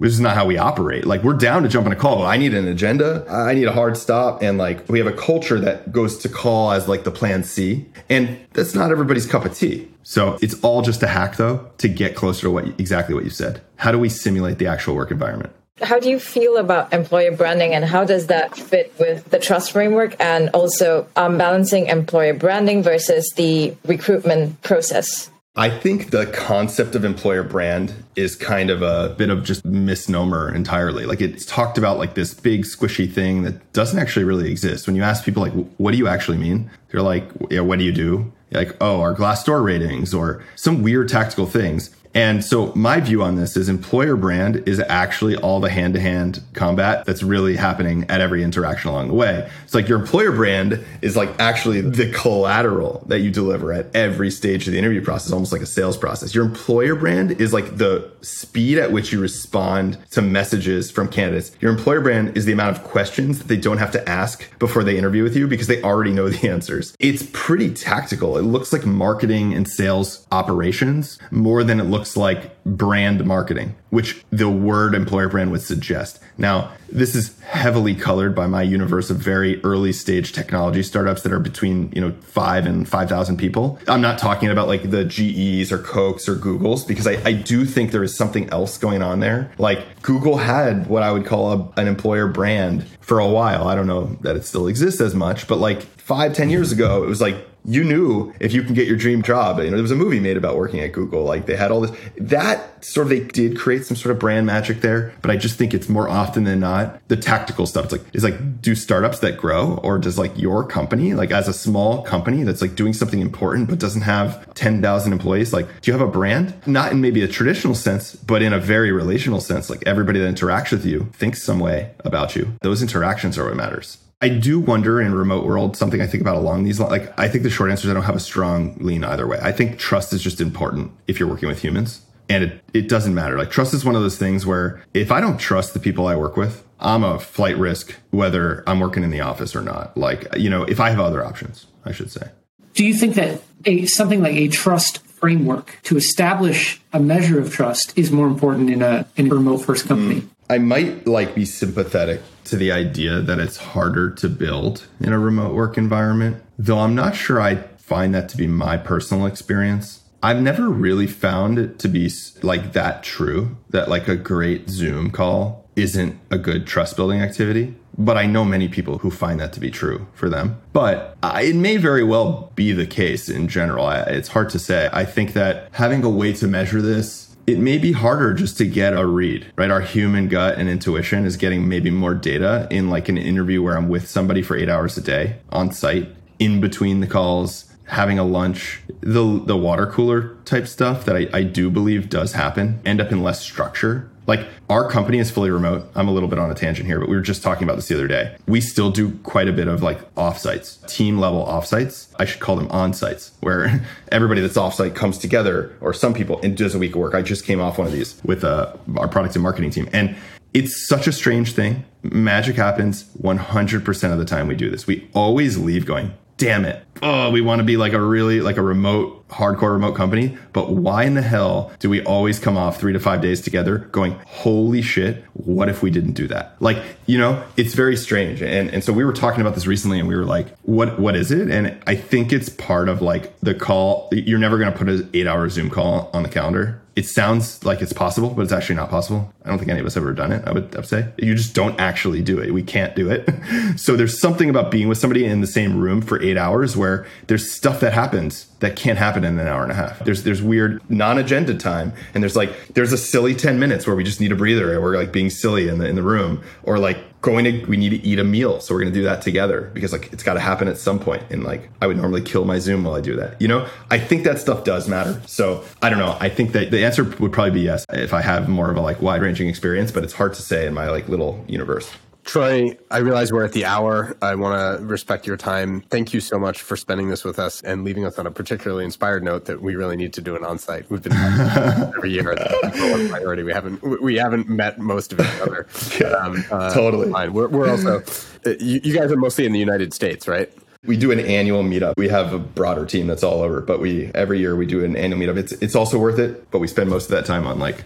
is 0.00 0.20
not 0.20 0.34
how 0.34 0.44
we 0.44 0.58
operate. 0.58 1.06
Like 1.06 1.22
we're 1.22 1.32
down 1.32 1.62
to 1.62 1.68
jump 1.70 1.86
on 1.86 1.92
a 1.92 1.96
call, 1.96 2.18
but 2.18 2.24
I 2.24 2.36
need 2.36 2.52
an 2.52 2.68
agenda. 2.68 3.24
I 3.26 3.54
need 3.54 3.64
a 3.64 3.72
hard 3.72 3.96
stop. 3.96 4.42
And 4.42 4.58
like 4.58 4.86
we 4.90 4.98
have 4.98 5.08
a 5.08 5.14
culture 5.14 5.58
that 5.58 5.92
goes 5.92 6.18
to 6.18 6.28
call 6.28 6.72
as 6.72 6.88
like 6.88 7.04
the 7.04 7.10
plan 7.10 7.42
C. 7.42 7.86
And 8.10 8.38
that's 8.52 8.74
not 8.74 8.90
everybody's 8.90 9.24
cup 9.24 9.46
of 9.46 9.56
tea. 9.56 9.88
So 10.02 10.36
it's 10.42 10.62
all 10.62 10.82
just 10.82 11.02
a 11.02 11.06
hack 11.06 11.36
though 11.38 11.70
to 11.78 11.88
get 11.88 12.14
closer 12.14 12.42
to 12.42 12.50
what 12.50 12.66
exactly 12.78 13.14
what 13.14 13.24
you 13.24 13.30
said. 13.30 13.62
How 13.76 13.92
do 13.92 13.98
we 13.98 14.10
simulate 14.10 14.58
the 14.58 14.66
actual 14.66 14.94
work 14.94 15.10
environment? 15.10 15.54
How 15.80 15.98
do 15.98 16.10
you 16.10 16.20
feel 16.20 16.58
about 16.58 16.92
employer 16.92 17.34
branding 17.34 17.72
and 17.72 17.82
how 17.82 18.04
does 18.04 18.26
that 18.26 18.54
fit 18.54 18.92
with 18.98 19.30
the 19.30 19.38
trust 19.38 19.72
framework 19.72 20.14
and 20.20 20.50
also 20.50 21.06
um, 21.16 21.38
balancing 21.38 21.86
employer 21.86 22.34
branding 22.34 22.82
versus 22.82 23.32
the 23.36 23.74
recruitment 23.86 24.60
process? 24.60 25.29
I 25.56 25.68
think 25.68 26.10
the 26.10 26.26
concept 26.26 26.94
of 26.94 27.04
employer 27.04 27.42
brand 27.42 27.92
is 28.14 28.36
kind 28.36 28.70
of 28.70 28.82
a 28.82 29.14
bit 29.18 29.30
of 29.30 29.42
just 29.42 29.64
misnomer 29.64 30.54
entirely. 30.54 31.06
Like 31.06 31.20
it's 31.20 31.44
talked 31.44 31.76
about 31.76 31.98
like 31.98 32.14
this 32.14 32.32
big 32.34 32.62
squishy 32.62 33.12
thing 33.12 33.42
that 33.42 33.72
doesn't 33.72 33.98
actually 33.98 34.24
really 34.24 34.48
exist. 34.48 34.86
When 34.86 34.94
you 34.94 35.02
ask 35.02 35.24
people 35.24 35.42
like, 35.42 35.52
what 35.78 35.90
do 35.90 35.98
you 35.98 36.06
actually 36.06 36.38
mean? 36.38 36.70
They're 36.90 37.02
like, 37.02 37.28
yeah, 37.50 37.60
what 37.60 37.80
do 37.80 37.84
you 37.84 37.92
do? 37.92 38.32
like, 38.52 38.76
oh, 38.80 39.00
our 39.00 39.14
Glassdoor 39.14 39.62
ratings 39.64 40.12
or 40.12 40.42
some 40.56 40.82
weird 40.82 41.08
tactical 41.08 41.46
things. 41.46 41.94
And 42.14 42.44
so 42.44 42.72
my 42.74 43.00
view 43.00 43.22
on 43.22 43.36
this 43.36 43.56
is 43.56 43.68
employer 43.68 44.16
brand 44.16 44.68
is 44.68 44.80
actually 44.80 45.36
all 45.36 45.60
the 45.60 45.70
hand 45.70 45.94
to 45.94 46.00
hand 46.00 46.42
combat 46.54 47.04
that's 47.04 47.22
really 47.22 47.56
happening 47.56 48.04
at 48.08 48.20
every 48.20 48.42
interaction 48.42 48.90
along 48.90 49.08
the 49.08 49.14
way. 49.14 49.48
It's 49.64 49.74
like 49.74 49.88
your 49.88 50.00
employer 50.00 50.32
brand 50.32 50.84
is 51.02 51.16
like 51.16 51.30
actually 51.38 51.80
the 51.80 52.10
collateral 52.10 53.04
that 53.06 53.20
you 53.20 53.30
deliver 53.30 53.72
at 53.72 53.94
every 53.94 54.30
stage 54.30 54.66
of 54.66 54.72
the 54.72 54.78
interview 54.78 55.02
process, 55.02 55.32
almost 55.32 55.52
like 55.52 55.60
a 55.60 55.66
sales 55.66 55.96
process. 55.96 56.34
Your 56.34 56.44
employer 56.44 56.96
brand 56.96 57.40
is 57.40 57.52
like 57.52 57.76
the 57.76 58.10
speed 58.22 58.78
at 58.78 58.90
which 58.90 59.12
you 59.12 59.20
respond 59.20 59.98
to 60.10 60.20
messages 60.20 60.90
from 60.90 61.08
candidates. 61.08 61.52
Your 61.60 61.70
employer 61.70 62.00
brand 62.00 62.36
is 62.36 62.44
the 62.44 62.52
amount 62.52 62.76
of 62.76 62.84
questions 62.84 63.38
that 63.38 63.48
they 63.48 63.56
don't 63.56 63.78
have 63.78 63.92
to 63.92 64.08
ask 64.08 64.58
before 64.58 64.82
they 64.82 64.98
interview 64.98 65.22
with 65.22 65.36
you 65.36 65.46
because 65.46 65.68
they 65.68 65.80
already 65.82 66.12
know 66.12 66.28
the 66.28 66.48
answers. 66.48 66.96
It's 66.98 67.28
pretty 67.32 67.72
tactical. 67.72 68.36
It 68.36 68.42
looks 68.42 68.72
like 68.72 68.84
marketing 68.84 69.54
and 69.54 69.68
sales 69.68 70.26
operations 70.32 71.18
more 71.30 71.62
than 71.62 71.78
it 71.78 71.84
looks 71.84 71.99
looks 72.00 72.16
like 72.16 72.64
brand 72.64 73.26
marketing, 73.26 73.74
which 73.90 74.24
the 74.30 74.48
word 74.48 74.94
employer 74.94 75.28
brand 75.28 75.50
would 75.50 75.60
suggest. 75.60 76.18
Now, 76.38 76.72
this 76.90 77.14
is 77.14 77.38
heavily 77.40 77.94
colored 77.94 78.34
by 78.34 78.46
my 78.46 78.62
universe 78.62 79.10
of 79.10 79.18
very 79.18 79.62
early 79.64 79.92
stage 79.92 80.32
technology 80.32 80.82
startups 80.82 81.22
that 81.22 81.32
are 81.32 81.38
between, 81.38 81.92
you 81.94 82.00
know, 82.00 82.12
five 82.22 82.64
and 82.64 82.88
5,000 82.88 83.36
people. 83.36 83.78
I'm 83.86 84.00
not 84.00 84.18
talking 84.18 84.48
about 84.48 84.66
like 84.66 84.90
the 84.90 85.04
GEs 85.04 85.70
or 85.70 85.78
Cokes 85.78 86.26
or 86.26 86.36
Googles 86.36 86.88
because 86.88 87.06
I, 87.06 87.20
I 87.22 87.32
do 87.32 87.66
think 87.66 87.90
there 87.90 88.02
is 88.02 88.16
something 88.16 88.48
else 88.48 88.78
going 88.78 89.02
on 89.02 89.20
there. 89.20 89.52
Like 89.58 90.00
Google 90.00 90.38
had 90.38 90.86
what 90.86 91.02
I 91.02 91.12
would 91.12 91.26
call 91.26 91.52
a, 91.52 91.80
an 91.80 91.86
employer 91.86 92.28
brand 92.28 92.86
for 93.02 93.18
a 93.18 93.28
while. 93.28 93.68
I 93.68 93.74
don't 93.74 93.86
know 93.86 94.16
that 94.22 94.36
it 94.36 94.46
still 94.46 94.68
exists 94.68 95.02
as 95.02 95.14
much, 95.14 95.46
but 95.46 95.56
like 95.56 95.82
five, 95.82 96.32
ten 96.32 96.48
years 96.48 96.72
ago, 96.72 97.04
it 97.04 97.06
was 97.06 97.20
like 97.20 97.36
you 97.64 97.84
knew 97.84 98.32
if 98.40 98.52
you 98.52 98.62
can 98.62 98.74
get 98.74 98.86
your 98.86 98.96
dream 98.96 99.22
job. 99.22 99.58
You 99.58 99.64
know, 99.64 99.72
there 99.72 99.82
was 99.82 99.90
a 99.90 99.96
movie 99.96 100.20
made 100.20 100.36
about 100.36 100.56
working 100.56 100.80
at 100.80 100.92
Google. 100.92 101.24
Like 101.24 101.46
they 101.46 101.56
had 101.56 101.70
all 101.70 101.80
this. 101.80 101.96
That 102.16 102.84
sort 102.84 103.06
of 103.06 103.10
they 103.10 103.20
did 103.20 103.58
create 103.58 103.84
some 103.84 103.96
sort 103.96 104.12
of 104.12 104.18
brand 104.18 104.46
magic 104.46 104.80
there, 104.80 105.12
but 105.22 105.30
I 105.30 105.36
just 105.36 105.56
think 105.56 105.74
it's 105.74 105.88
more 105.88 106.08
often 106.08 106.44
than 106.44 106.60
not 106.60 107.00
the 107.08 107.16
tactical 107.16 107.66
stuff. 107.66 107.84
It's 107.84 107.92
like 107.92 108.02
is 108.14 108.24
like 108.24 108.62
do 108.62 108.74
startups 108.74 109.20
that 109.20 109.36
grow, 109.36 109.74
or 109.82 109.98
does 109.98 110.18
like 110.18 110.36
your 110.38 110.66
company, 110.66 111.14
like 111.14 111.30
as 111.30 111.48
a 111.48 111.52
small 111.52 112.02
company 112.02 112.42
that's 112.42 112.62
like 112.62 112.74
doing 112.74 112.92
something 112.92 113.20
important 113.20 113.68
but 113.68 113.78
doesn't 113.78 114.02
have 114.02 114.52
ten 114.54 114.80
thousand 114.80 115.12
employees, 115.12 115.52
like 115.52 115.66
do 115.80 115.90
you 115.90 115.98
have 115.98 116.06
a 116.06 116.10
brand? 116.10 116.54
Not 116.66 116.92
in 116.92 117.00
maybe 117.00 117.22
a 117.22 117.28
traditional 117.28 117.74
sense, 117.74 118.14
but 118.14 118.42
in 118.42 118.52
a 118.52 118.58
very 118.58 118.92
relational 118.92 119.40
sense. 119.40 119.68
Like 119.70 119.82
everybody 119.86 120.20
that 120.20 120.34
interacts 120.34 120.72
with 120.72 120.84
you 120.84 121.10
thinks 121.12 121.42
some 121.42 121.58
way 121.58 121.92
about 122.04 122.36
you. 122.36 122.52
Those 122.62 122.82
interactions 122.82 123.38
are 123.38 123.44
what 123.44 123.56
matters. 123.56 123.98
I 124.22 124.28
do 124.28 124.60
wonder 124.60 125.00
in 125.00 125.14
remote 125.14 125.46
world 125.46 125.76
something 125.76 126.00
I 126.00 126.06
think 126.06 126.20
about 126.20 126.36
along 126.36 126.64
these 126.64 126.78
lines. 126.78 126.90
Like 126.90 127.18
I 127.18 127.28
think 127.28 127.42
the 127.42 127.50
short 127.50 127.70
answer 127.70 127.86
is 127.86 127.90
I 127.90 127.94
don't 127.94 128.04
have 128.04 128.16
a 128.16 128.20
strong 128.20 128.76
lean 128.78 129.02
either 129.02 129.26
way. 129.26 129.38
I 129.42 129.52
think 129.52 129.78
trust 129.78 130.12
is 130.12 130.22
just 130.22 130.40
important 130.40 130.92
if 131.06 131.18
you're 131.18 131.28
working 131.28 131.48
with 131.48 131.62
humans. 131.62 132.02
And 132.28 132.44
it, 132.44 132.60
it 132.72 132.88
doesn't 132.88 133.14
matter. 133.14 133.38
Like 133.38 133.50
trust 133.50 133.72
is 133.74 133.84
one 133.84 133.96
of 133.96 134.02
those 134.02 134.18
things 134.18 134.44
where 134.44 134.84
if 134.94 135.10
I 135.10 135.20
don't 135.20 135.38
trust 135.38 135.72
the 135.72 135.80
people 135.80 136.06
I 136.06 136.16
work 136.16 136.36
with, 136.36 136.64
I'm 136.78 137.02
a 137.02 137.18
flight 137.18 137.56
risk 137.56 137.94
whether 138.10 138.62
I'm 138.66 138.78
working 138.78 139.02
in 139.02 139.10
the 139.10 139.20
office 139.20 139.56
or 139.56 139.62
not. 139.62 139.96
Like, 139.96 140.26
you 140.36 140.50
know, 140.50 140.62
if 140.64 140.80
I 140.80 140.90
have 140.90 141.00
other 141.00 141.24
options, 141.24 141.66
I 141.84 141.92
should 141.92 142.10
say. 142.10 142.28
Do 142.74 142.84
you 142.84 142.94
think 142.94 143.14
that 143.14 143.42
a 143.64 143.86
something 143.86 144.22
like 144.22 144.36
a 144.36 144.48
trust 144.48 144.98
framework 145.06 145.78
to 145.84 145.96
establish 145.96 146.80
a 146.92 147.00
measure 147.00 147.40
of 147.40 147.52
trust 147.52 147.96
is 147.98 148.10
more 148.10 148.26
important 148.26 148.70
in 148.70 148.82
a 148.82 149.06
in 149.16 149.30
a 149.30 149.34
remote 149.34 149.58
first 149.58 149.86
company? 149.86 150.20
Mm. 150.20 150.28
I 150.50 150.58
might 150.58 151.06
like 151.06 151.36
be 151.36 151.44
sympathetic 151.44 152.22
to 152.46 152.56
the 152.56 152.72
idea 152.72 153.20
that 153.20 153.38
it's 153.38 153.56
harder 153.56 154.10
to 154.10 154.28
build 154.28 154.88
in 154.98 155.12
a 155.12 155.18
remote 155.18 155.54
work 155.54 155.78
environment, 155.78 156.42
though 156.58 156.80
I'm 156.80 156.96
not 156.96 157.14
sure 157.14 157.40
I 157.40 157.62
find 157.78 158.12
that 158.16 158.28
to 158.30 158.36
be 158.36 158.48
my 158.48 158.76
personal 158.76 159.26
experience. 159.26 160.00
I've 160.24 160.42
never 160.42 160.68
really 160.68 161.06
found 161.06 161.60
it 161.60 161.78
to 161.78 161.88
be 161.88 162.10
like 162.42 162.72
that 162.72 163.04
true 163.04 163.58
that 163.70 163.88
like 163.88 164.08
a 164.08 164.16
great 164.16 164.68
Zoom 164.68 165.12
call 165.12 165.68
isn't 165.76 166.18
a 166.32 166.36
good 166.36 166.66
trust 166.66 166.96
building 166.96 167.22
activity. 167.22 167.76
But 167.96 168.16
I 168.16 168.26
know 168.26 168.44
many 168.44 168.66
people 168.66 168.98
who 168.98 169.10
find 169.10 169.38
that 169.38 169.52
to 169.52 169.60
be 169.60 169.70
true 169.70 170.08
for 170.14 170.28
them. 170.28 170.60
But 170.72 171.16
it 171.22 171.54
may 171.54 171.76
very 171.76 172.02
well 172.02 172.50
be 172.56 172.72
the 172.72 172.86
case 172.86 173.28
in 173.28 173.46
general. 173.46 173.88
It's 173.90 174.28
hard 174.28 174.50
to 174.50 174.58
say. 174.58 174.88
I 174.92 175.04
think 175.04 175.32
that 175.34 175.68
having 175.72 176.02
a 176.02 176.08
way 176.08 176.32
to 176.34 176.48
measure 176.48 176.82
this 176.82 177.29
it 177.46 177.58
may 177.58 177.78
be 177.78 177.92
harder 177.92 178.34
just 178.34 178.58
to 178.58 178.66
get 178.66 178.92
a 178.92 179.06
read, 179.06 179.46
right? 179.56 179.70
Our 179.70 179.80
human 179.80 180.28
gut 180.28 180.58
and 180.58 180.68
intuition 180.68 181.24
is 181.24 181.36
getting 181.36 181.68
maybe 181.68 181.90
more 181.90 182.14
data 182.14 182.68
in 182.70 182.90
like 182.90 183.08
an 183.08 183.18
interview 183.18 183.62
where 183.62 183.76
I'm 183.76 183.88
with 183.88 184.08
somebody 184.08 184.42
for 184.42 184.56
eight 184.56 184.68
hours 184.68 184.96
a 184.96 185.00
day 185.00 185.38
on 185.50 185.72
site, 185.72 186.08
in 186.38 186.60
between 186.60 187.00
the 187.00 187.06
calls, 187.06 187.70
having 187.86 188.18
a 188.18 188.24
lunch, 188.24 188.82
the 189.00 189.42
the 189.44 189.56
water 189.56 189.86
cooler 189.86 190.36
type 190.44 190.66
stuff 190.66 191.04
that 191.04 191.16
I, 191.16 191.28
I 191.32 191.42
do 191.42 191.70
believe 191.70 192.08
does 192.08 192.32
happen, 192.32 192.80
end 192.84 193.00
up 193.00 193.12
in 193.12 193.22
less 193.22 193.40
structure 193.40 194.09
like 194.26 194.46
our 194.68 194.88
company 194.88 195.18
is 195.18 195.30
fully 195.30 195.50
remote. 195.50 195.90
I'm 195.94 196.08
a 196.08 196.12
little 196.12 196.28
bit 196.28 196.38
on 196.38 196.50
a 196.50 196.54
tangent 196.54 196.86
here, 196.86 197.00
but 197.00 197.08
we 197.08 197.16
were 197.16 197.22
just 197.22 197.42
talking 197.42 197.64
about 197.64 197.76
this 197.76 197.88
the 197.88 197.94
other 197.94 198.06
day. 198.06 198.36
We 198.46 198.60
still 198.60 198.90
do 198.90 199.12
quite 199.22 199.48
a 199.48 199.52
bit 199.52 199.68
of 199.68 199.82
like 199.82 200.14
offsites, 200.14 200.86
team 200.88 201.18
level 201.18 201.44
offsites. 201.44 202.14
I 202.18 202.24
should 202.24 202.40
call 202.40 202.56
them 202.56 202.68
onsites, 202.68 203.32
where 203.40 203.84
everybody 204.12 204.40
that's 204.40 204.56
offsite 204.56 204.94
comes 204.94 205.18
together, 205.18 205.76
or 205.80 205.92
some 205.92 206.14
people 206.14 206.40
and 206.42 206.56
does 206.56 206.74
a 206.74 206.78
week 206.78 206.94
of 206.94 207.00
work. 207.00 207.14
I 207.14 207.22
just 207.22 207.44
came 207.44 207.60
off 207.60 207.78
one 207.78 207.86
of 207.86 207.92
these 207.92 208.20
with 208.24 208.44
uh, 208.44 208.74
our 208.96 209.08
product 209.08 209.34
and 209.36 209.42
marketing 209.42 209.70
team, 209.70 209.88
and 209.92 210.16
it's 210.52 210.86
such 210.88 211.06
a 211.06 211.12
strange 211.12 211.52
thing. 211.52 211.84
Magic 212.02 212.56
happens 212.56 213.04
100% 213.22 214.12
of 214.12 214.18
the 214.18 214.24
time 214.24 214.48
we 214.48 214.56
do 214.56 214.70
this. 214.70 214.86
We 214.86 215.08
always 215.14 215.58
leave 215.58 215.86
going, 215.86 216.12
damn 216.38 216.64
it. 216.64 216.84
Oh, 217.02 217.30
we 217.30 217.40
want 217.40 217.60
to 217.60 217.64
be 217.64 217.76
like 217.76 217.92
a 217.92 218.00
really 218.00 218.40
like 218.40 218.56
a 218.56 218.62
remote, 218.62 219.26
hardcore 219.28 219.72
remote 219.72 219.94
company. 219.94 220.36
But 220.52 220.70
why 220.70 221.04
in 221.04 221.14
the 221.14 221.22
hell 221.22 221.72
do 221.78 221.88
we 221.88 222.02
always 222.04 222.38
come 222.38 222.56
off 222.56 222.78
three 222.78 222.92
to 222.92 223.00
five 223.00 223.20
days 223.20 223.40
together 223.40 223.78
going, 223.92 224.18
holy 224.26 224.82
shit, 224.82 225.24
what 225.32 225.68
if 225.68 225.82
we 225.82 225.90
didn't 225.90 226.12
do 226.12 226.26
that? 226.28 226.56
Like, 226.60 226.82
you 227.06 227.18
know, 227.18 227.42
it's 227.56 227.74
very 227.74 227.96
strange. 227.96 228.42
And 228.42 228.70
and 228.70 228.84
so 228.84 228.92
we 228.92 229.04
were 229.04 229.12
talking 229.12 229.40
about 229.40 229.54
this 229.54 229.66
recently 229.66 229.98
and 229.98 230.08
we 230.08 230.16
were 230.16 230.26
like, 230.26 230.56
what 230.62 230.98
what 230.98 231.16
is 231.16 231.30
it? 231.30 231.50
And 231.50 231.80
I 231.86 231.94
think 231.94 232.32
it's 232.32 232.48
part 232.48 232.88
of 232.88 233.02
like 233.02 233.38
the 233.40 233.54
call. 233.54 234.08
You're 234.12 234.38
never 234.38 234.58
gonna 234.58 234.76
put 234.76 234.88
an 234.88 235.08
eight 235.14 235.26
hour 235.26 235.48
Zoom 235.48 235.70
call 235.70 236.10
on 236.12 236.22
the 236.22 236.28
calendar 236.28 236.80
it 236.96 237.06
sounds 237.06 237.64
like 237.64 237.80
it's 237.80 237.94
possible, 237.94 238.30
but 238.30 238.42
it's 238.42 238.52
actually 238.52 238.74
not 238.74 238.90
possible. 238.90 239.32
I 239.44 239.48
don't 239.48 239.58
think 239.58 239.70
any 239.70 239.80
of 239.80 239.86
us 239.86 239.94
have 239.94 240.02
ever 240.02 240.12
done 240.12 240.32
it. 240.32 240.42
I 240.46 240.52
would, 240.52 240.74
I 240.74 240.80
would 240.80 240.86
say 240.86 241.08
you 241.18 241.34
just 241.34 241.54
don't 241.54 241.80
actually 241.80 242.20
do 242.20 242.38
it. 242.40 242.52
We 242.52 242.62
can't 242.62 242.94
do 242.94 243.10
it. 243.10 243.26
so 243.78 243.96
there's 243.96 244.20
something 244.20 244.50
about 244.50 244.70
being 244.70 244.86
with 244.86 244.98
somebody 244.98 245.24
in 245.24 245.40
the 245.40 245.46
same 245.46 245.78
room 245.78 246.02
for 246.02 246.20
eight 246.20 246.36
hours 246.36 246.76
where 246.76 246.89
there's 247.26 247.50
stuff 247.50 247.80
that 247.80 247.92
happens 247.92 248.46
that 248.60 248.76
can't 248.76 248.98
happen 248.98 249.24
in 249.24 249.38
an 249.38 249.46
hour 249.46 249.62
and 249.62 249.72
a 249.72 249.74
half. 249.74 249.98
There's 250.04 250.22
there's 250.22 250.42
weird 250.42 250.82
non-agenda 250.90 251.54
time, 251.54 251.92
and 252.14 252.22
there's 252.22 252.36
like 252.36 252.74
there's 252.74 252.92
a 252.92 252.98
silly 252.98 253.34
ten 253.34 253.58
minutes 253.58 253.86
where 253.86 253.96
we 253.96 254.04
just 254.04 254.20
need 254.20 254.32
a 254.32 254.36
breather, 254.36 254.72
and 254.72 254.82
we're 254.82 254.96
like 254.96 255.12
being 255.12 255.30
silly 255.30 255.68
in 255.68 255.78
the 255.78 255.88
in 255.88 255.96
the 255.96 256.02
room, 256.02 256.42
or 256.62 256.78
like 256.78 256.98
going 257.20 257.44
to 257.44 257.64
we 257.66 257.76
need 257.76 257.90
to 257.90 258.02
eat 258.02 258.18
a 258.18 258.24
meal 258.24 258.60
so 258.60 258.74
we're 258.74 258.84
to 258.84 258.90
do 258.90 259.02
that 259.02 259.20
together 259.20 259.70
because 259.74 259.92
like 259.92 260.10
it's 260.12 260.22
got 260.22 260.34
to 260.34 260.40
happen 260.40 260.68
at 260.68 260.78
some 260.78 260.98
point. 260.98 261.20
point 261.20 261.32
and 261.32 261.44
like 261.44 261.68
i 261.82 261.86
would 261.86 261.96
normally 261.96 262.22
kill 262.22 262.44
my 262.44 262.58
zoom 262.58 262.84
while 262.84 262.94
i 262.94 263.00
do 263.00 263.16
that 263.16 263.40
you 263.40 263.48
know 263.48 263.66
i 263.90 263.98
think 263.98 264.24
that 264.24 264.38
stuff 264.38 264.64
does 264.64 264.88
matter 264.88 265.20
so 265.26 265.64
i 265.82 265.90
don't 265.90 265.98
know 265.98 266.16
i 266.20 266.28
think 266.28 266.52
that 266.52 266.70
the 266.70 266.84
answer 266.84 267.04
would 267.18 267.32
probably 267.32 267.52
be 267.52 267.60
yes 267.60 267.84
if 267.92 268.14
i 268.14 268.22
have 268.22 268.48
more 268.48 268.70
of 268.70 268.76
a 268.76 268.80
like 268.80 269.00
wide 269.02 269.22
ranging 269.22 269.48
experience 269.48 269.90
but 269.90 270.04
it's 270.04 270.12
hard 270.12 270.32
to 270.32 270.42
say 270.42 270.66
in 270.66 270.72
my 270.72 270.88
like 270.88 271.08
little 271.08 271.44
universe 271.46 271.90
Troy, 272.30 272.78
I 272.92 272.98
realize 272.98 273.32
we're 273.32 273.44
at 273.44 273.54
the 273.54 273.64
hour. 273.64 274.16
I 274.22 274.36
want 274.36 274.78
to 274.78 274.86
respect 274.86 275.26
your 275.26 275.36
time. 275.36 275.80
Thank 275.90 276.14
you 276.14 276.20
so 276.20 276.38
much 276.38 276.62
for 276.62 276.76
spending 276.76 277.08
this 277.08 277.24
with 277.24 277.40
us 277.40 277.60
and 277.62 277.82
leaving 277.82 278.04
us 278.04 278.20
on 278.20 278.26
a 278.28 278.30
particularly 278.30 278.84
inspired 278.84 279.24
note 279.24 279.46
that 279.46 279.60
we 279.60 279.74
really 279.74 279.96
need 279.96 280.12
to 280.12 280.20
do 280.20 280.36
an 280.36 280.44
on-site. 280.44 280.88
We've 280.88 281.02
been 281.02 281.12
every 281.16 282.12
year 282.12 282.36
one 282.36 283.08
priority. 283.08 283.42
We 283.42 283.52
haven't 283.52 284.00
we 284.00 284.14
haven't 284.14 284.48
met 284.48 284.78
most 284.78 285.12
of 285.12 285.18
each 285.18 285.40
other. 285.40 285.66
yeah, 286.00 286.06
um, 286.10 286.44
uh, 286.52 286.72
totally. 286.72 287.10
Fine. 287.10 287.32
We're, 287.32 287.48
we're 287.48 287.68
also 287.68 287.98
uh, 288.46 288.50
you, 288.60 288.80
you 288.84 288.96
guys 288.96 289.10
are 289.10 289.16
mostly 289.16 289.44
in 289.44 289.50
the 289.50 289.58
United 289.58 289.92
States, 289.92 290.28
right? 290.28 290.52
We 290.86 290.96
do 290.96 291.10
an 291.10 291.18
annual 291.18 291.64
meetup. 291.64 291.94
We 291.96 292.08
have 292.10 292.32
a 292.32 292.38
broader 292.38 292.86
team 292.86 293.08
that's 293.08 293.24
all 293.24 293.42
over, 293.42 293.60
but 293.60 293.80
we 293.80 294.12
every 294.14 294.38
year 294.38 294.54
we 294.54 294.66
do 294.66 294.84
an 294.84 294.94
annual 294.94 295.18
meetup. 295.20 295.36
It's 295.36 295.50
it's 295.54 295.74
also 295.74 295.98
worth 295.98 296.20
it, 296.20 296.48
but 296.52 296.60
we 296.60 296.68
spend 296.68 296.90
most 296.90 297.06
of 297.06 297.10
that 297.10 297.26
time 297.26 297.44
on 297.48 297.58
like 297.58 297.82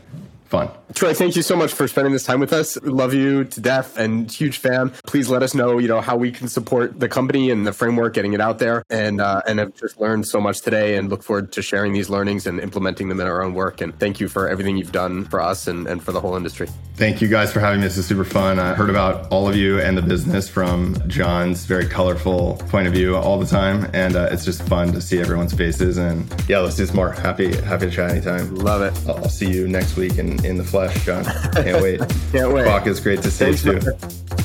fun. 0.54 0.70
Troy, 0.94 1.12
thank 1.12 1.34
you 1.34 1.42
so 1.42 1.56
much 1.56 1.72
for 1.72 1.88
spending 1.88 2.12
this 2.12 2.22
time 2.22 2.38
with 2.38 2.52
us. 2.52 2.80
Love 2.82 3.14
you 3.14 3.42
to 3.44 3.60
death 3.60 3.98
and 3.98 4.30
huge 4.30 4.58
fan. 4.58 4.92
Please 5.06 5.28
let 5.28 5.42
us 5.42 5.52
know, 5.52 5.78
you 5.78 5.88
know, 5.88 6.00
how 6.00 6.16
we 6.16 6.30
can 6.30 6.46
support 6.46 7.00
the 7.00 7.08
company 7.08 7.50
and 7.50 7.66
the 7.66 7.72
framework, 7.72 8.14
getting 8.14 8.32
it 8.32 8.40
out 8.40 8.60
there. 8.60 8.84
And 8.88 9.20
uh, 9.20 9.42
and 9.48 9.60
I've 9.60 9.74
just 9.74 9.98
learned 9.98 10.28
so 10.28 10.40
much 10.40 10.60
today 10.60 10.96
and 10.96 11.10
look 11.10 11.24
forward 11.24 11.50
to 11.52 11.62
sharing 11.62 11.92
these 11.92 12.08
learnings 12.10 12.46
and 12.46 12.60
implementing 12.60 13.08
them 13.08 13.20
in 13.20 13.26
our 13.26 13.42
own 13.42 13.54
work. 13.54 13.80
And 13.80 13.98
thank 13.98 14.20
you 14.20 14.28
for 14.28 14.48
everything 14.48 14.76
you've 14.76 14.92
done 14.92 15.24
for 15.24 15.40
us 15.40 15.66
and, 15.66 15.88
and 15.88 16.00
for 16.00 16.12
the 16.12 16.20
whole 16.20 16.36
industry. 16.36 16.68
Thank 16.94 17.20
you 17.20 17.26
guys 17.26 17.52
for 17.52 17.58
having 17.58 17.80
me. 17.80 17.86
This 17.86 17.96
is 17.96 18.06
super 18.06 18.24
fun. 18.24 18.60
I 18.60 18.74
heard 18.74 18.90
about 18.90 19.32
all 19.32 19.48
of 19.48 19.56
you 19.56 19.80
and 19.80 19.98
the 19.98 20.02
business 20.02 20.48
from 20.48 20.96
John's 21.08 21.64
very 21.64 21.88
colorful 21.88 22.54
point 22.68 22.86
of 22.86 22.92
view 22.92 23.16
all 23.16 23.36
the 23.36 23.46
time. 23.46 23.90
And 23.92 24.14
uh, 24.14 24.28
it's 24.30 24.44
just 24.44 24.62
fun 24.68 24.92
to 24.92 25.00
see 25.00 25.18
everyone's 25.18 25.52
faces. 25.52 25.96
And 25.96 26.32
yeah, 26.48 26.60
let's 26.60 26.76
do 26.76 26.86
some 26.86 26.94
more. 26.94 27.10
Happy, 27.10 27.56
happy 27.62 27.86
to 27.86 27.90
chat 27.90 28.12
anytime. 28.12 28.54
Love 28.54 28.82
it. 28.82 29.08
I'll, 29.08 29.16
I'll 29.16 29.28
see 29.28 29.50
you 29.50 29.66
next 29.66 29.96
week 29.96 30.18
in, 30.18 30.43
in 30.44 30.56
the 30.56 30.64
flesh 30.64 31.04
John. 31.04 31.24
Can't 31.24 31.82
wait. 31.82 32.00
Can't 32.32 32.52
wait. 32.52 32.64
Bach 32.64 32.86
is 32.86 33.00
great 33.00 33.22
to 33.22 33.30
see 33.30 33.46
Thanks, 33.46 33.64
you 33.64 33.80
too. 33.80 33.92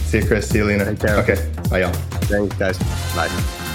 See 0.05 0.19
you, 0.19 0.25
Chris. 0.25 0.49
See 0.49 0.57
you, 0.59 0.65
Lena. 0.65 0.85
Okay. 0.85 1.51
Bye, 1.69 1.81
y'all. 1.81 1.93
Thanks, 1.93 2.55
guys. 2.55 2.77
Bye. 3.15 3.68